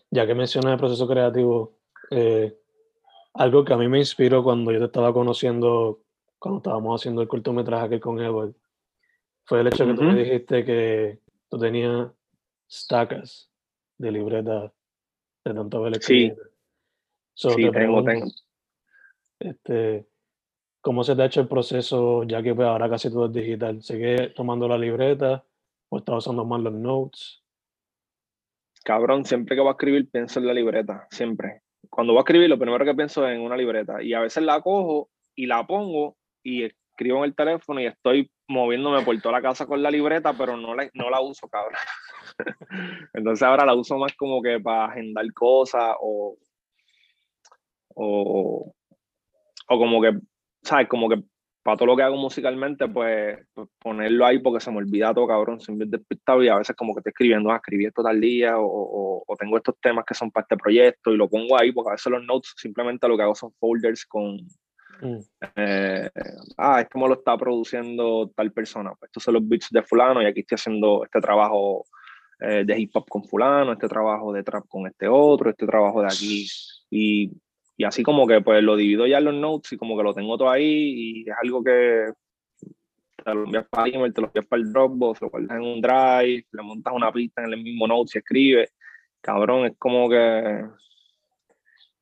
Ya 0.09 0.25
que 0.25 0.35
mencionas 0.35 0.73
el 0.73 0.79
proceso 0.79 1.07
creativo, 1.07 1.79
eh, 2.11 2.57
algo 3.33 3.65
que 3.65 3.73
a 3.73 3.77
mí 3.77 3.87
me 3.87 3.99
inspiró 3.99 4.43
cuando 4.43 4.71
yo 4.71 4.79
te 4.79 4.85
estaba 4.85 5.11
conociendo, 5.13 6.01
cuando 6.39 6.59
estábamos 6.59 7.01
haciendo 7.01 7.21
el 7.21 7.27
cortometraje 7.27 7.85
aquel 7.85 7.99
con 7.99 8.19
Edward, 8.19 8.53
fue 9.45 9.61
el 9.61 9.67
hecho 9.67 9.85
que 9.85 9.93
tú 9.93 10.03
me 10.03 10.15
dijiste 10.15 10.63
que 10.63 11.19
tú 11.49 11.57
tenías 11.59 12.11
stackas 12.69 13.49
de 13.97 14.11
libreta 14.11 14.71
de 15.43 15.53
tanto 15.53 15.77
haber. 15.77 16.01
Sí, 16.01 16.31
sí 17.33 17.71
tengo, 17.71 18.03
tengo. 18.03 18.27
Este, 19.39 20.07
¿Cómo 20.83 21.05
se 21.05 21.15
te 21.15 21.21
ha 21.21 21.27
hecho 21.27 21.39
el 21.39 21.47
proceso, 21.47 22.23
ya 22.25 22.43
que 22.43 22.53
pues, 22.53 22.67
ahora 22.67 22.89
casi 22.89 23.09
todo 23.09 23.27
es 23.27 23.31
digital? 23.31 23.81
¿Sigue 23.81 24.31
tomando 24.35 24.67
la 24.67 24.77
libreta 24.77 25.45
o 25.87 25.97
estás 25.97 26.17
usando 26.17 26.43
más 26.43 26.59
los 26.59 26.73
notes? 26.73 27.41
Cabrón, 28.83 29.23
siempre 29.23 29.55
que 29.55 29.61
voy 29.61 29.69
a 29.69 29.71
escribir 29.71 30.11
pienso 30.11 30.41
en 30.41 30.47
la 30.47 30.53
libreta, 30.53 31.07
siempre. 31.09 31.61
Cuando 31.89 32.11
voy 32.11 32.19
a 32.19 32.23
escribir, 32.23 32.49
lo 32.49 32.59
primero 32.59 32.83
que 32.83 32.93
pienso 32.95 33.25
es 33.25 33.33
en 33.33 33.39
una 33.39 33.55
libreta. 33.55 34.03
Y 34.03 34.13
a 34.13 34.19
veces 34.19 34.43
la 34.43 34.59
cojo 34.59 35.09
y 35.35 35.45
la 35.45 35.65
pongo 35.65 36.17
y 36.43 36.65
escribo 36.65 37.19
en 37.19 37.23
el 37.23 37.35
teléfono 37.35 37.79
y 37.79 37.85
estoy 37.85 38.29
moviéndome 38.49 39.05
por 39.05 39.17
toda 39.21 39.35
la 39.35 39.41
casa 39.41 39.65
con 39.65 39.81
la 39.81 39.89
libreta, 39.89 40.33
pero 40.33 40.57
no 40.57 40.75
la, 40.75 40.89
no 40.95 41.09
la 41.09 41.21
uso, 41.21 41.47
cabrón. 41.47 41.79
Entonces 43.13 43.41
ahora 43.41 43.65
la 43.65 43.73
uso 43.73 43.97
más 43.97 44.13
como 44.17 44.41
que 44.41 44.59
para 44.59 44.87
agendar 44.87 45.31
cosas 45.31 45.95
o, 46.01 46.35
o, 47.95 48.73
o 49.69 49.77
como 49.79 50.01
que 50.01 50.19
¿sabes? 50.63 50.87
Como 50.87 51.09
que 51.09 51.23
para 51.63 51.77
todo 51.77 51.87
lo 51.87 51.95
que 51.95 52.03
hago 52.03 52.17
musicalmente, 52.17 52.87
pues, 52.89 53.39
pues, 53.53 53.69
ponerlo 53.79 54.25
ahí 54.25 54.39
porque 54.39 54.59
se 54.59 54.69
me 54.69 54.77
olvida 54.77 55.13
todo, 55.13 55.27
cabrón, 55.27 55.61
siempre 55.61 55.87
despistado 55.89 56.43
y 56.43 56.49
a 56.49 56.57
veces 56.57 56.75
como 56.75 56.93
que 56.93 56.99
estoy 56.99 57.11
escribiendo, 57.11 57.51
ah, 57.51 57.55
escribí 57.55 57.85
esto 57.85 58.03
tal 58.03 58.19
día 58.19 58.57
o, 58.57 59.23
o, 59.25 59.35
tengo 59.37 59.57
estos 59.57 59.75
temas 59.81 60.05
que 60.05 60.13
son 60.13 60.29
para 60.29 60.43
este 60.43 60.57
proyecto 60.57 61.11
y 61.11 61.17
lo 61.17 61.29
pongo 61.29 61.59
ahí 61.59 61.71
porque 61.71 61.89
a 61.89 61.93
veces 61.93 62.11
los 62.11 62.23
notes 62.23 62.53
simplemente 62.57 63.07
lo 63.07 63.17
que 63.17 63.23
hago 63.23 63.33
son 63.33 63.51
folders 63.53 64.05
con, 64.05 64.35
mm. 65.01 65.19
eh, 65.55 66.09
ah, 66.57 66.81
esto 66.81 66.99
me 66.99 67.07
lo 67.07 67.13
está 67.15 67.37
produciendo 67.37 68.29
tal 68.35 68.51
persona, 68.51 68.91
pues 68.99 69.09
estos 69.09 69.23
son 69.23 69.35
los 69.35 69.47
beats 69.47 69.69
de 69.71 69.83
fulano 69.83 70.21
y 70.21 70.25
aquí 70.25 70.41
estoy 70.41 70.55
haciendo 70.55 71.03
este 71.05 71.21
trabajo 71.21 71.85
eh, 72.39 72.63
de 72.65 72.77
hip 72.77 72.91
hop 72.93 73.07
con 73.07 73.23
fulano, 73.23 73.71
este 73.71 73.87
trabajo 73.87 74.33
de 74.33 74.43
trap 74.43 74.67
con 74.67 74.85
este 74.85 75.07
otro, 75.07 75.49
este 75.49 75.65
trabajo 75.65 76.01
de 76.01 76.07
aquí 76.07 76.45
y 76.89 77.31
y 77.75 77.83
así 77.85 78.03
como 78.03 78.27
que 78.27 78.41
pues 78.41 78.63
lo 78.63 78.75
divido 78.75 79.07
ya 79.07 79.17
en 79.17 79.25
los 79.25 79.33
notes 79.33 79.73
y 79.73 79.77
como 79.77 79.97
que 79.97 80.03
lo 80.03 80.13
tengo 80.13 80.37
todo 80.37 80.49
ahí 80.49 81.23
y 81.23 81.29
es 81.29 81.35
algo 81.41 81.63
que 81.63 82.05
te 83.23 83.33
lo 83.33 83.45
envías 83.45 83.65
para 83.69 83.89
email, 83.89 84.13
te 84.13 84.21
lo 84.21 84.27
envías 84.27 84.45
para 84.45 84.61
el 84.61 84.71
Dropbox, 84.73 85.21
lo 85.21 85.29
guardas 85.29 85.57
en 85.57 85.63
un 85.63 85.81
drive, 85.81 86.45
le 86.51 86.61
montas 86.61 86.93
una 86.93 87.11
pista 87.11 87.43
en 87.43 87.53
el 87.53 87.63
mismo 87.63 87.87
note 87.87 88.11
y 88.13 88.17
escribes. 88.17 88.73
Cabrón, 89.21 89.65
es 89.65 89.77
como 89.77 90.09
que 90.09 90.15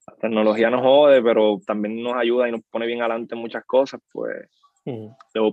la 0.08 0.16
tecnología 0.20 0.70
nos 0.72 0.82
jode, 0.82 1.22
pero 1.22 1.60
también 1.66 2.02
nos 2.02 2.16
ayuda 2.16 2.50
y 2.50 2.52
nos 2.52 2.62
pone 2.64 2.88
bien 2.88 3.02
adelante 3.02 3.36
en 3.36 3.42
muchas 3.42 3.64
cosas, 3.66 4.02
pues 4.12 4.50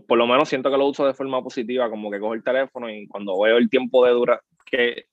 por 0.06 0.16
lo 0.16 0.26
menos 0.26 0.48
siento 0.48 0.70
que 0.70 0.78
lo 0.78 0.86
uso 0.86 1.06
de 1.06 1.12
forma 1.12 1.42
positiva, 1.42 1.90
como 1.90 2.10
que 2.10 2.18
cojo 2.18 2.32
el 2.32 2.42
teléfono 2.42 2.88
y 2.88 3.06
cuando 3.06 3.38
veo 3.38 3.58
el 3.58 3.68
tiempo 3.68 4.06
de 4.06 4.12
dura, 4.12 4.40
que 4.64 5.04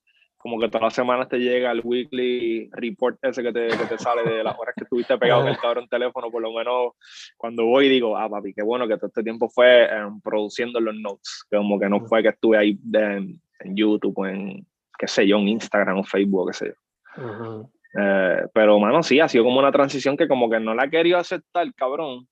como 0.46 0.60
que 0.60 0.68
todas 0.68 0.84
las 0.84 0.94
semanas 0.94 1.28
te 1.28 1.40
llega 1.40 1.72
el 1.72 1.82
weekly 1.84 2.70
report 2.74 3.18
ese 3.24 3.42
que 3.42 3.52
te, 3.52 3.68
que 3.68 3.86
te 3.90 3.98
sale 3.98 4.22
de 4.30 4.44
las 4.44 4.56
horas 4.60 4.76
que 4.78 4.84
estuviste 4.84 5.18
pegado 5.18 5.42
en 5.42 5.48
el 5.48 5.58
cabrón 5.58 5.88
teléfono, 5.88 6.30
por 6.30 6.40
lo 6.40 6.54
menos 6.54 6.94
cuando 7.36 7.66
voy 7.66 7.90
digo, 7.90 8.16
ah, 8.16 8.30
papi, 8.30 8.54
qué 8.54 8.62
bueno 8.62 8.88
que 8.88 8.96
todo 8.96 9.08
este 9.08 9.24
tiempo 9.24 9.50
fue 9.50 9.86
em, 9.86 10.22
produciendo 10.22 10.80
los 10.80 10.94
notes, 10.94 11.48
que 11.50 11.58
como 11.58 11.80
que 11.80 11.90
no 11.90 12.00
fue 12.02 12.22
que 12.22 12.30
estuve 12.30 12.60
ahí 12.60 12.78
en, 12.94 13.42
YouTube, 13.76 14.24
en, 14.30 14.68
qué 15.00 15.08
sé 15.08 15.28
yo, 15.28 15.40
en 15.40 15.48
Instagram 15.48 15.98
o 15.98 16.04
Facebook, 16.04 16.52
qué 16.52 16.54
sé 16.54 16.68
yo. 16.68 17.68
Eh, 18.00 18.46
pero, 18.54 18.78
mano, 18.78 19.02
sí, 19.02 19.20
ha 19.20 19.28
sido 19.28 19.46
como 19.46 19.58
una 19.58 19.72
transición 19.72 20.16
que 20.16 20.28
como 20.28 20.48
que 20.48 20.60
no 20.60 20.76
la 20.76 20.84
he 20.84 20.90
querido 20.92 21.18
aceptar, 21.18 21.66
cabrón, 21.74 22.28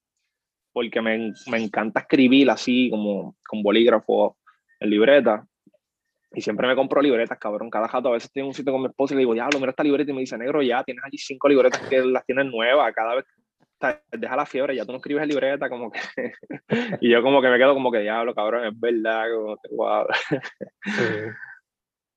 porque 0.71 1.01
me, 1.01 1.33
me 1.47 1.57
encanta 1.57 2.01
escribir 2.01 2.51
así, 2.51 2.91
como 2.91 3.37
con 3.47 3.63
bolígrafo 3.63 4.37
en 4.79 4.91
libreta, 4.91 5.47
y 6.33 6.41
siempre 6.41 6.67
me 6.67 6.75
compro 6.75 7.01
libretas, 7.01 7.37
cabrón. 7.37 7.69
Cada 7.69 7.87
jato 7.87 8.09
a 8.09 8.13
veces 8.13 8.25
estoy 8.25 8.41
en 8.41 8.47
un 8.47 8.53
sitio 8.53 8.73
con 8.73 8.81
mi 8.81 8.87
esposa 8.87 9.13
y 9.13 9.17
le 9.17 9.21
digo, 9.21 9.35
ya, 9.35 9.47
lo 9.51 9.59
mira 9.59 9.69
esta 9.69 9.83
libreta 9.83 10.11
y 10.11 10.13
me 10.15 10.21
dice, 10.21 10.37
negro, 10.37 10.61
ya, 10.61 10.83
tienes 10.83 11.03
allí 11.05 11.17
cinco 11.17 11.47
libretas 11.47 11.79
que 11.87 12.03
las 12.03 12.25
tienes 12.25 12.47
nuevas. 12.47 12.91
Cada 12.93 13.15
vez 13.15 13.25
deja 14.11 14.35
la 14.35 14.45
fiebre, 14.45 14.75
ya 14.75 14.85
tú 14.85 14.91
no 14.91 14.97
escribes 14.97 15.27
libreta, 15.27 15.69
como 15.69 15.91
que. 15.91 15.99
y 17.01 17.09
yo, 17.09 17.21
como 17.21 17.41
que 17.41 17.49
me 17.49 17.57
quedo 17.57 17.73
como 17.75 17.91
que, 17.91 17.99
diablo, 17.99 18.33
cabrón, 18.33 18.65
es 18.65 18.79
verdad, 18.79 19.25
como 19.33 19.57
wow. 19.71 20.05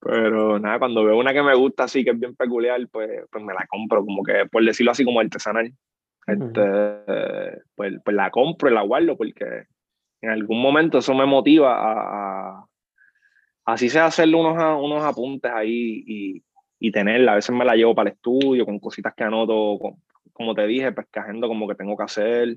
Pero 0.00 0.59
nada, 0.59 0.79
cuando 0.79 1.05
veo 1.05 1.18
una 1.18 1.33
que 1.33 1.42
me 1.42 1.55
gusta 1.55 1.85
así, 1.85 2.05
que 2.05 2.11
es 2.11 2.18
bien 2.18 2.35
peculiar, 2.37 2.81
pues, 2.90 3.11
pues 3.31 3.44
me 3.44 3.52
la 3.52 3.66
compro, 3.68 4.05
como 4.05 4.22
que, 4.22 4.46
por 4.50 4.64
decirlo 4.64 4.92
así, 4.92 5.05
como 5.05 5.20
artesanal. 5.20 5.72
Este, 6.26 7.62
pues, 7.74 7.94
pues 8.05 8.16
la 8.16 8.31
compro 8.31 8.70
y 8.70 8.74
la 8.74 8.83
guardo, 8.83 9.16
porque 9.16 9.64
en 10.22 10.31
algún 10.31 10.62
momento 10.62 10.98
eso 10.98 11.14
me 11.14 11.26
motiva 11.26 11.76
a 11.79 12.66
así 13.66 13.90
sea 13.90 14.07
hacerle 14.07 14.37
unos, 14.37 14.55
unos 14.83 15.05
apuntes 15.05 15.52
ahí 15.52 16.05
y, 16.07 16.42
y 16.79 16.92
tenerla. 16.92 17.33
A 17.33 17.37
veces 17.37 17.55
me 17.55 17.64
la 17.64 17.74
llevo 17.74 17.94
para 17.94 18.11
el 18.11 18.14
estudio 18.14 18.64
con 18.64 18.79
cositas 18.79 19.12
que 19.14 19.24
anoto, 19.24 19.79
como 20.33 20.55
te 20.55 20.66
dije, 20.66 20.92
pescajando 20.92 21.48
como 21.48 21.68
que 21.68 21.74
tengo 21.74 21.96
que 21.96 22.05
hacer. 22.05 22.57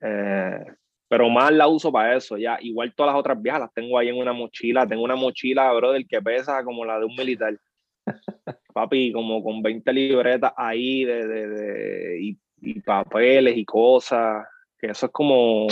Eh, 0.00 0.64
pero 1.08 1.28
más 1.28 1.52
la 1.52 1.66
uso 1.66 1.92
para 1.92 2.16
eso, 2.16 2.38
ya. 2.38 2.56
Igual 2.60 2.94
todas 2.94 3.12
las 3.12 3.20
otras 3.20 3.42
viejas 3.42 3.60
las 3.60 3.74
tengo 3.74 3.98
ahí 3.98 4.08
en 4.08 4.16
una 4.16 4.32
mochila. 4.32 4.86
Tengo 4.86 5.02
una 5.02 5.16
mochila, 5.16 5.72
brother, 5.72 6.06
que 6.06 6.22
pesa 6.22 6.64
como 6.64 6.84
la 6.84 6.98
de 6.98 7.04
un 7.04 7.16
militar. 7.16 7.58
Papi, 8.72 9.12
como 9.12 9.42
con 9.42 9.60
20 9.60 9.92
libretas 9.92 10.52
ahí 10.56 11.04
de, 11.04 11.26
de, 11.26 11.48
de 11.48 12.22
y, 12.22 12.38
y, 12.60 12.80
papeles 12.80 13.56
y 13.56 13.64
cosas 13.64 14.46
que 14.82 14.90
eso 14.90 15.06
es 15.06 15.12
como, 15.12 15.68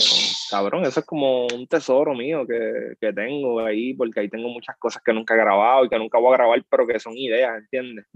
cabrón, 0.49 0.85
eso 0.85 1.01
es 1.01 1.07
como 1.07 1.49
un 1.49 1.67
tesoro 1.67 2.15
mío 2.15 2.47
que, 2.47 2.95
que, 3.01 3.13
tengo 3.13 3.59
ahí, 3.59 3.93
porque 3.93 4.21
ahí 4.21 4.29
tengo 4.29 4.49
muchas 4.49 4.77
cosas 4.79 5.03
que 5.03 5.13
nunca 5.13 5.35
he 5.35 5.39
grabado 5.39 5.85
y 5.85 5.89
que 5.89 5.99
nunca 5.99 6.21
voy 6.21 6.33
a 6.33 6.37
grabar, 6.37 6.65
pero 6.71 6.87
que 6.87 7.01
son 7.01 7.17
ideas, 7.17 7.59
¿entiendes? 7.59 8.07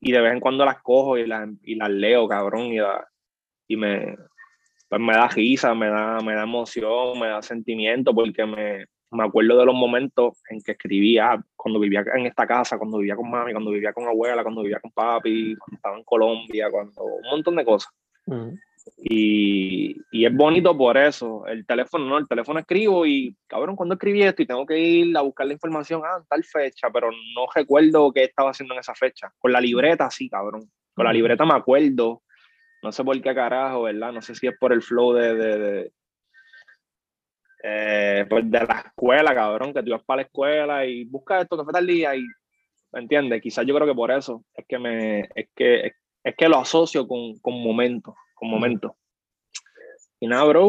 Y 0.00 0.10
de 0.10 0.20
vez 0.22 0.32
en 0.32 0.40
cuando 0.40 0.64
las 0.64 0.80
cojo 0.80 1.18
y 1.18 1.26
las, 1.26 1.50
y 1.62 1.74
las 1.74 1.90
leo, 1.90 2.26
cabrón, 2.26 2.72
y, 2.72 2.78
y 3.68 3.76
me, 3.76 4.16
pues 4.88 5.02
me 5.02 5.12
da 5.12 5.28
risa, 5.28 5.74
me 5.74 5.88
da, 5.88 6.18
me 6.20 6.34
da 6.34 6.44
emoción, 6.44 7.20
me 7.20 7.28
da 7.28 7.42
sentimiento, 7.42 8.14
porque 8.14 8.46
me, 8.46 8.86
me 9.10 9.24
acuerdo 9.24 9.58
de 9.58 9.66
los 9.66 9.74
momentos 9.74 10.40
en 10.48 10.62
que 10.62 10.72
escribía, 10.72 11.44
cuando 11.54 11.78
vivía 11.78 12.06
en 12.14 12.24
esta 12.24 12.46
casa, 12.46 12.78
cuando 12.78 12.96
vivía 12.96 13.16
con 13.16 13.30
mami, 13.30 13.52
cuando 13.52 13.70
vivía 13.70 13.92
con 13.92 14.06
abuela, 14.06 14.42
cuando 14.42 14.62
vivía 14.62 14.80
con 14.80 14.92
papi, 14.92 15.56
cuando 15.56 15.76
estaba 15.76 15.98
en 15.98 16.04
Colombia, 16.04 16.70
cuando 16.70 17.04
un 17.04 17.30
montón 17.30 17.56
de 17.56 17.64
cosas. 17.66 17.92
Y, 18.96 19.96
y, 20.10 20.26
es 20.26 20.34
bonito 20.34 20.76
por 20.76 20.96
eso. 20.96 21.46
El 21.46 21.66
teléfono, 21.66 22.04
no, 22.06 22.18
el 22.18 22.28
teléfono 22.28 22.60
escribo 22.60 23.06
y, 23.06 23.36
cabrón, 23.46 23.76
cuando 23.76 23.94
escribí 23.94 24.22
esto 24.22 24.42
y 24.42 24.46
tengo 24.46 24.66
que 24.66 24.78
ir 24.78 25.16
a 25.16 25.22
buscar 25.22 25.46
la 25.46 25.52
información, 25.52 26.02
ah, 26.04 26.22
tal 26.28 26.44
fecha, 26.44 26.88
pero 26.92 27.10
no 27.10 27.46
recuerdo 27.54 28.12
qué 28.12 28.24
estaba 28.24 28.50
haciendo 28.50 28.74
en 28.74 28.80
esa 28.80 28.94
fecha. 28.94 29.32
Con 29.38 29.52
la 29.52 29.60
libreta, 29.60 30.10
sí, 30.10 30.28
cabrón. 30.28 30.70
Con 30.94 31.04
la 31.04 31.12
libreta 31.12 31.44
me 31.44 31.54
acuerdo. 31.54 32.22
No 32.82 32.90
sé 32.90 33.04
por 33.04 33.20
qué 33.20 33.34
carajo, 33.34 33.82
¿verdad? 33.82 34.12
No 34.12 34.22
sé 34.22 34.34
si 34.34 34.46
es 34.46 34.58
por 34.58 34.72
el 34.72 34.82
flow 34.82 35.12
de, 35.12 35.34
de, 35.34 35.58
de, 35.58 35.92
eh, 37.62 38.26
pues 38.28 38.50
de 38.50 38.58
la 38.58 38.82
escuela, 38.86 39.34
cabrón, 39.34 39.72
que 39.72 39.82
tú 39.82 39.92
vas 39.92 40.02
para 40.02 40.22
la 40.22 40.22
escuela 40.22 40.84
y 40.84 41.04
buscas 41.04 41.42
esto 41.42 41.56
que 41.56 41.64
fue 41.64 41.72
tal 41.72 41.86
día 41.86 42.16
y, 42.16 42.22
¿me 42.92 43.00
entiendes? 43.00 43.40
Quizás 43.40 43.64
yo 43.64 43.74
creo 43.74 43.86
que 43.86 43.94
por 43.94 44.10
eso 44.10 44.44
es 44.54 44.66
que 44.66 44.78
me, 44.78 45.20
es 45.34 45.48
que, 45.54 45.92
es, 46.24 46.36
que 46.36 46.48
lo 46.48 46.58
asocio 46.58 47.06
con, 47.06 47.38
con 47.38 47.62
momentos, 47.62 48.14
con 48.42 48.50
momentos. 48.50 48.90
Y 50.18 50.26
nada, 50.26 50.42
bro. 50.44 50.68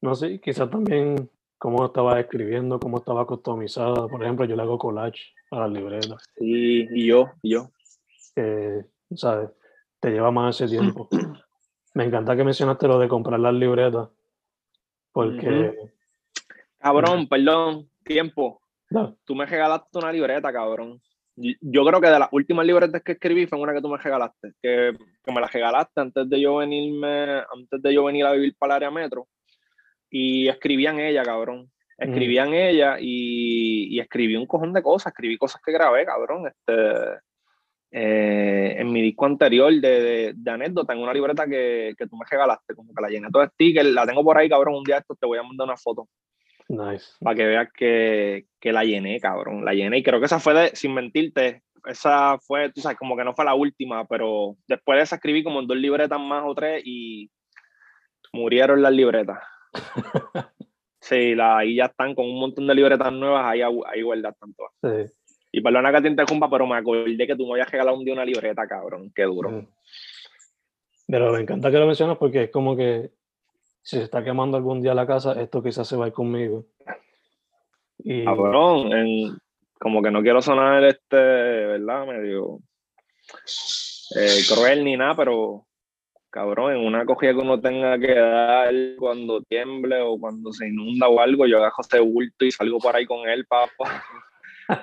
No 0.00 0.14
sé, 0.16 0.40
quizás 0.40 0.68
también 0.68 1.30
cómo 1.56 1.86
estaba 1.86 2.18
escribiendo, 2.18 2.80
cómo 2.80 2.98
estaba 2.98 3.24
customizada. 3.24 4.08
Por 4.08 4.20
ejemplo, 4.20 4.44
yo 4.44 4.56
le 4.56 4.62
hago 4.62 4.76
collage 4.76 5.32
a 5.52 5.60
las 5.60 5.70
libretas. 5.70 6.24
Sí, 6.36 6.88
y 6.90 7.06
yo, 7.06 7.30
y 7.42 7.52
yo. 7.52 7.70
Eh, 8.34 8.84
¿sabes? 9.14 9.50
Te 10.00 10.10
lleva 10.10 10.32
más 10.32 10.60
ese 10.60 10.76
tiempo. 10.76 11.08
Me 11.94 12.06
encanta 12.06 12.34
que 12.34 12.42
mencionaste 12.42 12.88
lo 12.88 12.98
de 12.98 13.06
comprar 13.06 13.38
las 13.38 13.54
libretas 13.54 14.08
porque. 15.12 15.92
Cabrón, 16.78 17.28
perdón, 17.28 17.88
tiempo. 18.04 18.60
Tú 19.24 19.36
me 19.36 19.46
regalaste 19.46 19.96
una 19.96 20.12
libreta, 20.12 20.52
cabrón. 20.52 21.00
Yo 21.36 21.84
creo 21.84 22.00
que 22.00 22.08
de 22.08 22.18
las 22.18 22.28
últimas 22.32 22.64
libretas 22.64 23.02
que 23.02 23.12
escribí 23.12 23.46
fue 23.46 23.58
una 23.58 23.74
que 23.74 23.80
tú 23.80 23.88
me 23.88 23.98
regalaste, 23.98 24.52
que, 24.62 24.92
que 25.22 25.32
me 25.32 25.40
la 25.40 25.48
regalaste 25.48 26.00
antes 26.00 26.28
de 26.28 26.40
yo 26.40 26.56
venirme, 26.56 27.42
antes 27.52 27.82
de 27.82 27.92
yo 27.92 28.04
venir 28.04 28.24
a 28.24 28.32
vivir 28.32 28.54
para 28.56 28.74
el 28.74 28.76
área 28.76 28.90
metro. 28.90 29.26
Y 30.10 30.48
escribí 30.48 30.86
en 30.86 31.00
ella, 31.00 31.24
cabrón. 31.24 31.70
Escribí 31.98 32.38
en 32.38 32.54
ella 32.54 32.96
y, 33.00 33.96
y, 33.96 34.00
escribí 34.00 34.36
un 34.36 34.46
cojón 34.46 34.72
de 34.72 34.82
cosas, 34.82 35.12
escribí 35.12 35.36
cosas 35.38 35.60
que 35.64 35.72
grabé, 35.72 36.04
cabrón. 36.04 36.46
Este, 36.46 37.18
eh, 37.96 38.74
en 38.80 38.92
mi 38.92 39.02
disco 39.02 39.26
anterior 39.26 39.72
de, 39.72 40.32
de, 40.34 40.50
anécdota, 40.50 40.92
en 40.92 40.98
una 40.98 41.14
libreta 41.14 41.46
que, 41.46 41.94
que, 41.96 42.08
tú 42.08 42.16
me 42.16 42.26
regalaste, 42.28 42.74
como 42.74 42.92
que 42.92 43.00
la 43.00 43.08
llené 43.08 43.28
todo 43.30 43.42
de 43.42 43.48
stickers, 43.50 43.88
la 43.90 44.04
tengo 44.04 44.24
por 44.24 44.36
ahí, 44.36 44.48
cabrón, 44.48 44.74
un 44.74 44.82
día 44.82 44.98
esto 44.98 45.14
te 45.14 45.26
voy 45.26 45.38
a 45.38 45.44
mandar 45.44 45.66
una 45.66 45.76
foto. 45.76 46.08
Nice. 46.68 47.12
Para 47.20 47.36
que 47.36 47.46
veas 47.46 47.68
que, 47.72 48.46
que, 48.60 48.72
la 48.72 48.84
llené, 48.84 49.20
cabrón, 49.20 49.64
la 49.64 49.74
llené 49.74 49.98
y 49.98 50.02
creo 50.02 50.18
que 50.18 50.26
esa 50.26 50.40
fue, 50.40 50.54
de, 50.54 50.76
sin 50.76 50.94
mentirte, 50.94 51.62
esa 51.86 52.38
fue, 52.38 52.72
tú 52.72 52.80
sabes, 52.80 52.98
como 52.98 53.16
que 53.16 53.24
no 53.24 53.34
fue 53.34 53.44
la 53.44 53.54
última, 53.54 54.06
pero 54.06 54.56
después 54.66 54.96
de 54.96 55.02
esa 55.02 55.16
escribí 55.16 55.44
como 55.44 55.60
en 55.60 55.66
dos 55.66 55.76
libretas 55.76 56.18
más 56.18 56.42
o 56.46 56.54
tres 56.54 56.82
y 56.84 57.30
murieron 58.32 58.80
las 58.82 58.92
libretas. 58.92 59.38
sí, 61.00 61.34
la, 61.34 61.58
ahí 61.58 61.76
ya 61.76 61.86
están 61.86 62.14
con 62.14 62.26
un 62.26 62.40
montón 62.40 62.66
de 62.66 62.74
libretas 62.74 63.12
nuevas, 63.12 63.44
ahí, 63.46 63.60
ahí 63.62 64.02
guardas 64.02 64.34
tanto. 64.38 64.64
Sí. 64.82 65.12
Y 65.52 65.60
perdona 65.60 65.92
que 65.92 66.02
te 66.02 66.08
interrumpa, 66.08 66.50
pero 66.50 66.66
me 66.66 66.76
acordé 66.76 67.26
que 67.26 67.36
tú 67.36 67.46
me 67.46 67.52
habías 67.52 67.70
regalado 67.70 67.96
un 67.96 68.04
día 68.04 68.14
una 68.14 68.24
libreta, 68.24 68.66
cabrón. 68.66 69.12
Qué 69.14 69.22
duro. 69.22 69.68
Pero 71.06 71.32
me 71.32 71.40
encanta 71.40 71.70
que 71.70 71.78
lo 71.78 71.86
mencionas 71.86 72.18
porque 72.18 72.44
es 72.44 72.50
como 72.50 72.76
que 72.76 73.12
si 73.84 73.98
se 73.98 74.02
está 74.02 74.24
quemando 74.24 74.56
algún 74.56 74.80
día 74.80 74.94
la 74.94 75.06
casa, 75.06 75.38
esto 75.40 75.62
quizás 75.62 75.86
se 75.86 75.96
va 75.96 76.06
a 76.06 76.08
ir 76.08 76.14
conmigo. 76.14 76.64
Y... 77.98 78.24
Cabrón, 78.24 79.38
como 79.78 80.02
que 80.02 80.10
no 80.10 80.22
quiero 80.22 80.40
sonar 80.40 80.82
este, 80.84 81.16
¿verdad? 81.16 82.06
Medio 82.06 82.60
eh, 84.16 84.40
cruel 84.48 84.84
ni 84.84 84.96
nada, 84.96 85.14
pero 85.14 85.66
cabrón, 86.30 86.72
en 86.72 86.78
una 86.78 87.04
cogida 87.04 87.32
que 87.32 87.40
uno 87.40 87.60
tenga 87.60 87.98
que 87.98 88.14
dar 88.14 88.72
cuando 88.98 89.42
tiemble 89.42 90.00
o 90.00 90.18
cuando 90.18 90.50
se 90.50 90.68
inunda 90.68 91.08
o 91.08 91.20
algo, 91.20 91.46
yo 91.46 91.58
agarro 91.58 91.74
este 91.80 92.00
bulto 92.00 92.46
y 92.46 92.52
salgo 92.52 92.78
por 92.78 92.96
ahí 92.96 93.04
con 93.04 93.28
él, 93.28 93.46
papá. 93.46 93.68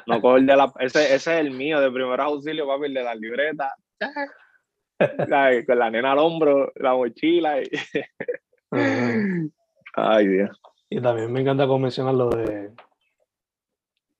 No 0.05 0.21
cojo 0.21 0.37
el 0.37 0.45
de 0.45 0.55
la. 0.55 0.71
Ese, 0.77 1.05
ese, 1.05 1.15
es 1.15 1.27
el 1.27 1.49
mío, 1.49 1.81
de 1.81 1.89
primer 1.89 2.21
auxilio, 2.21 2.67
papi, 2.67 2.85
el 2.85 2.93
de 2.93 3.03
la 3.03 3.15
libreta. 3.15 3.73
con 5.65 5.79
la 5.79 5.89
nena 5.89 6.11
al 6.11 6.19
hombro, 6.19 6.71
la 6.75 6.93
mochila. 6.93 7.63
Y... 7.63 7.65
Ay, 8.71 10.27
Dios. 10.27 10.61
Y 10.89 11.01
también 11.01 11.31
me 11.31 11.41
encanta 11.41 11.65
mencionar 11.67 12.15
lo 12.15 12.29
de. 12.29 12.73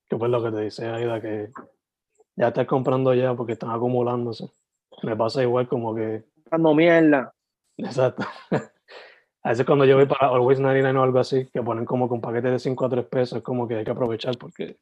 Que 0.08 0.18
fue 0.18 0.30
lo 0.30 0.44
que 0.44 0.52
te 0.52 0.62
dice 0.62 0.88
Aida, 0.88 1.22
que 1.22 1.52
ya 2.36 2.50
estás 2.50 2.68
comprando 2.68 3.14
ya 3.14 3.34
porque 3.34 3.54
están 3.54 3.72
acumulándose. 3.72 4.50
Me 5.04 5.16
pasa 5.16 5.42
igual 5.42 5.68
como 5.68 5.96
que. 5.96 6.26
Dando 6.50 6.74
mierda. 6.74 7.34
Exacto. 7.78 8.26
A 9.44 9.50
veces 9.50 9.66
cuando 9.66 9.86
yo 9.86 9.96
voy 9.96 10.06
para 10.06 10.28
Always 10.28 10.60
99 10.60 11.00
o 11.00 11.04
algo 11.04 11.20
así, 11.20 11.48
que 11.52 11.64
ponen 11.64 11.84
como 11.84 12.08
con 12.08 12.22
paquetes 12.22 12.52
de 12.52 12.60
5 12.60 12.86
a 12.86 12.90
3 12.90 13.06
pesos, 13.08 13.38
es 13.40 13.44
como 13.44 13.68
que 13.68 13.78
hay 13.78 13.84
que 13.84 13.90
aprovechar 13.90 14.38
porque 14.38 14.78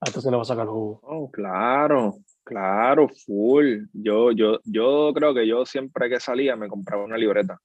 esto 0.00 0.20
se 0.22 0.30
le 0.30 0.36
va 0.36 0.42
a 0.42 0.46
sacar 0.46 0.66
jugo. 0.66 1.00
Oh, 1.02 1.30
claro, 1.30 2.14
claro, 2.44 3.08
full. 3.08 3.84
Yo, 3.92 4.32
yo, 4.32 4.58
yo 4.64 5.12
creo 5.14 5.34
que 5.34 5.46
yo 5.46 5.66
siempre 5.66 6.08
que 6.08 6.18
salía 6.18 6.56
me 6.56 6.68
compraba 6.68 7.04
una 7.04 7.18
libreta. 7.18 7.60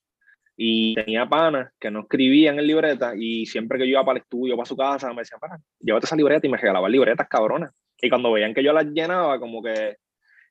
Y 0.61 0.93
tenía 0.93 1.25
panas 1.25 1.71
que 1.79 1.89
no 1.89 2.01
escribían 2.01 2.59
en 2.59 2.67
libreta 2.67 3.13
y 3.15 3.45
siempre 3.45 3.77
que 3.77 3.85
yo 3.85 3.91
iba 3.91 4.03
para 4.03 4.17
el 4.17 4.23
estudio, 4.23 4.57
para 4.57 4.65
su 4.65 4.75
casa, 4.75 5.07
me 5.13 5.21
decían, 5.21 5.39
para, 5.39 5.57
llévate 5.79 6.05
esa 6.05 6.17
libreta 6.17 6.45
y 6.45 6.49
me 6.49 6.57
regalaban 6.57 6.91
libretas 6.91 7.29
cabronas. 7.29 7.71
Y 8.01 8.09
cuando 8.09 8.33
veían 8.33 8.53
que 8.53 8.61
yo 8.61 8.73
las 8.73 8.85
llenaba, 8.87 9.39
como 9.39 9.63
que 9.63 9.95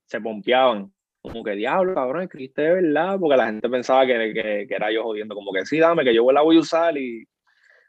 se 0.07 0.19
pompeaban. 0.19 0.91
Como 1.21 1.45
que 1.45 1.51
diablo, 1.51 1.95
cabrón, 1.95 2.23
escribiste 2.23 2.63
de 2.63 2.75
verdad, 2.81 3.19
porque 3.21 3.37
la 3.37 3.47
gente 3.49 3.69
pensaba 3.69 4.07
que, 4.07 4.33
que, 4.67 4.75
era 4.75 4.91
yo 4.91 5.03
jodiendo, 5.03 5.35
como 5.35 5.53
que 5.53 5.67
sí, 5.67 5.79
dame, 5.79 6.05
que 6.05 6.15
yo 6.15 6.33
la 6.33 6.41
voy 6.41 6.57
a 6.57 6.61
usar 6.61 6.97
y, 6.97 7.27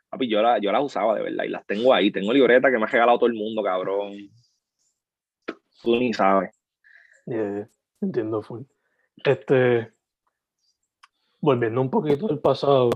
Papi, 0.09 0.27
yo 0.27 0.41
las 0.41 0.59
yo 0.59 0.73
la 0.73 0.81
usaba 0.81 1.15
de 1.15 1.21
verdad 1.21 1.45
y 1.45 1.49
las 1.49 1.65
tengo 1.65 1.93
ahí. 1.93 2.11
Tengo 2.11 2.33
libreta 2.33 2.69
que 2.69 2.77
me 2.77 2.83
ha 2.83 2.87
regalado 2.87 3.17
todo 3.17 3.29
el 3.29 3.35
mundo, 3.35 3.63
cabrón. 3.63 4.11
Tú 5.81 5.95
ni 5.95 6.11
sabes. 6.13 6.51
entiendo, 8.01 8.41
full. 8.41 8.63
Este, 9.23 9.93
volviendo 11.41 11.81
un 11.81 11.89
poquito 11.89 12.29
al 12.29 12.39
pasado, 12.39 12.89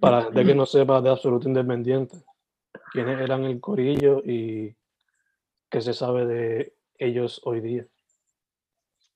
para 0.00 0.18
la 0.18 0.22
gente 0.24 0.44
que 0.44 0.54
no 0.54 0.66
sepa 0.66 1.00
de 1.00 1.10
Absoluto 1.10 1.48
Independiente, 1.48 2.16
quiénes 2.92 3.20
eran 3.20 3.44
el 3.44 3.60
corillo 3.60 4.22
y 4.24 4.74
qué 5.70 5.80
se 5.80 5.94
sabe 5.94 6.26
de 6.26 6.74
ellos 6.98 7.40
hoy 7.44 7.60
día. 7.60 7.86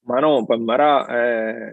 Bueno, 0.02 0.44
pues 0.46 0.60
mira, 0.60 1.06
eh, 1.10 1.72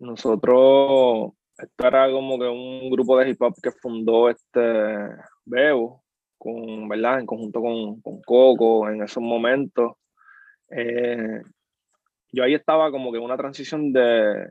nosotros 0.00 1.32
esto 1.58 1.86
era 1.86 2.10
como 2.10 2.38
que 2.38 2.46
un 2.46 2.90
grupo 2.90 3.18
de 3.18 3.30
hip 3.30 3.42
hop 3.42 3.54
que 3.62 3.70
fundó 3.70 4.30
este 4.30 5.08
Bebo, 5.44 6.02
con, 6.38 6.88
¿verdad? 6.88 7.20
En 7.20 7.26
conjunto 7.26 7.60
con, 7.60 8.00
con 8.00 8.22
Coco 8.22 8.88
en 8.88 9.02
esos 9.02 9.22
momentos. 9.22 9.92
Eh, 10.70 11.42
yo 12.32 12.42
ahí 12.42 12.54
estaba 12.54 12.90
como 12.90 13.12
que 13.12 13.18
en 13.18 13.24
una 13.24 13.36
transición 13.36 13.92
de, 13.92 14.50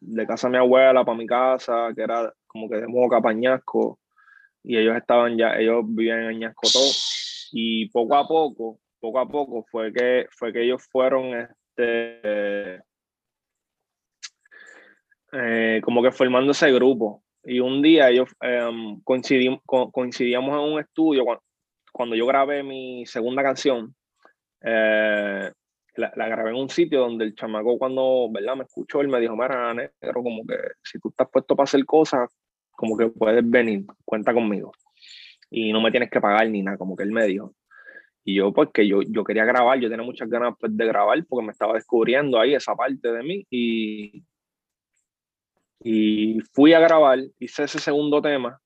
de 0.00 0.26
casa 0.26 0.48
de 0.48 0.52
mi 0.52 0.58
abuela 0.58 1.04
para 1.04 1.18
mi 1.18 1.26
casa, 1.26 1.90
que 1.94 2.02
era 2.02 2.32
como 2.46 2.68
que 2.68 2.76
de 2.76 2.86
Moca, 2.86 3.20
Pañasco, 3.20 3.98
y 4.62 4.78
ellos 4.78 4.96
estaban 4.96 5.36
ya, 5.36 5.56
ellos 5.56 5.84
vivían 5.86 6.20
en 6.20 6.28
Añasco 6.28 6.68
todo, 6.72 6.90
y 7.52 7.88
poco 7.90 8.16
a 8.16 8.26
poco, 8.26 8.78
poco 9.00 9.18
a 9.18 9.28
poco 9.28 9.64
fue 9.70 9.92
que, 9.92 10.26
fue 10.30 10.52
que 10.52 10.62
ellos 10.62 10.82
fueron 10.90 11.34
este, 11.34 12.80
eh, 15.32 15.80
como 15.82 16.02
que 16.02 16.12
formando 16.12 16.52
ese 16.52 16.72
grupo. 16.72 17.22
Y 17.44 17.60
un 17.60 17.82
día 17.82 18.08
ellos 18.08 18.30
em, 18.40 19.00
coincidimos, 19.02 19.60
coincidíamos 19.64 20.54
en 20.54 20.72
un 20.72 20.80
estudio 20.80 21.24
cuando, 21.92 22.16
yo 22.16 22.26
grabé 22.26 22.62
mi 22.62 23.04
segunda 23.04 23.42
canción. 23.42 23.94
Eh, 24.62 25.52
la, 25.96 26.10
grabé 26.28 26.50
en 26.50 26.56
un 26.56 26.68
sitio 26.68 27.00
donde 27.00 27.24
el 27.24 27.34
chamaco 27.34 27.78
cuando, 27.78 28.28
¿verdad? 28.30 28.56
Me 28.56 28.64
escuchó, 28.64 29.00
él 29.00 29.08
me 29.08 29.20
dijo, 29.20 29.36
mira, 29.36 29.74
negro, 29.74 30.22
como 30.22 30.44
que 30.46 30.56
si 30.82 30.98
tú 30.98 31.08
estás 31.08 31.28
puesto 31.30 31.54
para 31.56 31.64
hacer 31.64 31.84
cosas, 31.84 32.30
como 32.72 32.96
que 32.96 33.08
puedes 33.08 33.48
venir, 33.48 33.84
cuenta 34.04 34.32
conmigo. 34.32 34.72
Y 35.50 35.72
no 35.72 35.80
me 35.80 35.90
tienes 35.90 36.10
que 36.10 36.20
pagar 36.20 36.48
ni 36.48 36.62
nada, 36.62 36.76
como 36.76 36.96
que 36.96 37.04
él 37.04 37.12
me 37.12 37.26
dijo. 37.26 37.54
Y 38.24 38.36
yo, 38.36 38.52
pues 38.52 38.70
que 38.72 38.88
yo, 38.88 39.02
yo 39.02 39.22
quería 39.22 39.44
grabar, 39.44 39.78
yo 39.78 39.90
tenía 39.90 40.04
muchas 40.04 40.28
ganas 40.28 40.54
pues, 40.58 40.76
de 40.76 40.86
grabar 40.86 41.24
porque 41.28 41.46
me 41.46 41.52
estaba 41.52 41.74
descubriendo 41.74 42.40
ahí 42.40 42.54
esa 42.54 42.74
parte 42.74 43.12
de 43.12 43.22
mí. 43.22 43.46
Y, 43.50 44.24
y 45.80 46.40
fui 46.52 46.72
a 46.72 46.80
grabar, 46.80 47.20
hice 47.38 47.64
ese 47.64 47.78
segundo 47.78 48.22
tema 48.22 48.60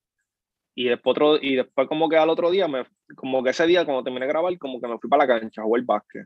y 0.79 0.85
después, 0.85 1.11
otro, 1.11 1.39
y 1.43 1.57
después 1.57 1.89
como 1.89 2.09
que 2.09 2.17
al 2.17 2.31
otro 2.31 2.53
día, 2.53 2.69
me, 2.69 2.85
como 3.17 3.43
que 3.43 3.51
ese 3.51 3.67
día 3.67 3.85
cuando 3.85 4.05
terminé 4.05 4.27
de 4.27 4.33
grabar, 4.33 4.57
como 4.59 4.81
que 4.81 4.87
me 4.87 4.97
fui 4.99 5.11
para 5.11 5.27
la 5.27 5.41
cancha 5.41 5.61
a 5.61 5.65
jugar 5.65 5.83
básquet. 5.83 6.25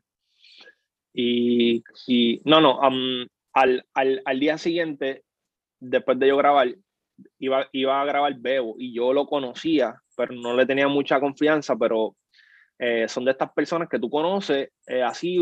Y, 1.14 1.82
no, 2.44 2.60
no, 2.60 2.80
al, 3.52 3.86
al, 3.94 4.22
al, 4.24 4.40
día 4.40 4.56
siguiente, 4.58 5.24
después 5.78 6.18
de 6.18 6.28
yo 6.28 6.36
grabar, 6.36 6.74
iba, 7.38 7.68
iba 7.72 8.00
a 8.00 8.04
grabar 8.04 8.34
Bebo 8.38 8.76
y 8.78 8.94
yo 8.94 9.12
lo 9.12 9.26
conocía, 9.26 9.94
pero 10.16 10.34
no 10.34 10.54
le 10.54 10.66
tenía 10.66 10.88
mucha 10.88 11.20
confianza, 11.20 11.76
pero 11.76 12.16
eh, 12.78 13.06
son 13.08 13.24
de 13.24 13.32
estas 13.32 13.52
personas 13.52 13.88
que 13.88 13.98
tú 13.98 14.08
conoces, 14.08 14.70
eh, 14.86 15.02
así 15.02 15.38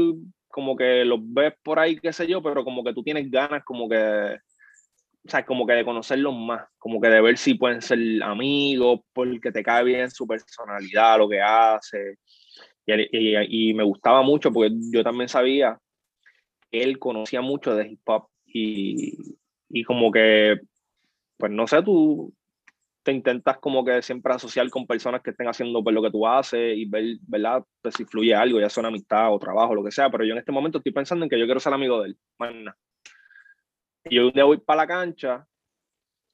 como 0.48 0.76
que 0.76 1.04
los 1.04 1.20
ves 1.22 1.54
por 1.62 1.78
ahí, 1.78 1.96
qué 1.96 2.12
sé 2.12 2.26
yo, 2.26 2.42
pero 2.42 2.64
como 2.64 2.82
que 2.82 2.92
tú 2.92 3.02
tienes 3.02 3.30
ganas 3.30 3.64
como 3.64 3.88
que 3.88 4.38
o 5.22 5.44
como 5.46 5.66
que 5.66 5.74
de 5.74 5.84
conocerlos 5.84 6.34
más, 6.34 6.66
como 6.78 7.00
que 7.00 7.08
de 7.08 7.20
ver 7.20 7.36
si 7.36 7.54
pueden 7.54 7.82
ser 7.82 7.98
amigos, 8.22 9.00
porque 9.12 9.52
te 9.52 9.62
cae 9.62 9.84
bien 9.84 10.10
su 10.10 10.26
personalidad, 10.26 11.18
lo 11.18 11.28
que 11.28 11.40
hace. 11.40 12.16
Y, 13.12 13.74
me 13.74 13.84
gustaba 13.84 14.22
mucho 14.22 14.52
porque 14.52 14.72
yo 14.92 15.02
también 15.02 15.28
sabía 15.28 15.78
que 16.70 16.82
él 16.82 16.98
conocía 16.98 17.40
mucho 17.40 17.74
de 17.74 17.88
hip 17.88 18.00
hop 18.06 18.28
y, 18.46 19.16
y 19.68 19.84
como 19.84 20.10
que, 20.10 20.60
pues 21.36 21.52
no 21.52 21.66
sé, 21.66 21.82
tú 21.82 22.32
te 23.02 23.12
intentas 23.12 23.58
como 23.58 23.84
que 23.84 24.02
siempre 24.02 24.32
asociar 24.32 24.68
con 24.70 24.86
personas 24.86 25.22
que 25.22 25.30
estén 25.30 25.48
haciendo 25.48 25.82
pues, 25.82 25.94
lo 25.94 26.02
que 26.02 26.10
tú 26.10 26.26
haces 26.26 26.76
y 26.76 26.84
ver, 26.84 27.16
¿verdad? 27.26 27.64
Pues 27.80 27.94
si 27.94 28.04
fluye 28.04 28.34
algo, 28.34 28.60
ya 28.60 28.68
sea 28.68 28.82
una 28.82 28.88
amistad 28.88 29.32
o 29.32 29.38
trabajo, 29.38 29.74
lo 29.74 29.84
que 29.84 29.90
sea, 29.90 30.10
pero 30.10 30.24
yo 30.24 30.32
en 30.32 30.38
este 30.38 30.52
momento 30.52 30.78
estoy 30.78 30.92
pensando 30.92 31.24
en 31.24 31.30
que 31.30 31.38
yo 31.38 31.46
quiero 31.46 31.60
ser 31.60 31.72
amigo 31.72 32.02
de 32.02 32.10
él, 32.10 32.18
Y 34.04 34.16
yo 34.16 34.26
un 34.26 34.32
día 34.32 34.44
voy 34.44 34.58
para 34.58 34.82
la 34.82 34.86
cancha 34.86 35.46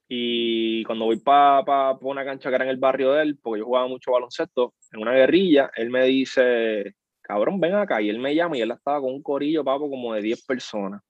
y 0.09 0.84
cuando 0.84 1.07
voy 1.07 1.18
para 1.18 1.64
pa, 1.64 1.98
una 2.00 2.24
cancha 2.24 2.48
que 2.48 2.54
era 2.54 2.64
en 2.64 2.70
el 2.70 2.76
barrio 2.76 3.12
de 3.12 3.22
él, 3.22 3.38
porque 3.42 3.61
yo 3.61 3.66
jugaba 3.66 3.88
mucho 3.88 4.12
baloncesto, 4.12 4.74
en 4.92 5.00
una 5.00 5.12
guerrilla, 5.12 5.70
él 5.74 5.90
me 5.90 6.04
dice, 6.04 6.94
cabrón, 7.22 7.59
ven 7.61 7.74
acá, 7.74 8.00
y 8.00 8.09
él 8.09 8.18
me 8.18 8.34
llama 8.34 8.57
y 8.57 8.61
él 8.61 8.70
estaba 8.70 9.00
con 9.00 9.12
un 9.12 9.22
corillo, 9.22 9.64
papo, 9.64 9.90
como 9.90 10.14
de 10.14 10.22
10 10.22 10.44
personas, 10.46 11.02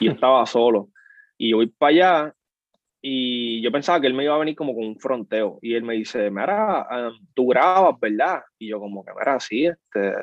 y 0.00 0.06
yo 0.06 0.12
estaba 0.12 0.44
solo. 0.46 0.88
Y 1.36 1.50
yo 1.50 1.58
voy 1.58 1.68
para 1.68 1.90
allá 1.90 2.34
y 3.00 3.60
yo 3.62 3.70
pensaba 3.70 4.00
que 4.00 4.08
él 4.08 4.14
me 4.14 4.24
iba 4.24 4.34
a 4.34 4.38
venir 4.38 4.56
como 4.56 4.74
con 4.74 4.84
un 4.84 4.98
fronteo. 4.98 5.58
Y 5.62 5.74
él 5.74 5.84
me 5.84 5.94
dice, 5.94 6.30
mira, 6.30 6.86
um, 6.90 7.26
tú 7.34 7.46
grabas, 7.48 7.98
¿verdad? 8.00 8.42
Y 8.58 8.68
yo 8.68 8.80
como 8.80 9.04
que, 9.04 9.12
mira, 9.16 9.38
sí, 9.38 9.66
este, 9.66 10.14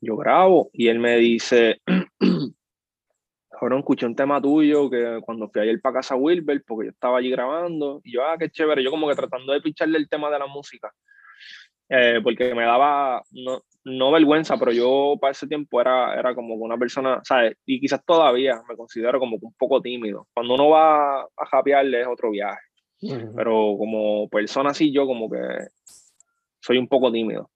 yo 0.00 0.16
grabo. 0.16 0.70
Y 0.72 0.88
él 0.88 0.98
me 0.98 1.16
dice, 1.16 1.80
ahora 3.60 3.78
escuché 3.78 4.06
un 4.06 4.14
tema 4.14 4.40
tuyo 4.40 4.88
que 4.90 5.20
cuando 5.22 5.48
fui 5.48 5.62
ayer 5.62 5.80
para 5.80 5.96
casa 5.96 6.16
Wilber, 6.16 6.62
porque 6.66 6.86
yo 6.86 6.92
estaba 6.92 7.18
allí 7.18 7.30
grabando. 7.30 8.00
Y 8.04 8.12
yo, 8.12 8.24
ah, 8.24 8.36
qué 8.38 8.50
chévere. 8.50 8.82
Yo 8.82 8.90
como 8.90 9.08
que 9.08 9.14
tratando 9.14 9.52
de 9.52 9.60
picharle 9.60 9.98
el 9.98 10.08
tema 10.08 10.30
de 10.30 10.38
la 10.38 10.46
música. 10.46 10.92
Eh, 11.90 12.20
porque 12.22 12.54
me 12.54 12.64
daba, 12.64 13.22
no, 13.30 13.62
no 13.84 14.12
vergüenza, 14.12 14.58
pero 14.58 14.72
yo 14.72 15.14
para 15.18 15.30
ese 15.32 15.46
tiempo 15.46 15.80
era, 15.80 16.18
era 16.18 16.34
como 16.34 16.54
una 16.54 16.76
persona, 16.76 17.20
¿sabes? 17.24 17.56
Y 17.64 17.80
quizás 17.80 18.04
todavía 18.04 18.60
me 18.68 18.76
considero 18.76 19.18
como 19.18 19.38
un 19.40 19.54
poco 19.54 19.80
tímido. 19.80 20.26
Cuando 20.34 20.54
uno 20.54 20.68
va 20.70 21.22
a 21.22 21.46
japearle 21.50 22.02
es 22.02 22.06
otro 22.06 22.30
viaje. 22.30 22.60
Pero 23.00 23.76
como 23.78 24.28
persona 24.28 24.70
así, 24.70 24.92
yo 24.92 25.06
como 25.06 25.30
que 25.30 25.38
soy 26.60 26.78
un 26.78 26.88
poco 26.88 27.10
tímido. 27.12 27.50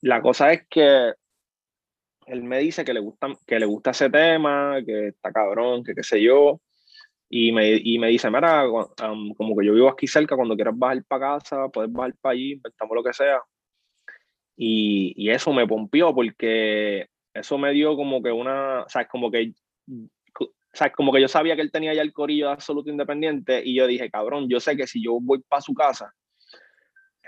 La 0.00 0.20
cosa 0.20 0.52
es 0.52 0.66
que 0.68 1.12
él 2.26 2.42
me 2.42 2.58
dice 2.58 2.84
que 2.84 2.94
le 2.94 3.00
gusta, 3.00 3.28
que 3.46 3.58
le 3.58 3.66
gusta 3.66 3.90
ese 3.90 4.10
tema, 4.10 4.78
que 4.84 5.08
está 5.08 5.32
cabrón, 5.32 5.84
que 5.84 5.94
qué 5.94 6.02
sé 6.02 6.22
yo. 6.22 6.60
Y 7.28 7.52
me, 7.52 7.80
y 7.82 7.98
me 7.98 8.08
dice, 8.08 8.30
mira, 8.30 8.64
como 8.66 9.56
que 9.56 9.66
yo 9.66 9.72
vivo 9.72 9.88
aquí 9.88 10.06
cerca, 10.06 10.36
cuando 10.36 10.54
quieras 10.54 10.74
bajar 10.76 11.02
para 11.04 11.38
casa, 11.38 11.68
puedes 11.68 11.90
bajar 11.90 12.14
para 12.20 12.34
allí, 12.34 12.52
inventamos 12.52 12.94
lo 12.94 13.02
que 13.02 13.12
sea. 13.12 13.40
Y, 14.56 15.14
y, 15.16 15.30
eso 15.30 15.52
me 15.52 15.66
pompió 15.66 16.14
porque 16.14 17.06
eso 17.32 17.56
me 17.56 17.72
dio 17.72 17.96
como 17.96 18.22
que 18.22 18.30
una, 18.30 18.84
sea, 18.88 19.08
como 19.08 19.30
que, 19.30 19.54
sea, 20.72 20.92
como 20.92 21.12
que 21.12 21.22
yo 21.22 21.28
sabía 21.28 21.56
que 21.56 21.62
él 21.62 21.72
tenía 21.72 21.94
ya 21.94 22.02
el 22.02 22.12
corillo 22.12 22.46
de 22.48 22.52
absoluto 22.52 22.90
independiente 22.90 23.62
y 23.64 23.74
yo 23.74 23.86
dije, 23.86 24.10
cabrón, 24.10 24.48
yo 24.48 24.60
sé 24.60 24.76
que 24.76 24.86
si 24.86 25.02
yo 25.02 25.18
voy 25.20 25.40
para 25.48 25.62
su 25.62 25.72
casa, 25.74 26.12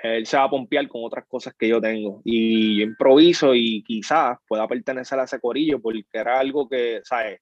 él 0.05 0.27
se 0.27 0.37
va 0.37 0.45
a 0.45 0.51
pompear 0.51 0.87
con 0.87 1.03
otras 1.05 1.25
cosas 1.27 1.55
que 1.59 1.69
yo 1.69 1.81
tengo. 1.81 2.21
Y 2.25 2.79
yo 2.79 2.85
improviso 2.85 3.55
y 3.55 3.83
quizás 3.83 4.39
pueda 4.47 4.69
pertenecer 4.69 5.19
a 5.19 5.25
ese 5.25 5.41
corillo 5.41 5.81
porque 5.81 6.05
era 6.13 6.39
algo 6.39 6.69
que, 6.69 7.01
¿sabes? 7.05 7.41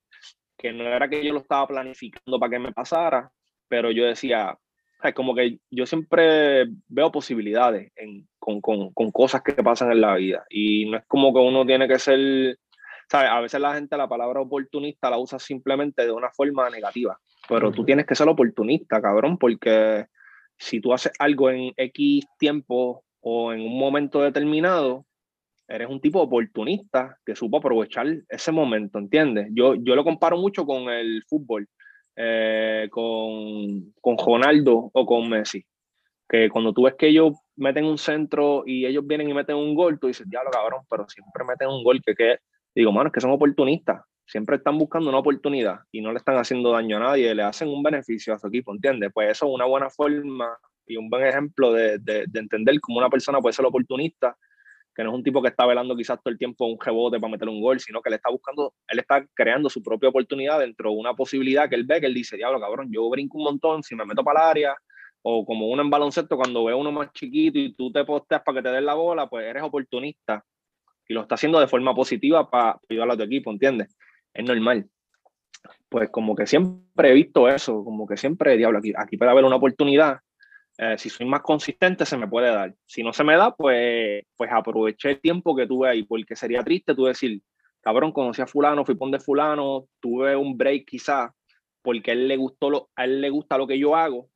Que 0.57 0.73
no 0.73 0.85
era 0.85 1.09
que 1.09 1.25
yo 1.25 1.33
lo 1.33 1.41
estaba 1.41 1.67
planificando 1.67 2.39
para 2.39 2.51
que 2.51 2.59
me 2.61 2.73
pasara, 2.73 3.31
pero 3.69 3.91
yo 3.91 4.05
decía, 4.05 4.57
es 5.03 5.15
como 5.15 5.35
que 5.35 5.59
yo 5.71 5.87
siempre 5.87 6.67
veo 6.87 7.11
posibilidades 7.11 7.91
en, 7.97 8.29
con, 8.39 8.61
con, 8.61 8.93
con, 8.93 9.11
cosas 9.11 9.43
que 9.43 9.55
pasan 9.55 9.91
en 9.91 10.01
la 10.01 10.15
vida 10.15 10.45
y 10.49 10.89
no 10.89 10.99
es 10.99 11.05
como 11.09 11.35
que 11.35 11.41
uno 11.41 11.67
tiene 11.67 11.89
que 11.89 11.99
ser, 11.99 12.59
¿sabes? 13.11 13.29
A 13.29 13.41
veces 13.41 13.61
la 13.61 13.75
gente 13.75 13.97
la 13.97 14.09
palabra 14.09 14.41
oportunista 14.41 15.11
la 15.11 15.19
usa 15.19 15.41
simplemente 15.41 16.05
de 16.05 16.13
una 16.13 16.31
forma 16.31 16.71
negativa, 16.71 17.19
pero 17.49 17.73
tú 17.73 17.85
tienes 17.85 18.07
que 18.07 18.15
ser 18.15 18.29
oportunista, 18.29 19.03
cabrón, 19.03 19.37
porque 19.37 20.07
si 20.63 20.81
tú 20.81 20.93
haces 20.93 21.13
algo 21.19 21.51
en 21.51 21.73
X 21.77 22.25
tiempo 22.39 23.05
o 23.21 23.53
en 23.53 23.61
un 23.61 23.79
momento 23.79 24.23
determinado, 24.23 25.05
eres 25.67 25.89
un 25.89 26.01
tipo 26.01 26.21
oportunista 26.21 27.19
que 27.27 27.35
supo 27.35 27.57
aprovechar 27.59 28.07
ese 28.29 28.53
momento, 28.53 28.99
¿entiendes? 28.99 29.49
Yo, 29.53 29.75
yo 29.75 29.97
lo 29.97 30.05
comparo 30.05 30.37
mucho 30.37 30.65
con 30.65 30.89
el 30.89 31.23
fútbol. 31.29 31.69
Eh, 32.15 32.89
con, 32.91 33.95
con 34.01 34.19
Ronaldo 34.19 34.91
o 34.93 35.07
con 35.07 35.31
Messi. 35.31 35.65
Que 36.29 36.51
cuando 36.51 36.75
tú 36.75 36.83
ves 36.83 36.95
que 36.99 37.09
ellos 37.09 37.33
meten 37.57 37.87
un 37.87 37.97
centro 37.97 38.65
y 38.67 38.85
ellos 38.85 39.07
vienen 39.07 39.31
y 39.31 39.35
meten 39.35 39.57
un 39.57 39.75
gol, 39.75 39.99
tú 39.99 40.09
dices, 40.09 40.29
diablo 40.29 40.51
cabrón, 40.51 40.83
pero 40.91 41.09
siempre 41.09 41.45
meten 41.45 41.69
un 41.69 41.83
gol 41.83 42.03
que, 42.05 42.15
que 42.15 42.37
digo, 42.75 42.93
mano, 42.93 43.09
es 43.09 43.15
que 43.15 43.21
son 43.21 43.31
oportunistas. 43.31 44.03
Siempre 44.27 44.57
están 44.57 44.79
buscando 44.79 45.09
una 45.09 45.19
oportunidad 45.19 45.81
y 45.91 46.01
no 46.01 46.13
le 46.13 46.19
están 46.19 46.37
haciendo 46.37 46.73
daño 46.73 46.97
a 46.97 47.01
nadie, 47.01 47.35
le 47.35 47.43
hacen 47.43 47.69
un 47.69 47.83
beneficio 47.83 48.35
a 48.35 48.39
su 48.39 48.47
equipo, 48.47 48.73
¿entiendes? 48.73 49.11
Pues 49.13 49.31
eso 49.31 49.47
es 49.47 49.53
una 49.55 49.67
buena 49.67 49.91
forma 49.91 50.57
y 50.87 50.97
un 50.97 51.11
buen 51.11 51.27
ejemplo 51.27 51.73
de, 51.73 51.99
de, 51.99 52.25
de 52.27 52.41
entender 52.41 52.81
cómo 52.81 52.99
una 52.99 53.11
persona 53.11 53.41
puede 53.41 53.53
ser 53.53 53.67
oportunista 53.67 54.37
que 54.95 55.03
no 55.03 55.11
es 55.11 55.17
un 55.17 55.23
tipo 55.23 55.41
que 55.41 55.49
está 55.49 55.67
velando 55.67 55.97
quizás 55.97 56.21
todo 56.23 56.31
el 56.33 56.39
tiempo 56.39 56.67
un 56.67 56.79
rebote 56.79 57.19
para 57.19 57.31
meter 57.31 57.49
un 57.49 57.61
gol, 57.61 57.81
sino 57.81 58.03
que 58.03 58.11
él 58.11 58.15
está 58.15 58.31
buscando, 58.31 58.75
él 58.89 58.99
está 58.99 59.27
creando 59.35 59.71
su 59.71 59.83
propia 59.83 60.11
oportunidad 60.11 60.61
dentro 60.61 60.91
de 60.91 60.97
una 60.97 61.15
posibilidad 61.15 61.69
que 61.69 61.77
él 61.77 61.85
ve, 61.85 62.01
que 62.01 62.07
él 62.07 62.15
dice, 62.15 62.37
diablo, 62.37 62.61
cabrón, 62.61 62.89
yo 62.93 63.09
brinco 63.09 63.39
un 63.39 63.45
montón, 63.45 63.83
si 63.83 63.95
me 63.95 64.05
meto 64.05 64.23
para 64.23 64.43
el 64.43 64.51
área, 64.51 64.77
o 65.23 65.45
como 65.47 65.69
uno 65.69 65.83
en 65.83 65.91
baloncesto, 65.91 66.37
cuando 66.37 66.65
ve 66.65 66.75
uno 66.75 66.93
más 66.93 67.13
chiquito 67.13 67.59
y 67.59 67.73
tú 67.75 67.91
te 67.91 68.05
posteas 68.05 68.43
para 68.43 68.59
que 68.59 68.69
te 68.69 68.75
den 68.75 68.85
la 68.85 68.95
bola, 68.95 69.29
pues 69.29 69.47
eres 69.47 69.63
oportunista 69.63 70.45
y 71.09 71.15
lo 71.15 71.23
está 71.23 71.37
haciendo 71.37 71.61
de 71.61 71.69
forma 71.69 71.95
positiva 71.95 72.51
para 72.51 72.79
ayudar 72.89 73.13
a 73.13 73.17
tu 73.17 73.23
equipo, 73.23 73.51
¿entiendes? 73.51 73.97
Es 74.35 74.45
normal. 74.45 74.89
Pues 75.89 76.11
como 76.11 76.35
que 76.35 76.47
siempre 76.47 77.11
he 77.11 77.15
visto 77.15 77.49
eso, 77.49 77.85
como 77.85 78.07
que 78.07 78.17
siempre, 78.17 78.57
diablo, 78.57 78.79
aquí, 78.79 78.93
aquí 78.97 79.17
puede 79.17 79.31
haber 79.31 79.45
una 79.45 79.57
oportunidad 79.57 80.21
eh, 80.79 80.97
si 80.99 81.11
soy 81.11 81.27
más 81.27 81.43
consistente, 81.43 82.07
se 82.07 82.17
me 82.17 82.29
puede 82.29 82.51
dar. 82.51 82.75
Si 82.87 83.03
no 83.03 83.13
se 83.13 83.25
me 83.25 83.37
da, 83.37 83.55
pues, 83.55 84.25
pues 84.37 84.51
aproveché 84.53 85.11
el 85.11 85.21
tiempo 85.21 85.55
que 85.55 85.67
tuve 85.67 85.89
ahí, 85.89 86.03
porque 86.05 86.35
sería 86.35 86.63
triste 86.63 86.95
tú 86.95 87.05
decir, 87.05 87.43
cabrón, 87.81 88.13
conocí 88.13 88.41
a 88.43 88.47
fulano, 88.47 88.85
fui 88.85 88.97
de 89.11 89.21
fulano, 89.21 89.87
tuve 90.01 90.35
un 90.35 90.57
break 90.57 90.87
quizás, 90.87 91.31
porque 91.83 92.13
él 92.13 92.29
le 92.29 92.37
gustó 92.37 92.91
a 92.97 93.05
él 93.05 93.21
le 93.21 93.31
gusta 93.31 93.59
lo 93.59 93.67
que 93.67 93.79
yo 93.79 93.97
hago, 93.97 94.29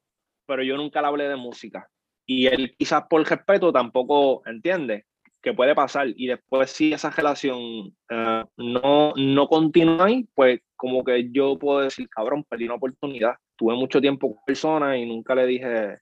pero 0.47 0.63
yo 0.63 0.77
nunca 0.77 1.01
le 1.01 1.09
hablé 1.09 1.29
de 1.29 1.37
música. 1.37 1.89
Y 2.27 2.47
él 2.47 2.75
quizás 2.79 3.05
por 3.09 3.27
respeto 3.27 3.73
tampoco 3.73 4.43
entiende 4.47 5.07
que 5.47 5.55
puede 5.55 5.77
pasar. 5.77 6.09
Y 6.17 6.27
después 6.27 6.73
si 6.73 6.93
esa 6.93 7.09
relación 7.09 7.95
eh, 8.11 8.45
no, 8.57 9.13
no 9.15 9.47
continúa 9.47 10.07
ahí, 10.07 10.27
pues 10.35 10.61
como 10.75 11.05
que 11.05 11.31
yo 11.31 11.57
puedo 11.57 11.83
decir, 11.83 12.09
cabrón, 12.09 12.43
perdí 12.43 12.65
una 12.65 12.75
oportunidad. 12.75 13.35
Tuve 13.55 13.77
mucho 13.77 14.01
tiempo 14.01 14.35
con 14.35 14.45
personas 14.45 14.99
y 14.99 15.07
nunca 15.07 15.37
le 15.37 15.47
dije 15.47 15.99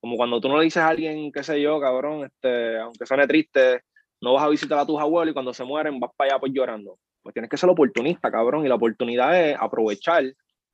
como 0.00 0.16
cuando 0.16 0.40
tú 0.40 0.48
no 0.48 0.56
le 0.56 0.64
dices 0.64 0.82
a 0.82 0.88
alguien, 0.88 1.30
qué 1.30 1.42
sé 1.42 1.60
yo, 1.60 1.78
cabrón, 1.78 2.24
este, 2.24 2.78
aunque 2.78 3.04
suene 3.04 3.26
triste, 3.26 3.82
no 4.22 4.32
vas 4.32 4.44
a 4.44 4.48
visitar 4.48 4.78
a 4.78 4.86
tus 4.86 4.98
abuelos 4.98 5.32
y 5.32 5.34
cuando 5.34 5.52
se 5.52 5.64
mueren 5.64 6.00
vas 6.00 6.12
para 6.16 6.30
allá 6.30 6.40
pues 6.40 6.52
llorando. 6.54 6.98
Pues 7.22 7.34
tienes 7.34 7.50
que 7.50 7.58
ser 7.58 7.68
oportunista, 7.68 8.30
cabrón, 8.30 8.64
y 8.64 8.68
la 8.68 8.76
oportunidad 8.76 9.38
es 9.38 9.58
aprovechar 9.60 10.24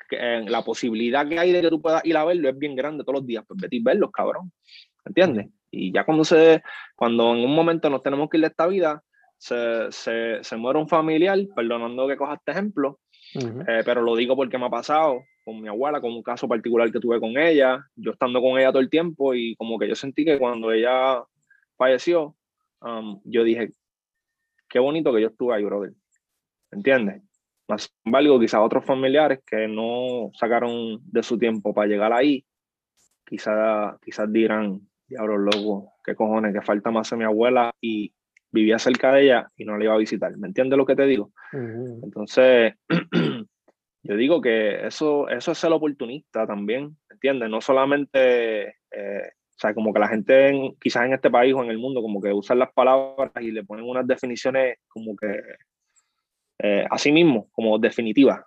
que, 0.08 0.16
eh, 0.16 0.44
la 0.46 0.62
posibilidad 0.62 1.28
que 1.28 1.40
hay 1.40 1.50
de 1.50 1.60
que 1.60 1.70
tú 1.70 1.82
puedas 1.82 2.04
ir 2.04 2.16
a 2.16 2.24
verlo 2.24 2.48
es 2.48 2.56
bien 2.56 2.76
grande 2.76 3.02
todos 3.02 3.18
los 3.18 3.26
días, 3.26 3.44
pues 3.48 3.60
vete 3.60 3.76
y 3.76 3.82
verlos, 3.82 4.12
cabrón. 4.12 4.52
¿Entiendes? 5.04 5.48
Y 5.72 5.92
ya 5.92 6.04
cuando 6.04 6.22
se, 6.22 6.62
cuando 6.94 7.34
en 7.34 7.44
un 7.44 7.54
momento 7.54 7.90
nos 7.90 8.02
tenemos 8.02 8.28
que 8.28 8.36
ir 8.36 8.42
de 8.42 8.48
esta 8.48 8.66
vida, 8.66 9.02
se, 9.38 9.90
se, 9.90 10.44
se 10.44 10.56
muere 10.56 10.78
un 10.78 10.88
familiar, 10.88 11.38
perdonando 11.56 12.06
que 12.06 12.16
coja 12.16 12.34
este 12.34 12.52
ejemplo, 12.52 13.00
eh, 13.34 13.82
pero 13.84 14.02
lo 14.02 14.14
digo 14.14 14.36
porque 14.36 14.58
me 14.58 14.66
ha 14.66 14.70
pasado 14.70 15.24
con 15.44 15.60
mi 15.60 15.68
abuela, 15.68 16.00
con 16.00 16.12
un 16.12 16.22
caso 16.22 16.46
particular 16.46 16.92
que 16.92 17.00
tuve 17.00 17.18
con 17.18 17.36
ella, 17.38 17.84
yo 17.96 18.12
estando 18.12 18.40
con 18.40 18.58
ella 18.58 18.70
todo 18.70 18.82
el 18.82 18.90
tiempo 18.90 19.34
y 19.34 19.56
como 19.56 19.78
que 19.78 19.88
yo 19.88 19.94
sentí 19.94 20.24
que 20.24 20.38
cuando 20.38 20.70
ella 20.70 21.24
falleció, 21.76 22.36
um, 22.82 23.20
yo 23.24 23.42
dije, 23.42 23.70
qué 24.68 24.78
bonito 24.78 25.12
que 25.12 25.22
yo 25.22 25.28
estuve 25.28 25.54
ahí, 25.54 25.64
brother. 25.64 25.92
¿Entiendes? 26.70 27.22
Más 27.68 27.82
sin 27.82 27.92
embargo, 28.04 28.38
quizás 28.38 28.60
otros 28.60 28.84
familiares 28.84 29.40
que 29.44 29.66
no 29.66 30.30
sacaron 30.34 31.00
de 31.10 31.22
su 31.22 31.38
tiempo 31.38 31.74
para 31.74 31.88
llegar 31.88 32.12
ahí, 32.12 32.44
quizás 33.24 33.98
quizás 34.04 34.32
dirán, 34.32 34.88
diablo 35.12 35.38
loco, 35.38 35.92
qué 36.04 36.14
cojones, 36.14 36.52
que 36.52 36.62
falta 36.62 36.90
más 36.90 37.12
a 37.12 37.16
mi 37.16 37.24
abuela 37.24 37.70
y 37.80 38.12
vivía 38.50 38.78
cerca 38.78 39.12
de 39.12 39.24
ella 39.24 39.50
y 39.56 39.64
no 39.64 39.76
la 39.76 39.84
iba 39.84 39.94
a 39.94 39.98
visitar. 39.98 40.36
¿Me 40.36 40.48
entiendes 40.48 40.76
lo 40.76 40.86
que 40.86 40.96
te 40.96 41.06
digo? 41.06 41.32
Entonces, 42.02 42.74
yo 44.02 44.16
digo 44.16 44.40
que 44.40 44.86
eso, 44.86 45.28
eso 45.28 45.52
es 45.52 45.58
ser 45.58 45.72
oportunista 45.72 46.46
también, 46.46 46.96
¿entiendes? 47.10 47.48
No 47.48 47.60
solamente, 47.60 48.68
eh, 48.90 49.30
o 49.30 49.58
sea, 49.58 49.74
como 49.74 49.92
que 49.92 50.00
la 50.00 50.08
gente 50.08 50.74
quizás 50.80 51.06
en 51.06 51.14
este 51.14 51.30
país 51.30 51.54
o 51.54 51.62
en 51.62 51.70
el 51.70 51.78
mundo 51.78 52.02
como 52.02 52.20
que 52.20 52.32
usan 52.32 52.58
las 52.58 52.72
palabras 52.72 53.30
y 53.40 53.50
le 53.50 53.64
ponen 53.64 53.86
unas 53.86 54.06
definiciones 54.06 54.76
como 54.88 55.16
que 55.16 55.40
eh, 56.58 56.86
así 56.90 57.10
mismo, 57.10 57.48
como 57.52 57.78
definitivas. 57.78 58.40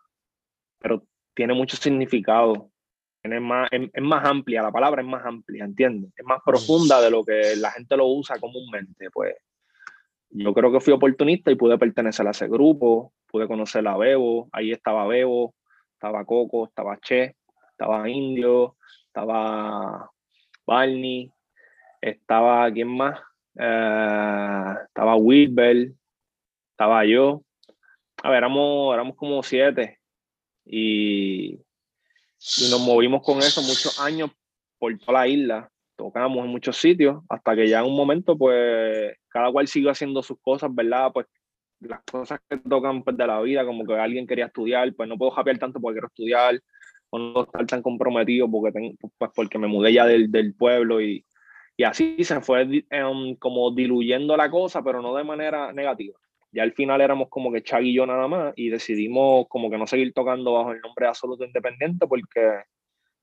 Pero 0.80 1.04
tiene 1.34 1.54
mucho 1.54 1.78
significado. 1.78 2.72
Tiene 3.26 3.40
más, 3.40 3.68
es, 3.72 4.04
más 4.04 4.24
amplia, 4.24 4.62
la 4.62 4.72
palabra 4.72 5.02
es 5.02 5.08
más 5.08 5.26
amplia, 5.26 5.66
¿entiendes? 5.66 6.12
Es 6.16 6.24
más 6.24 6.42
profunda 6.46 7.02
de 7.02 7.10
lo 7.10 7.24
que 7.24 7.56
la 7.58 7.72
gente 7.72 7.98
lo 7.98 8.06
usa 8.06 8.38
comúnmente. 8.38 9.10
Pues 9.10 9.34
yo 10.30 10.54
creo 10.54 10.72
que 10.72 10.80
fui 10.80 10.94
oportunista 10.94 11.50
y 11.50 11.56
pude 11.56 11.76
pertenecer 11.80 12.28
a 12.28 12.30
ese 12.30 12.48
grupo, 12.48 13.14
pude 13.26 13.48
conocer 13.48 13.88
a 13.88 13.98
Bebo, 13.98 14.48
ahí 14.52 14.72
estaba 14.72 15.08
Bebo, 15.08 15.56
estaba 15.94 16.24
Coco, 16.24 16.68
estaba 16.68 17.00
Che, 17.00 17.36
estaba 17.72 18.08
Indio, 18.08 18.78
estaba 19.08 20.08
Barney, 20.68 21.32
estaba, 22.02 22.72
¿quién 22.72 22.90
más? 22.90 23.20
Eh, 23.58 24.76
estaba 24.86 25.16
Wilber, 25.16 25.94
estaba 26.74 27.04
yo. 27.06 27.42
A 28.22 28.30
ver, 28.30 28.38
éramos, 28.38 28.94
éramos 28.94 29.16
como 29.16 29.42
siete 29.42 29.98
y, 30.64 31.65
y 32.58 32.70
nos 32.70 32.80
movimos 32.82 33.24
con 33.24 33.40
eso 33.40 33.62
muchos 33.62 34.00
años 34.00 34.30
por 34.78 34.98
toda 35.00 35.20
la 35.20 35.28
isla. 35.28 35.72
Tocamos 35.96 36.46
en 36.46 36.52
muchos 36.52 36.78
sitios 36.78 37.24
hasta 37.30 37.56
que 37.56 37.68
ya 37.68 37.80
en 37.80 37.86
un 37.86 37.96
momento, 37.96 38.38
pues, 38.38 39.16
cada 39.30 39.52
cual 39.52 39.68
siguió 39.68 39.90
haciendo 39.90 40.22
sus 40.22 40.38
cosas, 40.42 40.74
¿verdad? 40.74 41.12
Pues 41.14 41.28
las 41.80 42.02
cosas 42.10 42.40
que 42.50 42.58
tocan 42.58 43.04
pues, 43.04 43.18
de 43.18 43.28
la 43.28 43.42
vida, 43.42 43.66
como 43.66 43.86
que 43.86 43.94
alguien 43.96 44.28
quería 44.28 44.46
estudiar, 44.46 44.94
pues 44.94 45.10
no 45.10 45.18
puedo 45.18 45.32
japear 45.32 45.58
tanto 45.58 45.80
porque 45.80 45.96
quiero 45.96 46.08
estudiar, 46.08 46.62
o 47.10 47.20
no 47.20 47.44
estar 47.44 47.66
tan 47.66 47.82
comprometido 47.82 48.50
porque, 48.50 48.72
tengo, 48.72 48.94
pues, 49.18 49.32
porque 49.34 49.58
me 49.58 49.68
mudé 49.68 49.94
ya 49.94 50.06
del, 50.06 50.32
del 50.32 50.54
pueblo 50.54 51.02
y, 51.02 51.26
y, 51.78 51.84
así 51.84 52.24
se 52.24 52.42
fue 52.42 52.86
um, 52.92 53.36
como 53.36 53.72
diluyendo 53.72 54.36
la 54.38 54.50
cosa, 54.50 54.84
pero 54.84 55.02
no 55.02 55.16
de 55.16 55.24
manera 55.24 55.74
negativa. 55.74 56.18
Ya 56.56 56.64
al 56.64 56.72
final 56.72 57.02
éramos 57.02 57.28
como 57.30 57.52
que 57.52 57.62
Chag 57.62 57.84
y 57.84 57.94
yo 57.94 58.06
nada 58.06 58.30
más 58.30 58.54
y 58.56 58.70
decidimos 58.70 59.46
como 59.50 59.70
que 59.70 59.78
no 59.78 59.86
seguir 59.86 60.14
tocando 60.14 60.54
bajo 60.54 60.72
el 60.72 60.80
nombre 60.80 61.04
de 61.04 61.10
Absoluto 61.10 61.44
Independiente 61.44 62.08
porque 62.08 62.64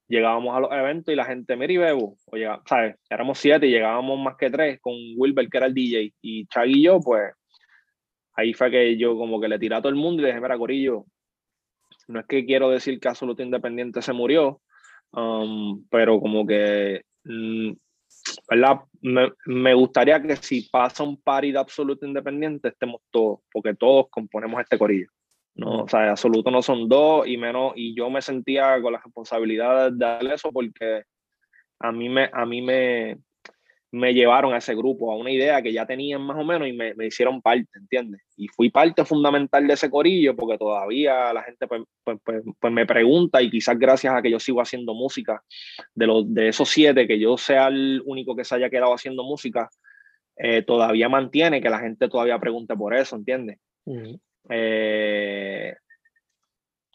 llegábamos 0.07 0.55
a 0.55 0.61
los 0.61 0.71
eventos 0.71 1.11
y 1.11 1.17
la 1.17 1.25
gente, 1.25 1.57
mira 1.57 1.73
y 1.73 1.77
bebo, 1.79 2.19
o 2.27 2.37
¿sabes? 2.67 2.97
Éramos 3.09 3.39
siete 3.39 3.67
y 3.67 3.71
llegábamos 3.71 4.21
más 4.21 4.37
que 4.37 4.51
tres 4.51 4.79
con 4.83 4.93
Wilber 5.17 5.49
que 5.49 5.57
era 5.57 5.67
el 5.67 5.73
DJ 5.73 6.13
y 6.21 6.47
Chag 6.47 6.69
y 6.69 6.83
yo, 6.83 7.01
pues 7.01 7.33
ahí 8.35 8.53
fue 8.53 8.71
que 8.71 8.99
yo 8.99 9.17
como 9.17 9.41
que 9.41 9.49
le 9.49 9.59
tiré 9.59 9.77
a 9.77 9.81
todo 9.81 9.89
el 9.89 9.97
mundo 9.97 10.23
y 10.23 10.27
dije, 10.27 10.39
mira, 10.39 10.59
Corillo, 10.59 11.07
no 12.09 12.21
es 12.21 12.27
que 12.27 12.45
quiero 12.45 12.69
decir 12.69 13.01
que 13.01 13.09
Absoluto 13.09 13.43
Independiente 13.43 14.03
se 14.03 14.13
murió, 14.13 14.61
um, 15.13 15.87
pero 15.89 16.21
como 16.21 16.47
que, 16.47 17.01
mm, 17.25 17.73
¿verdad? 18.49 18.81
Me, 19.01 19.75
gustaría 19.75 20.21
que 20.23 20.37
si 20.37 20.63
pasa 20.71 21.03
un 21.03 21.21
party 21.21 21.53
de 21.53 21.59
Absoluto 21.59 22.07
Independiente 22.07 22.69
estemos 22.69 23.01
todos, 23.11 23.41
porque 23.53 23.75
todos 23.75 24.07
componemos 24.11 24.61
este 24.61 24.79
corillo. 24.79 25.09
No, 25.55 25.83
o 25.83 25.89
sea, 25.89 26.11
absoluto 26.11 26.51
no 26.51 26.63
son 26.63 26.89
dos 26.89 27.27
y 27.27 27.37
menos, 27.37 27.73
y 27.77 27.95
yo 27.95 28.09
me 28.09 28.23
sentía 28.23 28.81
con 28.81 28.93
la 28.93 29.01
responsabilidad 29.05 29.91
de 29.91 29.99
darle 29.99 30.35
eso 30.35 30.51
porque 30.51 31.03
a 31.79 31.93
mí 31.93 32.09
me, 32.09 32.31
a 32.33 32.47
mí 32.47 32.63
me, 32.63 33.19
me 33.93 34.15
llevaron 34.15 34.55
a 34.55 34.57
ese 34.57 34.75
grupo, 34.75 35.13
a 35.13 35.17
una 35.17 35.31
idea 35.31 35.61
que 35.61 35.73
ya 35.73 35.85
tenían 35.85 36.23
más 36.23 36.39
o 36.39 36.45
menos 36.45 36.67
y 36.67 36.73
me, 36.73 36.95
me 36.95 37.07
hicieron 37.07 37.43
parte, 37.43 37.69
¿entiendes? 37.75 38.23
Y 38.37 38.49
fui 38.49 38.71
parte 38.71 39.05
fundamental 39.05 39.67
de 39.67 39.75
ese 39.75 39.91
corillo 39.91 40.35
porque 40.35 40.57
todavía 40.57 41.31
la 41.35 41.43
gente 41.43 41.67
pues, 41.67 41.83
pues, 42.03 42.19
pues, 42.25 42.43
pues, 42.59 42.73
me 42.73 42.87
pregunta 42.87 43.43
y 43.43 43.51
quizás 43.51 43.79
gracias 43.79 44.15
a 44.15 44.23
que 44.23 44.31
yo 44.31 44.41
sigo 44.41 44.63
haciendo 44.63 44.95
música, 44.95 45.43
de, 45.95 46.07
los, 46.07 46.33
de 46.33 46.49
esos 46.49 46.71
siete, 46.71 47.07
que 47.07 47.19
yo 47.19 47.37
sea 47.37 47.69
el 47.69 48.03
único 48.07 48.35
que 48.35 48.45
se 48.45 48.55
haya 48.55 48.71
quedado 48.71 48.95
haciendo 48.95 49.25
música, 49.25 49.69
eh, 50.37 50.63
todavía 50.63 51.11
mantiene 51.11 51.61
que 51.61 51.69
la 51.69 51.81
gente 51.81 52.09
todavía 52.09 52.39
pregunte 52.39 52.75
por 52.75 52.95
eso, 52.95 53.17
¿entiendes? 53.17 53.59
Eh, 54.49 55.75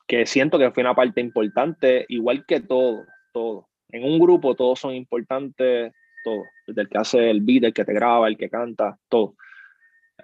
que 0.07 0.25
siento 0.25 0.57
que 0.57 0.71
fue 0.71 0.81
una 0.81 0.95
parte 0.95 1.21
importante, 1.21 2.07
igual 2.09 2.43
que 2.47 2.59
todo, 2.59 3.05
todo. 3.33 3.67
En 3.89 4.03
un 4.03 4.17
grupo 4.17 4.55
todos 4.55 4.79
son 4.79 4.95
importantes 4.95 5.93
todo, 6.23 6.43
desde 6.67 6.81
el 6.81 6.89
que 6.89 6.97
hace 6.97 7.29
el 7.29 7.41
beat, 7.41 7.63
el 7.63 7.73
que 7.73 7.85
te 7.85 7.93
graba, 7.93 8.27
el 8.27 8.37
que 8.37 8.49
canta, 8.49 8.97
todo. 9.07 9.35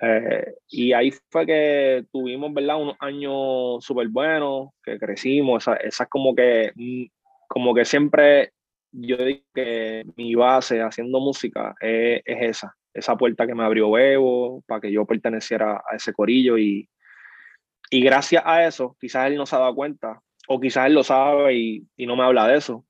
Eh, 0.01 0.55
y 0.69 0.93
ahí 0.93 1.11
fue 1.29 1.45
que 1.45 2.05
tuvimos, 2.11 2.53
¿verdad? 2.53 2.81
Unos 2.81 2.97
años 2.99 3.83
súper 3.83 4.09
buenos, 4.09 4.69
que 4.83 4.99
crecimos, 4.99 5.63
esa, 5.63 5.75
esa 5.77 6.05
como 6.07 6.35
que, 6.35 6.71
mm, 6.75 7.05
como 7.47 7.73
que 7.73 7.85
siempre 7.85 8.51
yo 8.91 9.17
digo 9.17 9.41
que 9.53 10.05
mi 10.15 10.35
base 10.35 10.81
haciendo 10.81 11.19
música 11.19 11.75
es, 11.79 12.21
es, 12.25 12.41
esa, 12.41 12.75
esa 12.93 13.15
puerta 13.15 13.47
que 13.47 13.55
me 13.55 13.63
abrió 13.63 13.91
Bebo 13.91 14.61
para 14.67 14.81
que 14.81 14.91
yo 14.91 15.05
perteneciera 15.05 15.83
a 15.89 15.95
ese 15.95 16.13
corillo 16.13 16.57
y, 16.57 16.89
y 17.89 18.01
gracias 18.03 18.43
a 18.45 18.65
eso, 18.65 18.95
quizás 18.99 19.27
él 19.27 19.35
no 19.37 19.45
se 19.45 19.55
ha 19.55 19.59
dado 19.59 19.75
cuenta, 19.75 20.21
o 20.47 20.59
quizás 20.59 20.87
él 20.87 20.93
lo 20.93 21.03
sabe 21.03 21.55
y, 21.55 21.87
y 21.97 22.05
no 22.05 22.15
me 22.15 22.23
habla 22.23 22.47
de 22.47 22.57
eso, 22.57 22.85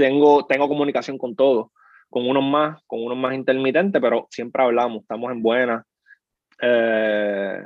tengo, 0.00 0.46
tengo 0.46 0.68
comunicación 0.68 1.18
con 1.18 1.36
todos, 1.36 1.68
con 2.08 2.28
unos 2.28 2.42
más, 2.42 2.82
con 2.86 3.02
unos 3.04 3.16
más 3.16 3.34
intermitentes, 3.34 4.00
pero 4.00 4.26
siempre 4.30 4.62
hablamos, 4.62 5.02
estamos 5.02 5.30
en 5.30 5.42
buena. 5.42 5.84
Eh, 6.60 7.64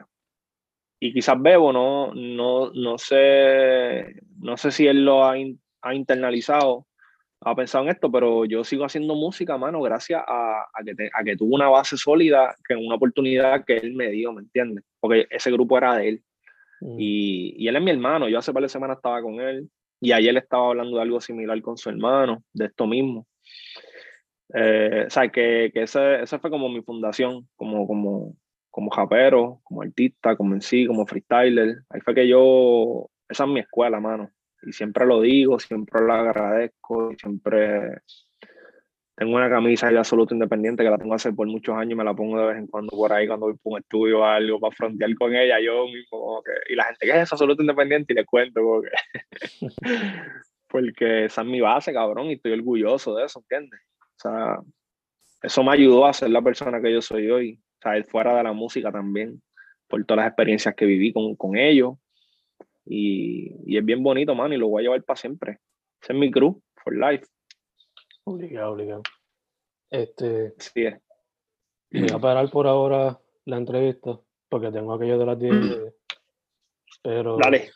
y 1.01 1.12
quizás 1.12 1.41
Bebo 1.41 1.72
no, 1.72 2.14
no, 2.14 2.70
no 2.72 2.99
sé, 2.99 4.20
no 4.39 4.57
sé 4.57 4.70
si 4.70 4.87
él 4.87 5.05
lo 5.05 5.24
ha, 5.24 5.35
ha, 5.82 5.95
internalizado, 5.95 6.87
ha 7.41 7.55
pensado 7.55 7.85
en 7.85 7.91
esto, 7.91 8.11
pero 8.11 8.45
yo 8.45 8.64
sigo 8.64 8.85
haciendo 8.85 9.14
música, 9.14 9.59
mano, 9.59 9.82
gracias 9.82 10.22
a, 10.26 10.62
a 10.62 10.85
que, 10.85 11.11
a 11.12 11.24
que 11.24 11.37
tuvo 11.37 11.55
una 11.57 11.68
base 11.68 11.97
sólida, 11.97 12.55
que 12.66 12.74
una 12.74 12.95
oportunidad 12.95 13.64
que 13.64 13.76
él 13.76 13.95
me 13.95 14.09
dio, 14.11 14.32
¿me 14.32 14.43
entiendes? 14.43 14.85
Porque 15.01 15.26
ese 15.30 15.51
grupo 15.51 15.76
era 15.76 15.97
de 15.97 16.09
él. 16.09 16.22
Mm. 16.80 16.97
Y, 16.99 17.55
y, 17.59 17.68
él 17.68 17.76
es 17.76 17.82
mi 17.82 17.91
hermano, 17.91 18.28
yo 18.28 18.39
hace 18.39 18.53
par 18.53 18.62
de 18.62 18.68
semanas 18.68 18.97
estaba 18.97 19.20
con 19.20 19.41
él, 19.41 19.68
y 20.05 20.12
ayer 20.12 20.36
estaba 20.36 20.68
hablando 20.68 20.96
de 20.96 21.02
algo 21.02 21.18
similar 21.18 21.61
con 21.62 21.78
su 21.78 21.88
hermano, 21.88 22.44
de 22.52 22.66
esto 22.66 22.86
mismo. 22.86 23.26
Eh, 24.52 25.05
o 25.07 25.11
sea, 25.11 25.30
que, 25.30 25.70
que 25.72 25.82
esa 25.82 26.20
ese 26.20 26.38
fue 26.38 26.50
como 26.50 26.68
mi 26.68 26.82
fundación, 26.82 27.48
como, 27.57 27.86
como, 27.86 28.36
como 28.70 28.90
japero, 28.90 29.61
como 29.64 29.80
artista, 29.80 30.36
como 30.36 30.55
en 30.55 30.61
sí, 30.61 30.86
como 30.86 31.07
freestyler. 31.07 31.78
Ahí 31.88 32.02
fue 32.02 32.14
que 32.14 32.28
yo, 32.28 33.09
esa 33.30 33.44
es 33.44 33.50
mi 33.50 33.61
escuela, 33.61 33.98
mano. 33.98 34.30
Y 34.62 34.72
siempre 34.72 35.07
lo 35.07 35.22
digo, 35.22 35.59
siempre 35.59 36.02
lo 36.02 36.12
agradezco, 36.12 37.14
siempre 37.18 38.02
tengo 39.16 39.36
una 39.36 39.48
camisa 39.48 39.88
de 39.88 39.98
absoluto 39.98 40.34
independiente 40.34 40.82
que 40.82 40.90
la 40.90 40.98
tengo 40.98 41.14
hace 41.14 41.32
por 41.32 41.46
muchos 41.46 41.76
años 41.76 41.92
y 41.92 41.94
me 41.94 42.04
la 42.04 42.14
pongo 42.14 42.38
de 42.38 42.46
vez 42.46 42.58
en 42.58 42.66
cuando 42.66 42.96
por 42.96 43.12
ahí 43.12 43.26
cuando 43.26 43.46
voy 43.46 43.56
por 43.56 43.74
un 43.74 43.78
estudio 43.78 44.20
o 44.20 44.24
algo 44.24 44.58
para 44.58 44.74
frontear 44.74 45.14
con 45.14 45.34
ella 45.34 45.60
yo 45.60 45.86
mismo. 45.86 46.42
y 46.68 46.74
la 46.74 46.84
gente 46.84 47.06
que 47.06 47.20
es 47.20 47.32
absoluto 47.32 47.62
independiente 47.62 48.12
y 48.12 48.16
le 48.16 48.24
cuento 48.24 48.82
porque, 50.68 51.26
esa 51.26 51.42
es 51.42 51.46
mi 51.46 51.60
base, 51.60 51.92
cabrón, 51.92 52.26
y 52.26 52.32
estoy 52.32 52.52
orgulloso 52.52 53.14
de 53.14 53.26
eso, 53.26 53.38
¿entiendes? 53.38 53.80
O 54.00 54.20
sea, 54.20 54.58
eso 55.40 55.62
me 55.62 55.72
ayudó 55.72 56.04
a 56.06 56.12
ser 56.12 56.30
la 56.30 56.42
persona 56.42 56.82
que 56.82 56.92
yo 56.92 57.00
soy 57.00 57.30
hoy, 57.30 57.60
o 57.78 57.82
sea, 57.82 58.02
fuera 58.02 58.36
de 58.36 58.42
la 58.42 58.52
música 58.52 58.90
también, 58.90 59.40
por 59.86 60.04
todas 60.04 60.24
las 60.24 60.32
experiencias 60.32 60.74
que 60.74 60.84
viví 60.84 61.12
con, 61.12 61.36
con 61.36 61.56
ellos. 61.56 61.94
Y, 62.84 63.54
y 63.66 63.78
es 63.78 63.84
bien 63.84 64.02
bonito, 64.02 64.34
man, 64.34 64.52
y 64.52 64.56
lo 64.56 64.66
voy 64.66 64.80
a 64.80 64.84
llevar 64.84 65.04
para 65.04 65.16
siempre. 65.16 65.58
Ese 66.02 66.12
es 66.12 66.18
mi 66.18 66.30
crew, 66.32 66.60
for 66.82 66.92
life. 66.92 67.24
Obligado, 68.24 68.72
obligado. 68.72 69.02
Este. 69.90 70.54
Sí. 70.58 70.86
Voy 71.92 72.10
a 72.12 72.18
parar 72.18 72.50
por 72.50 72.66
ahora 72.66 73.20
la 73.44 73.56
entrevista 73.56 74.18
porque 74.48 74.70
tengo 74.70 74.94
aquello 74.94 75.18
de 75.18 75.26
las 75.26 75.38
10. 75.38 75.94
Pero. 77.02 77.36
Dale. 77.36 77.70